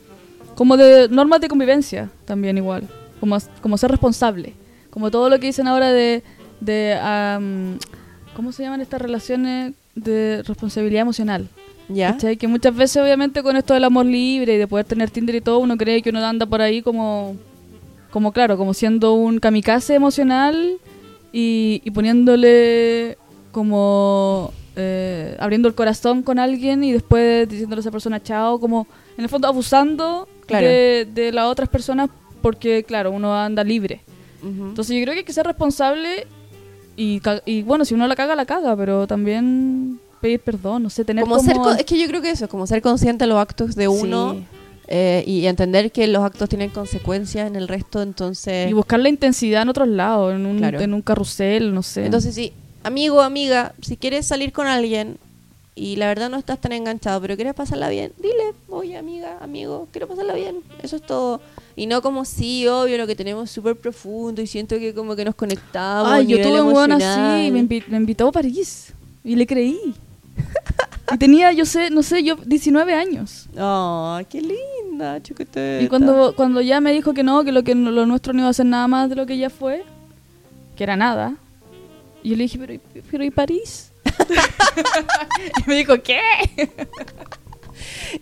como 0.54 0.76
de 0.76 1.08
normas 1.08 1.40
de 1.40 1.48
convivencia 1.48 2.10
también 2.26 2.56
igual. 2.56 2.84
Como, 3.18 3.36
como 3.60 3.76
ser 3.76 3.90
responsable. 3.90 4.54
Como 4.90 5.10
todo 5.10 5.28
lo 5.28 5.40
que 5.40 5.46
dicen 5.48 5.66
ahora 5.66 5.90
de, 5.92 6.22
de 6.60 6.94
am, 7.02 7.78
¿cómo 8.36 8.52
se 8.52 8.62
llaman 8.62 8.80
estas 8.80 9.02
relaciones 9.02 9.72
de 9.96 10.44
responsabilidad 10.46 11.02
emocional? 11.02 11.48
¿Ya? 11.88 12.16
Que 12.16 12.46
muchas 12.46 12.72
veces, 12.76 13.02
obviamente, 13.02 13.42
con 13.42 13.56
esto 13.56 13.74
del 13.74 13.82
amor 13.84 14.06
libre 14.06 14.54
y 14.54 14.58
de 14.58 14.68
poder 14.68 14.86
tener 14.86 15.10
Tinder 15.10 15.34
y 15.34 15.40
todo, 15.40 15.58
uno 15.58 15.76
cree 15.76 16.02
que 16.02 16.10
uno 16.10 16.24
anda 16.24 16.46
por 16.46 16.60
ahí 16.62 16.82
como, 16.82 17.34
como 18.12 18.30
claro, 18.30 18.56
como 18.56 18.74
siendo 18.74 19.14
un 19.14 19.40
kamikaze 19.40 19.94
emocional 19.96 20.76
y, 21.32 21.82
y 21.84 21.90
poniéndole 21.90 23.18
como 23.50 24.52
eh, 24.76 25.36
abriendo 25.38 25.68
el 25.68 25.74
corazón 25.74 26.22
con 26.22 26.38
alguien 26.38 26.82
y 26.84 26.92
después 26.92 27.48
diciéndole 27.48 27.80
a 27.80 27.82
esa 27.82 27.90
persona 27.90 28.22
chao, 28.22 28.58
como 28.60 28.86
en 29.16 29.24
el 29.24 29.28
fondo 29.30 29.46
abusando 29.48 30.28
Claro. 30.46 30.66
de, 30.66 31.08
de 31.14 31.32
las 31.32 31.46
otras 31.46 31.68
personas 31.70 32.10
porque, 32.42 32.84
claro, 32.84 33.10
uno 33.12 33.34
anda 33.34 33.64
libre. 33.64 34.02
Entonces 34.42 34.94
yo 34.94 35.02
creo 35.02 35.14
que 35.14 35.20
hay 35.20 35.24
que 35.24 35.32
ser 35.32 35.46
responsable 35.46 36.26
y, 36.96 37.20
bueno, 37.62 37.84
si 37.84 37.94
uno 37.94 38.06
la 38.06 38.14
caga, 38.14 38.36
la 38.36 38.44
caga, 38.44 38.76
pero 38.76 39.06
también 39.06 39.98
pedir 40.20 40.40
perdón, 40.40 40.82
no 40.84 40.90
sé, 40.90 41.04
tener 41.04 41.24
como 41.24 41.36
como... 41.36 41.46
ser, 41.48 41.56
co- 41.56 41.70
es 41.72 41.84
que 41.84 41.98
yo 41.98 42.06
creo 42.06 42.20
que 42.22 42.30
eso, 42.30 42.44
es 42.44 42.50
como 42.50 42.66
ser 42.66 42.80
consciente 42.82 43.24
de 43.24 43.28
los 43.28 43.38
actos 43.38 43.74
de 43.74 43.88
uno 43.88 44.34
Sí. 44.34 44.44
eh, 44.88 45.24
y 45.26 45.46
entender 45.46 45.90
que 45.92 46.06
los 46.06 46.22
actos 46.22 46.48
tienen 46.48 46.70
consecuencias 46.70 47.46
en 47.48 47.56
el 47.56 47.68
resto, 47.68 48.00
entonces... 48.02 48.70
Y 48.70 48.74
buscar 48.74 49.00
la 49.00 49.08
intensidad 49.08 49.62
en 49.62 49.70
otros 49.70 49.88
lados, 49.88 50.34
en 50.34 50.44
un, 50.46 50.58
Claro. 50.58 50.80
en 50.80 50.94
un 50.94 51.00
carrusel, 51.02 51.74
no 51.74 51.82
sé. 51.82 52.04
Entonces, 52.04 52.34
sí, 52.34 52.52
amigo, 52.84 53.20
amiga, 53.22 53.74
si 53.82 53.96
quieres 53.96 54.26
salir 54.26 54.52
con 54.52 54.66
alguien 54.66 55.18
y 55.74 55.96
la 55.96 56.06
verdad 56.06 56.30
no 56.30 56.36
estás 56.38 56.60
tan 56.60 56.70
enganchado, 56.72 57.20
pero 57.20 57.34
quieres 57.34 57.54
pasarla 57.54 57.88
bien, 57.88 58.12
dile, 58.18 58.52
oye, 58.68 58.96
amiga, 58.96 59.38
amigo, 59.40 59.88
quiero 59.90 60.06
pasarla 60.06 60.34
bien. 60.34 60.60
Eso 60.82 60.94
es 60.96 61.02
todo. 61.02 61.40
Y 61.74 61.86
no 61.86 62.00
como, 62.00 62.24
sí, 62.24 62.68
obvio, 62.68 62.96
lo 62.96 63.08
que 63.08 63.16
tenemos 63.16 63.50
súper 63.50 63.74
profundo 63.74 64.40
y 64.40 64.46
siento 64.46 64.78
que 64.78 64.94
como 64.94 65.16
que 65.16 65.24
nos 65.24 65.34
conectamos. 65.34 66.12
Ay, 66.12 66.26
yo 66.26 66.36
tuve 66.40 66.60
un 66.60 66.68
emocional. 66.70 67.02
así, 67.02 67.50
me, 67.50 67.60
invi- 67.64 67.84
me 67.88 67.96
invitó 67.96 68.28
a 68.28 68.32
París 68.32 68.92
y 69.24 69.34
le 69.34 69.44
creí. 69.46 69.94
y 71.12 71.18
tenía, 71.18 71.50
yo 71.52 71.64
sé, 71.66 71.90
no 71.90 72.04
sé, 72.04 72.22
yo 72.22 72.36
19 72.36 72.94
años. 72.94 73.46
Oh, 73.58 74.18
qué 74.30 74.40
linda, 74.40 75.20
chiquitita. 75.20 75.80
Y 75.82 75.88
cuando, 75.88 76.34
cuando 76.36 76.60
ya 76.60 76.80
me 76.80 76.92
dijo 76.92 77.12
que 77.14 77.24
no, 77.24 77.42
que 77.42 77.50
lo 77.50 77.64
que 77.64 77.74
lo 77.74 78.06
nuestro 78.06 78.32
no 78.32 78.40
iba 78.42 78.48
a 78.48 78.52
ser 78.52 78.66
nada 78.66 78.86
más 78.86 79.08
de 79.10 79.16
lo 79.16 79.26
que 79.26 79.36
ya 79.38 79.50
fue, 79.50 79.82
que 80.76 80.84
era 80.84 80.96
nada, 80.96 81.34
y 82.24 82.30
yo 82.30 82.36
le 82.36 82.42
dije, 82.44 82.58
pero, 82.58 82.72
¿y- 82.72 82.80
pero 83.10 83.22
¿y 83.24 83.30
París? 83.30 83.92
y 85.58 85.68
me 85.68 85.76
dijo, 85.76 85.94
¿qué? 86.02 86.18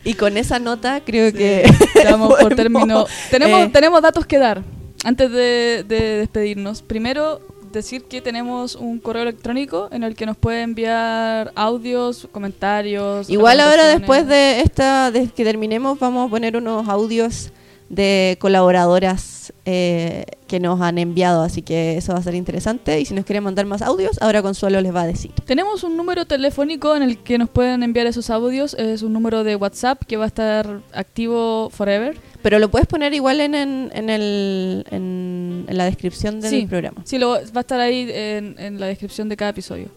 Y 0.04 0.14
con 0.14 0.36
esa 0.36 0.58
nota 0.58 1.00
creo 1.04 1.32
que... 1.32 1.64
Damos 2.04 2.34
por 2.40 2.54
término. 2.54 3.06
Tenemos, 3.30 3.60
eh, 3.66 3.70
tenemos 3.72 4.02
datos 4.02 4.26
que 4.26 4.38
dar 4.38 4.62
antes 5.04 5.30
de, 5.30 5.84
de 5.86 6.00
despedirnos. 6.18 6.82
Primero, 6.82 7.40
decir 7.72 8.04
que 8.04 8.20
tenemos 8.20 8.74
un 8.74 8.98
correo 8.98 9.22
electrónico 9.22 9.88
en 9.92 10.02
el 10.04 10.14
que 10.14 10.26
nos 10.26 10.36
puede 10.36 10.62
enviar 10.62 11.52
audios, 11.54 12.28
comentarios. 12.32 13.28
Igual 13.30 13.60
ahora 13.60 13.86
después 13.86 14.26
de 14.26 14.60
esta, 14.60 15.10
de 15.10 15.28
que 15.28 15.44
terminemos, 15.44 15.98
vamos 15.98 16.26
a 16.26 16.30
poner 16.30 16.56
unos 16.56 16.88
audios 16.88 17.50
de 17.92 18.38
colaboradoras 18.40 19.52
eh, 19.66 20.24
que 20.48 20.58
nos 20.60 20.80
han 20.80 20.96
enviado, 20.96 21.42
así 21.42 21.60
que 21.60 21.98
eso 21.98 22.14
va 22.14 22.18
a 22.20 22.22
ser 22.22 22.34
interesante. 22.34 22.98
Y 22.98 23.04
si 23.04 23.12
nos 23.12 23.26
quieren 23.26 23.44
mandar 23.44 23.66
más 23.66 23.82
audios, 23.82 24.16
ahora 24.22 24.40
Consuelo 24.40 24.80
les 24.80 24.94
va 24.94 25.02
a 25.02 25.06
decir. 25.06 25.30
Tenemos 25.44 25.84
un 25.84 25.96
número 25.98 26.24
telefónico 26.24 26.96
en 26.96 27.02
el 27.02 27.18
que 27.18 27.36
nos 27.36 27.50
pueden 27.50 27.82
enviar 27.82 28.06
esos 28.06 28.30
audios. 28.30 28.72
Es 28.74 29.02
un 29.02 29.12
número 29.12 29.44
de 29.44 29.56
WhatsApp 29.56 30.02
que 30.08 30.16
va 30.16 30.24
a 30.24 30.26
estar 30.28 30.80
activo 30.94 31.68
forever. 31.70 32.16
Pero 32.40 32.58
lo 32.58 32.70
puedes 32.70 32.88
poner 32.88 33.12
igual 33.12 33.40
en, 33.42 33.54
en, 33.54 33.90
en 33.94 34.08
el, 34.08 34.86
en, 34.90 35.66
en 35.68 35.76
la 35.76 35.84
descripción 35.84 36.40
del 36.40 36.50
Sí. 36.50 36.66
programa. 36.66 37.02
Sí, 37.04 37.18
lo, 37.18 37.32
va 37.32 37.38
a 37.56 37.60
estar 37.60 37.78
ahí 37.78 38.08
en, 38.10 38.80
la 38.80 38.86
descripción 38.86 39.28
de 39.28 39.36
cada 39.36 39.50
episodio. 39.50 39.88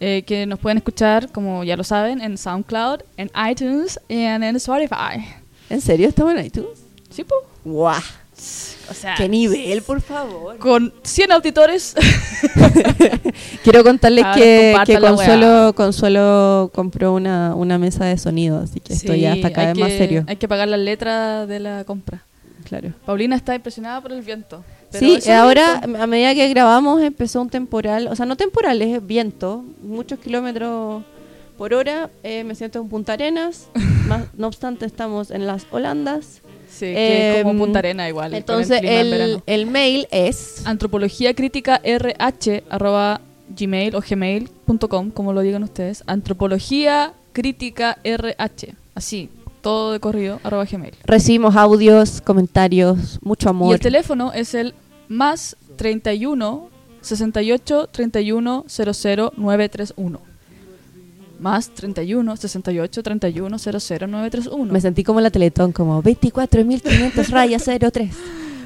Eh, 0.00 0.24
que 0.26 0.44
nos 0.44 0.58
pueden 0.58 0.78
escuchar, 0.78 1.30
como 1.30 1.62
ya 1.62 1.76
lo 1.76 1.84
saben, 1.84 2.20
en 2.20 2.36
SoundCloud, 2.36 3.00
en 3.16 3.30
iTunes 3.48 4.00
y 4.08 4.18
en, 4.22 4.42
en 4.42 4.56
Spotify. 4.56 5.24
¿En 5.70 5.80
serio 5.80 6.08
estamos 6.08 6.34
en 6.34 6.44
iTunes? 6.46 6.83
Sí, 7.14 7.24
po. 7.24 7.34
¡Guau! 7.64 8.00
O 8.90 8.92
sea, 8.94 9.14
¡Qué 9.16 9.28
nivel, 9.28 9.80
por 9.82 10.00
favor! 10.02 10.58
con 10.58 10.92
100 11.02 11.32
auditores. 11.32 11.94
Quiero 13.62 13.82
contarles 13.84 14.24
Ahora 14.24 14.36
que, 14.38 14.74
que 14.86 14.98
Consuelo, 14.98 15.72
Consuelo 15.74 16.70
compró 16.74 17.14
una, 17.14 17.54
una 17.54 17.78
mesa 17.78 18.04
de 18.04 18.18
sonido, 18.18 18.58
así 18.60 18.80
que 18.80 18.92
esto 18.94 19.14
ya 19.14 19.32
Sí, 19.32 19.38
está 19.38 19.52
cada 19.52 19.68
vez 19.72 19.78
más 19.78 19.92
serio. 19.92 20.24
Hay 20.26 20.36
que 20.36 20.48
pagar 20.48 20.68
la 20.68 20.76
letra 20.76 21.46
de 21.46 21.60
la 21.60 21.84
compra. 21.84 22.22
Claro. 22.64 22.92
Paulina 23.06 23.36
está 23.36 23.54
impresionada 23.54 24.00
por 24.00 24.12
el 24.12 24.22
viento. 24.22 24.64
pero 24.90 25.20
Sí, 25.20 25.30
ahora 25.30 25.80
viento. 25.84 26.02
a 26.02 26.06
medida 26.06 26.34
que 26.34 26.48
grabamos 26.48 27.02
empezó 27.02 27.40
un 27.42 27.50
temporal, 27.50 28.08
o 28.08 28.16
sea, 28.16 28.26
no 28.26 28.36
temporal, 28.36 28.80
es 28.82 29.06
viento, 29.06 29.64
muchos 29.82 30.18
kilómetros 30.18 31.02
por 31.56 31.72
hora. 31.74 32.10
eh, 32.22 32.42
me 32.44 32.54
siento 32.54 32.80
en 32.80 32.88
Punta 32.88 33.12
Arenas, 33.14 33.68
más- 34.08 34.26
no 34.36 34.46
obstante 34.48 34.86
estamos 34.86 35.30
en 35.30 35.46
las 35.46 35.66
Holandas. 35.70 36.40
Sí, 36.74 36.86
que 36.86 37.36
es 37.38 37.42
como 37.42 37.52
Em, 37.52 37.58
Punta 37.58 37.78
Arena 37.78 38.08
igual. 38.08 38.34
Entonces 38.34 38.80
el, 38.82 39.10
verano. 39.10 39.42
el 39.46 39.66
mail 39.66 40.06
es 40.10 40.62
Antropología 40.66 41.34
crítica 41.34 41.80
RH 41.82 42.64
arroba 42.70 43.20
gmail 43.48 43.94
o 43.94 44.00
gmail.com, 44.00 45.10
como 45.10 45.32
lo 45.32 45.40
digan 45.42 45.62
ustedes. 45.62 46.02
Antropología 46.06 47.12
crítica 47.32 47.98
RH. 48.04 48.74
Así, 48.94 49.28
todo 49.60 49.92
de 49.92 50.00
corrido, 50.00 50.40
arroba 50.42 50.64
gmail. 50.64 50.94
recibimos 51.04 51.56
audios, 51.56 52.20
comentarios, 52.20 53.18
mucho 53.22 53.48
Y 53.48 53.50
amor. 53.50 53.74
el 53.74 53.80
teléfono 53.80 54.32
es 54.32 54.54
el 54.54 54.74
más 55.08 55.56
31 55.76 56.68
68 57.00 57.88
31 57.92 58.64
00 58.66 59.32
931. 59.36 60.20
Más 61.40 61.70
31 61.70 62.36
68 62.36 63.02
31 63.02 63.58
00 63.58 64.06
931. 64.06 64.72
Me 64.72 64.80
sentí 64.80 65.02
como 65.04 65.20
la 65.20 65.30
Teletón, 65.30 65.72
como 65.72 66.02
24.500 66.02 67.28
rayas 67.28 67.64
03. 67.92 68.10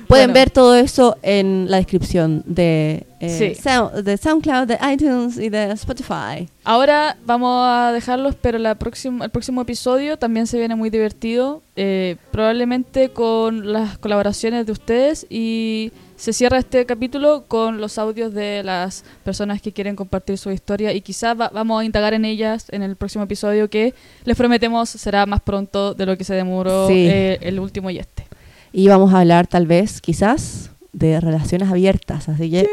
Pueden 0.06 0.28
Bueno. 0.28 0.32
ver 0.40 0.50
todo 0.50 0.74
eso 0.74 1.16
en 1.20 1.66
la 1.70 1.76
descripción 1.76 2.42
de, 2.46 3.06
eh, 3.20 3.54
Sí. 3.54 3.62
Sound- 3.62 3.92
de 4.02 4.16
SoundCloud, 4.16 4.66
de 4.66 4.78
iTunes 4.90 5.36
y 5.36 5.50
de 5.50 5.70
Spotify. 5.72 6.48
Ahora 6.64 7.18
vamos 7.26 7.62
a 7.68 7.92
dejarlos, 7.92 8.34
pero 8.40 8.56
la 8.58 8.74
próxima, 8.76 9.26
el 9.26 9.30
próximo 9.30 9.60
episodio 9.60 10.16
también 10.16 10.46
se 10.46 10.58
viene 10.58 10.76
muy 10.76 10.88
divertido, 10.88 11.62
eh, 11.76 12.16
probablemente 12.30 13.10
con 13.10 13.70
las 13.70 13.98
colaboraciones 13.98 14.64
de 14.64 14.72
ustedes 14.72 15.26
y 15.28 15.92
se 16.18 16.32
cierra 16.32 16.58
este 16.58 16.84
capítulo 16.84 17.44
con 17.46 17.80
los 17.80 17.96
audios 17.96 18.34
de 18.34 18.62
las 18.64 19.04
personas 19.24 19.62
que 19.62 19.72
quieren 19.72 19.94
compartir 19.96 20.36
su 20.36 20.50
historia 20.50 20.92
y 20.92 21.00
quizás 21.00 21.40
va- 21.40 21.48
vamos 21.54 21.80
a 21.80 21.84
indagar 21.84 22.12
en 22.12 22.24
ellas 22.24 22.66
en 22.70 22.82
el 22.82 22.96
próximo 22.96 23.22
episodio 23.24 23.70
que 23.70 23.94
les 24.24 24.36
prometemos 24.36 24.88
será 24.90 25.24
más 25.26 25.40
pronto 25.40 25.94
de 25.94 26.04
lo 26.06 26.18
que 26.18 26.24
se 26.24 26.34
demoró 26.34 26.88
Sí. 26.88 27.06
eh, 27.08 27.38
el 27.40 27.60
último 27.60 27.88
y 27.88 27.98
este. 27.98 28.26
Y 28.72 28.88
vamos 28.88 29.14
a 29.14 29.20
hablar 29.20 29.46
tal 29.46 29.66
vez, 29.66 30.00
quizás, 30.00 30.70
de 30.92 31.20
relaciones 31.20 31.70
abiertas. 31.70 32.28
Así 32.28 32.50
que 32.50 32.68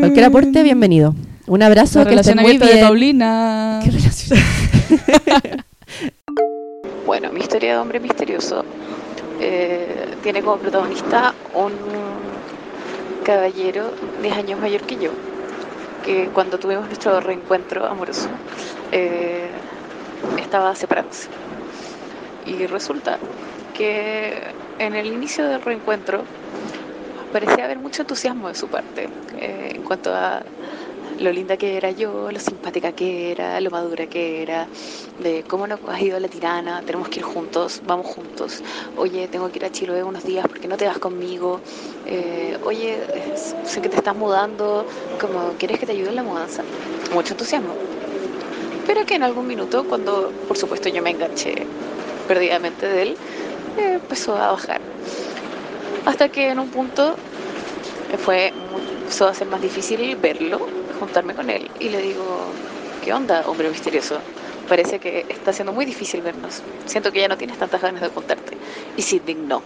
cualquier 0.00 0.26
aporte, 0.26 0.62
bienvenido. 0.62 1.14
Un 1.46 1.62
abrazo, 1.62 2.04
La 2.04 2.10
que 2.10 2.16
estén 2.16 2.36
muy 2.36 2.44
abierta 2.56 2.66
de 2.66 2.72
bien. 2.74 2.84
Paulina. 2.86 3.80
¿Qué 3.84 3.90
relación? 3.90 4.38
Bueno, 7.06 7.32
mi 7.32 7.40
historia 7.40 7.72
de 7.72 7.78
hombre 7.78 8.00
misterioso 8.00 8.64
eh, 9.40 10.14
tiene 10.22 10.42
como 10.42 10.58
protagonista 10.58 11.34
un 11.54 11.72
caballero 13.28 13.90
10 14.22 14.38
años 14.38 14.58
mayor 14.58 14.80
que 14.80 14.96
yo, 14.96 15.10
que 16.02 16.30
cuando 16.32 16.56
tuvimos 16.56 16.86
nuestro 16.86 17.20
reencuentro 17.20 17.84
amoroso 17.84 18.26
eh, 18.90 19.50
estaba 20.40 20.74
separándose. 20.74 21.28
Y 22.46 22.64
resulta 22.64 23.18
que 23.76 24.32
en 24.78 24.94
el 24.94 25.08
inicio 25.08 25.46
del 25.46 25.60
reencuentro 25.60 26.24
parecía 27.30 27.66
haber 27.66 27.78
mucho 27.78 28.00
entusiasmo 28.00 28.48
de 28.48 28.54
su 28.54 28.66
parte 28.66 29.10
eh, 29.36 29.72
en 29.74 29.82
cuanto 29.82 30.14
a 30.14 30.40
lo 31.18 31.32
linda 31.32 31.56
que 31.56 31.76
era 31.76 31.90
yo, 31.90 32.30
lo 32.30 32.38
simpática 32.38 32.92
que 32.92 33.32
era, 33.32 33.60
lo 33.60 33.70
madura 33.70 34.06
que 34.06 34.42
era, 34.42 34.68
de 35.18 35.42
cómo 35.48 35.66
nos 35.66 35.80
has 35.88 36.00
ido 36.00 36.16
a 36.16 36.20
la 36.20 36.28
tirana, 36.28 36.82
tenemos 36.82 37.08
que 37.08 37.20
ir 37.20 37.24
juntos, 37.24 37.80
vamos 37.84 38.06
juntos. 38.06 38.62
Oye, 38.96 39.26
tengo 39.28 39.48
que 39.50 39.58
ir 39.58 39.64
a 39.64 39.70
Chiloé 39.70 40.02
unos 40.04 40.24
días 40.24 40.46
porque 40.46 40.68
no 40.68 40.76
te 40.76 40.86
vas 40.86 40.98
conmigo. 40.98 41.60
Eh, 42.06 42.56
oye, 42.62 43.00
sé 43.64 43.80
que 43.80 43.88
te 43.88 43.96
estás 43.96 44.16
mudando, 44.16 44.86
como 45.20 45.52
quieres 45.58 45.78
que 45.78 45.86
te 45.86 45.92
ayude 45.92 46.10
en 46.10 46.16
la 46.16 46.22
mudanza. 46.22 46.62
Mucho 47.12 47.34
entusiasmo. 47.34 47.74
Pero 48.86 49.04
que 49.04 49.16
en 49.16 49.22
algún 49.22 49.46
minuto, 49.46 49.84
cuando 49.84 50.32
por 50.46 50.56
supuesto 50.56 50.88
yo 50.88 51.02
me 51.02 51.10
enganché 51.10 51.54
perdidamente 52.26 52.86
de 52.86 53.02
él, 53.02 53.16
eh, 53.78 53.94
empezó 53.94 54.36
a 54.36 54.52
bajar. 54.52 54.80
Hasta 56.06 56.28
que 56.28 56.48
en 56.50 56.58
un 56.58 56.70
punto 56.70 57.16
fue 58.24 58.52
empezó 59.08 59.26
a 59.26 59.32
ser 59.32 59.48
más 59.48 59.62
difícil 59.62 60.16
verlo, 60.16 60.60
juntarme 61.00 61.34
con 61.34 61.48
él 61.48 61.70
y 61.80 61.88
le 61.88 62.02
digo, 62.02 62.52
¿qué 63.02 63.10
onda, 63.14 63.42
hombre 63.46 63.70
misterioso? 63.70 64.18
Parece 64.68 64.98
que 64.98 65.24
está 65.30 65.50
siendo 65.50 65.72
muy 65.72 65.86
difícil 65.86 66.20
vernos. 66.20 66.62
Siento 66.84 67.10
que 67.10 67.20
ya 67.20 67.28
no 67.28 67.38
tienes 67.38 67.56
tantas 67.56 67.80
ganas 67.80 68.02
de 68.02 68.10
contarte. 68.10 68.58
Y 68.98 69.00
se 69.00 69.16
indignó. 69.16 69.62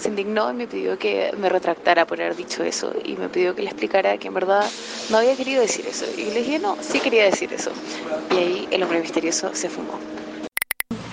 Se 0.00 0.08
indignó 0.08 0.50
y 0.50 0.54
me 0.54 0.66
pidió 0.66 0.98
que 0.98 1.32
me 1.38 1.48
retractara 1.48 2.08
por 2.08 2.20
haber 2.20 2.34
dicho 2.34 2.64
eso. 2.64 2.92
Y 3.04 3.14
me 3.14 3.28
pidió 3.28 3.54
que 3.54 3.62
le 3.62 3.68
explicara 3.68 4.18
que 4.18 4.26
en 4.26 4.34
verdad 4.34 4.68
no 5.10 5.18
había 5.18 5.36
querido 5.36 5.62
decir 5.62 5.86
eso. 5.86 6.04
Y 6.18 6.24
le 6.32 6.40
dije, 6.40 6.58
no, 6.58 6.76
sí 6.80 6.98
quería 6.98 7.22
decir 7.22 7.52
eso. 7.52 7.70
Y 8.32 8.36
ahí 8.36 8.68
el 8.72 8.82
hombre 8.82 9.00
misterioso 9.00 9.54
se 9.54 9.68
fumó. 9.68 9.96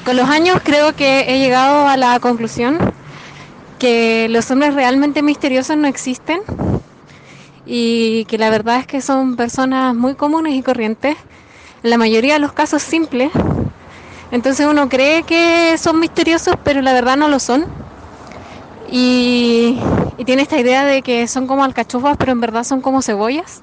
Con 0.03 0.17
los 0.17 0.27
años 0.27 0.57
creo 0.63 0.95
que 0.95 1.25
he 1.27 1.37
llegado 1.37 1.87
a 1.87 1.97
la 1.97 2.19
conclusión 2.19 2.79
que 3.77 4.25
los 4.27 4.49
hombres 4.49 4.73
realmente 4.73 5.21
misteriosos 5.21 5.77
no 5.77 5.87
existen 5.87 6.41
y 7.71 8.25
que 8.25 8.39
la 8.39 8.49
verdad 8.49 8.79
es 8.79 8.87
que 8.87 8.99
son 8.99 9.35
personas 9.35 9.93
muy 9.93 10.15
comunes 10.15 10.55
y 10.55 10.63
corrientes, 10.63 11.15
en 11.83 11.89
la 11.91 11.97
mayoría 11.99 12.33
de 12.33 12.39
los 12.39 12.51
casos 12.51 12.81
simples. 12.81 13.29
Entonces 14.31 14.65
uno 14.65 14.89
cree 14.89 15.21
que 15.21 15.77
son 15.77 15.99
misteriosos, 15.99 16.55
pero 16.63 16.81
la 16.81 16.93
verdad 16.93 17.15
no 17.15 17.27
lo 17.27 17.37
son. 17.37 17.65
Y, 18.91 19.79
tiene 20.25 20.41
esta 20.41 20.59
idea 20.59 20.83
de 20.83 21.01
que 21.01 21.27
son 21.27 21.47
como 21.47 21.63
alcachofas, 21.63 22.17
pero 22.17 22.31
en 22.31 22.41
verdad 22.41 22.63
son 22.63 22.81
como 22.81 23.01
cebollas. 23.03 23.61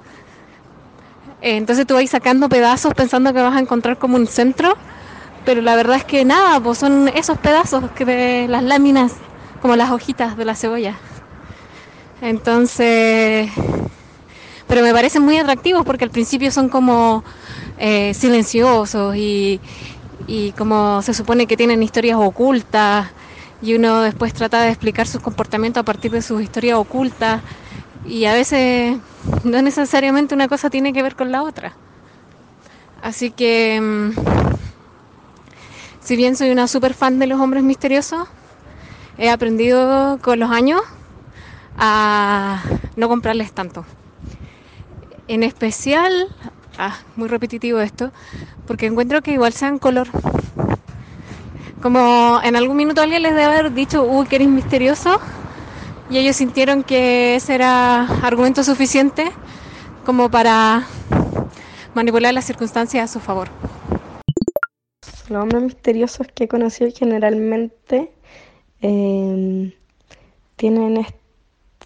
Eh, 1.43 1.57
Entonces 1.57 1.87
tú 1.87 1.95
vas 1.95 2.09
sacando 2.09 2.49
pedazos 2.49 2.95
pensando 2.95 3.33
que 3.35 3.43
vas 3.43 3.57
a 3.57 3.61
encontrar 3.61 3.99
como 3.99 4.17
un 4.17 4.27
centro 4.27 4.77
pero 5.47 5.63
la 5.63 5.77
verdad 5.77 5.97
es 5.97 6.05
que 6.05 6.25
nada, 6.25 6.59
pues 6.59 6.79
son 6.79 7.09
esos 7.09 7.39
pedazos 7.39 7.89
que 7.93 8.05
de 8.05 8.49
las 8.49 8.65
láminas, 8.65 9.13
como 9.63 9.77
las 9.77 9.93
hojitas 9.93 10.37
de 10.37 10.45
la 10.45 10.57
cebolla. 10.57 10.97
Entonces, 12.21 13.49
pero 14.69 14.83
me 14.83 14.93
parecen 14.93 15.23
muy 15.23 15.39
atractivos 15.39 15.85
porque 15.85 16.05
al 16.05 16.11
principio 16.11 16.51
son 16.51 16.69
como 16.69 17.25
eh, 17.79 18.15
silenciosos 18.15 19.17
y, 19.17 19.61
y 20.27 20.53
como 20.53 21.03
se 21.03 21.15
supone 21.15 21.47
que 21.47 21.57
tienen 21.57 21.83
historias 21.83 22.19
ocultas 22.19 23.09
y 23.63 23.75
uno 23.75 24.01
después 24.01 24.33
trata 24.35 24.63
de 24.63 24.71
explicar 24.71 25.07
sus 25.07 25.21
comportamientos 25.21 25.81
a 25.81 25.85
partir 25.85 26.11
de 26.11 26.23
sus 26.23 26.43
historias 26.43 26.79
ocultas 26.79 27.41
y 28.07 28.25
a 28.27 28.35
veces 28.35 28.99
no 29.45 29.63
necesariamente 29.63 30.35
una 30.35 30.49
cosa 30.49 30.71
tiene 30.71 30.93
que 30.93 31.03
ver 31.03 31.17
con 31.17 31.33
la 31.33 31.43
otra. 31.43 31.73
Así 33.03 33.31
que... 33.31 33.81
mm, 33.81 34.11
si 36.07 36.15
bien 36.15 36.37
soy 36.37 36.51
una 36.51 36.69
super 36.69 36.95
fan 36.95 37.19
de 37.19 37.27
los 37.27 37.41
hombres 37.41 37.65
misteriosos, 37.65 38.29
he 39.19 39.29
aprendido 39.29 40.21
con 40.23 40.39
los 40.39 40.53
años 40.53 40.81
a 41.77 42.63
no 42.95 43.09
comprarles 43.09 43.51
tanto. 43.51 43.85
En 45.29 45.43
especial, 45.43 46.29
ah, 46.79 46.99
muy 47.17 47.29
repetitivo 47.29 47.81
esto, 47.81 48.13
porque 48.67 48.87
encuentro 48.87 49.23
que 49.23 49.33
igual 49.33 49.53
sean 49.53 49.79
color. 49.79 50.09
Como 51.83 52.41
en 52.43 52.57
algún 52.57 52.77
minuto 52.77 53.03
alguien 53.03 53.23
les 53.23 53.33
debe 53.33 53.45
haber 53.45 53.73
dicho, 53.73 54.05
uy, 54.05 54.27
que 54.27 54.37
eres 54.37 54.49
misterioso, 54.49 55.21
y 56.09 56.19
ellos 56.19 56.37
sintieron 56.37 56.85
que 56.85 57.37
ese 57.37 57.57
era 57.57 58.03
argumento 58.23 58.63
suficiente 58.63 59.33
como 60.05 60.31
para 60.31 60.87
manipular 61.95 62.33
las 62.33 62.45
circunstancias 62.45 63.11
a 63.11 63.13
su 63.13 63.19
favor. 63.19 63.49
Los 65.29 65.43
hombres 65.43 65.63
misteriosos 65.63 66.29
que 66.33 66.45
he 66.45 66.49
conocido 66.49 66.91
generalmente 66.97 68.13
eh, 68.81 69.77
tienen 70.55 70.99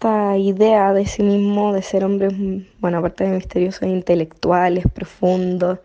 esta 0.01 0.35
idea 0.35 0.93
de 0.93 1.05
sí 1.05 1.21
mismo 1.21 1.73
de 1.73 1.83
ser 1.83 2.03
hombres, 2.03 2.33
bueno, 2.79 2.97
aparte 2.97 3.23
de 3.23 3.35
misteriosos, 3.35 3.83
intelectuales, 3.83 4.83
profundos, 4.91 5.77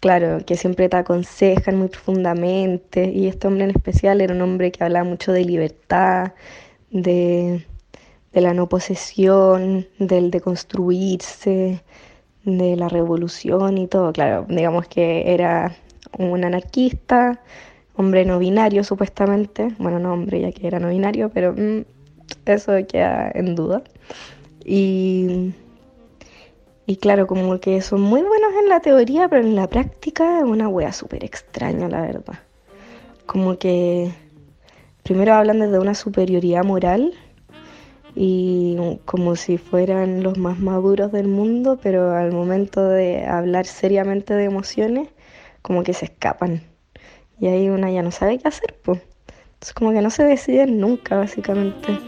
claro, 0.00 0.44
que 0.44 0.56
siempre 0.56 0.88
te 0.88 0.96
aconsejan 0.96 1.76
muy 1.78 1.86
profundamente. 1.86 3.08
Y 3.08 3.28
este 3.28 3.46
hombre 3.46 3.62
en 3.62 3.70
especial 3.70 4.20
era 4.20 4.34
un 4.34 4.42
hombre 4.42 4.72
que 4.72 4.82
hablaba 4.82 5.04
mucho 5.08 5.30
de 5.30 5.44
libertad, 5.44 6.32
de, 6.90 7.64
de 8.32 8.40
la 8.40 8.54
no 8.54 8.68
posesión, 8.68 9.86
del 10.00 10.32
de 10.32 10.40
construirse, 10.40 11.80
de 12.42 12.76
la 12.76 12.88
revolución 12.88 13.78
y 13.78 13.86
todo. 13.86 14.12
Claro, 14.12 14.46
digamos 14.48 14.88
que 14.88 15.32
era 15.32 15.76
un 16.18 16.44
anarquista, 16.44 17.40
hombre 17.94 18.24
no 18.24 18.40
binario 18.40 18.82
supuestamente. 18.82 19.68
Bueno, 19.78 20.00
no 20.00 20.12
hombre, 20.12 20.40
ya 20.40 20.50
que 20.50 20.66
era 20.66 20.80
no 20.80 20.88
binario, 20.88 21.30
pero 21.30 21.52
mm, 21.52 21.84
eso 22.54 22.72
queda 22.86 23.30
en 23.34 23.54
duda. 23.54 23.82
Y 24.64 25.52
y 26.90 26.96
claro, 26.96 27.26
como 27.26 27.60
que 27.60 27.82
son 27.82 28.00
muy 28.00 28.22
buenos 28.22 28.50
en 28.62 28.70
la 28.70 28.80
teoría, 28.80 29.28
pero 29.28 29.42
en 29.42 29.54
la 29.54 29.68
práctica 29.68 30.38
es 30.38 30.44
una 30.44 30.70
wea 30.70 30.90
súper 30.90 31.22
extraña, 31.22 31.86
la 31.86 32.00
verdad. 32.00 32.38
Como 33.26 33.58
que 33.58 34.10
primero 35.02 35.34
hablan 35.34 35.60
desde 35.60 35.78
una 35.78 35.94
superioridad 35.94 36.64
moral 36.64 37.12
y 38.14 38.78
como 39.04 39.36
si 39.36 39.58
fueran 39.58 40.22
los 40.22 40.38
más 40.38 40.60
maduros 40.60 41.12
del 41.12 41.28
mundo, 41.28 41.78
pero 41.82 42.12
al 42.12 42.32
momento 42.32 42.82
de 42.88 43.26
hablar 43.26 43.66
seriamente 43.66 44.32
de 44.32 44.44
emociones, 44.44 45.10
como 45.60 45.82
que 45.82 45.92
se 45.92 46.06
escapan. 46.06 46.62
Y 47.38 47.48
ahí 47.48 47.68
una 47.68 47.90
ya 47.90 48.02
no 48.02 48.12
sabe 48.12 48.38
qué 48.38 48.48
hacer, 48.48 48.74
pues. 48.82 49.02
Es 49.60 49.72
como 49.72 49.92
que 49.92 50.00
no 50.00 50.10
se 50.10 50.24
deciden 50.24 50.80
nunca, 50.80 51.16
básicamente. 51.16 51.98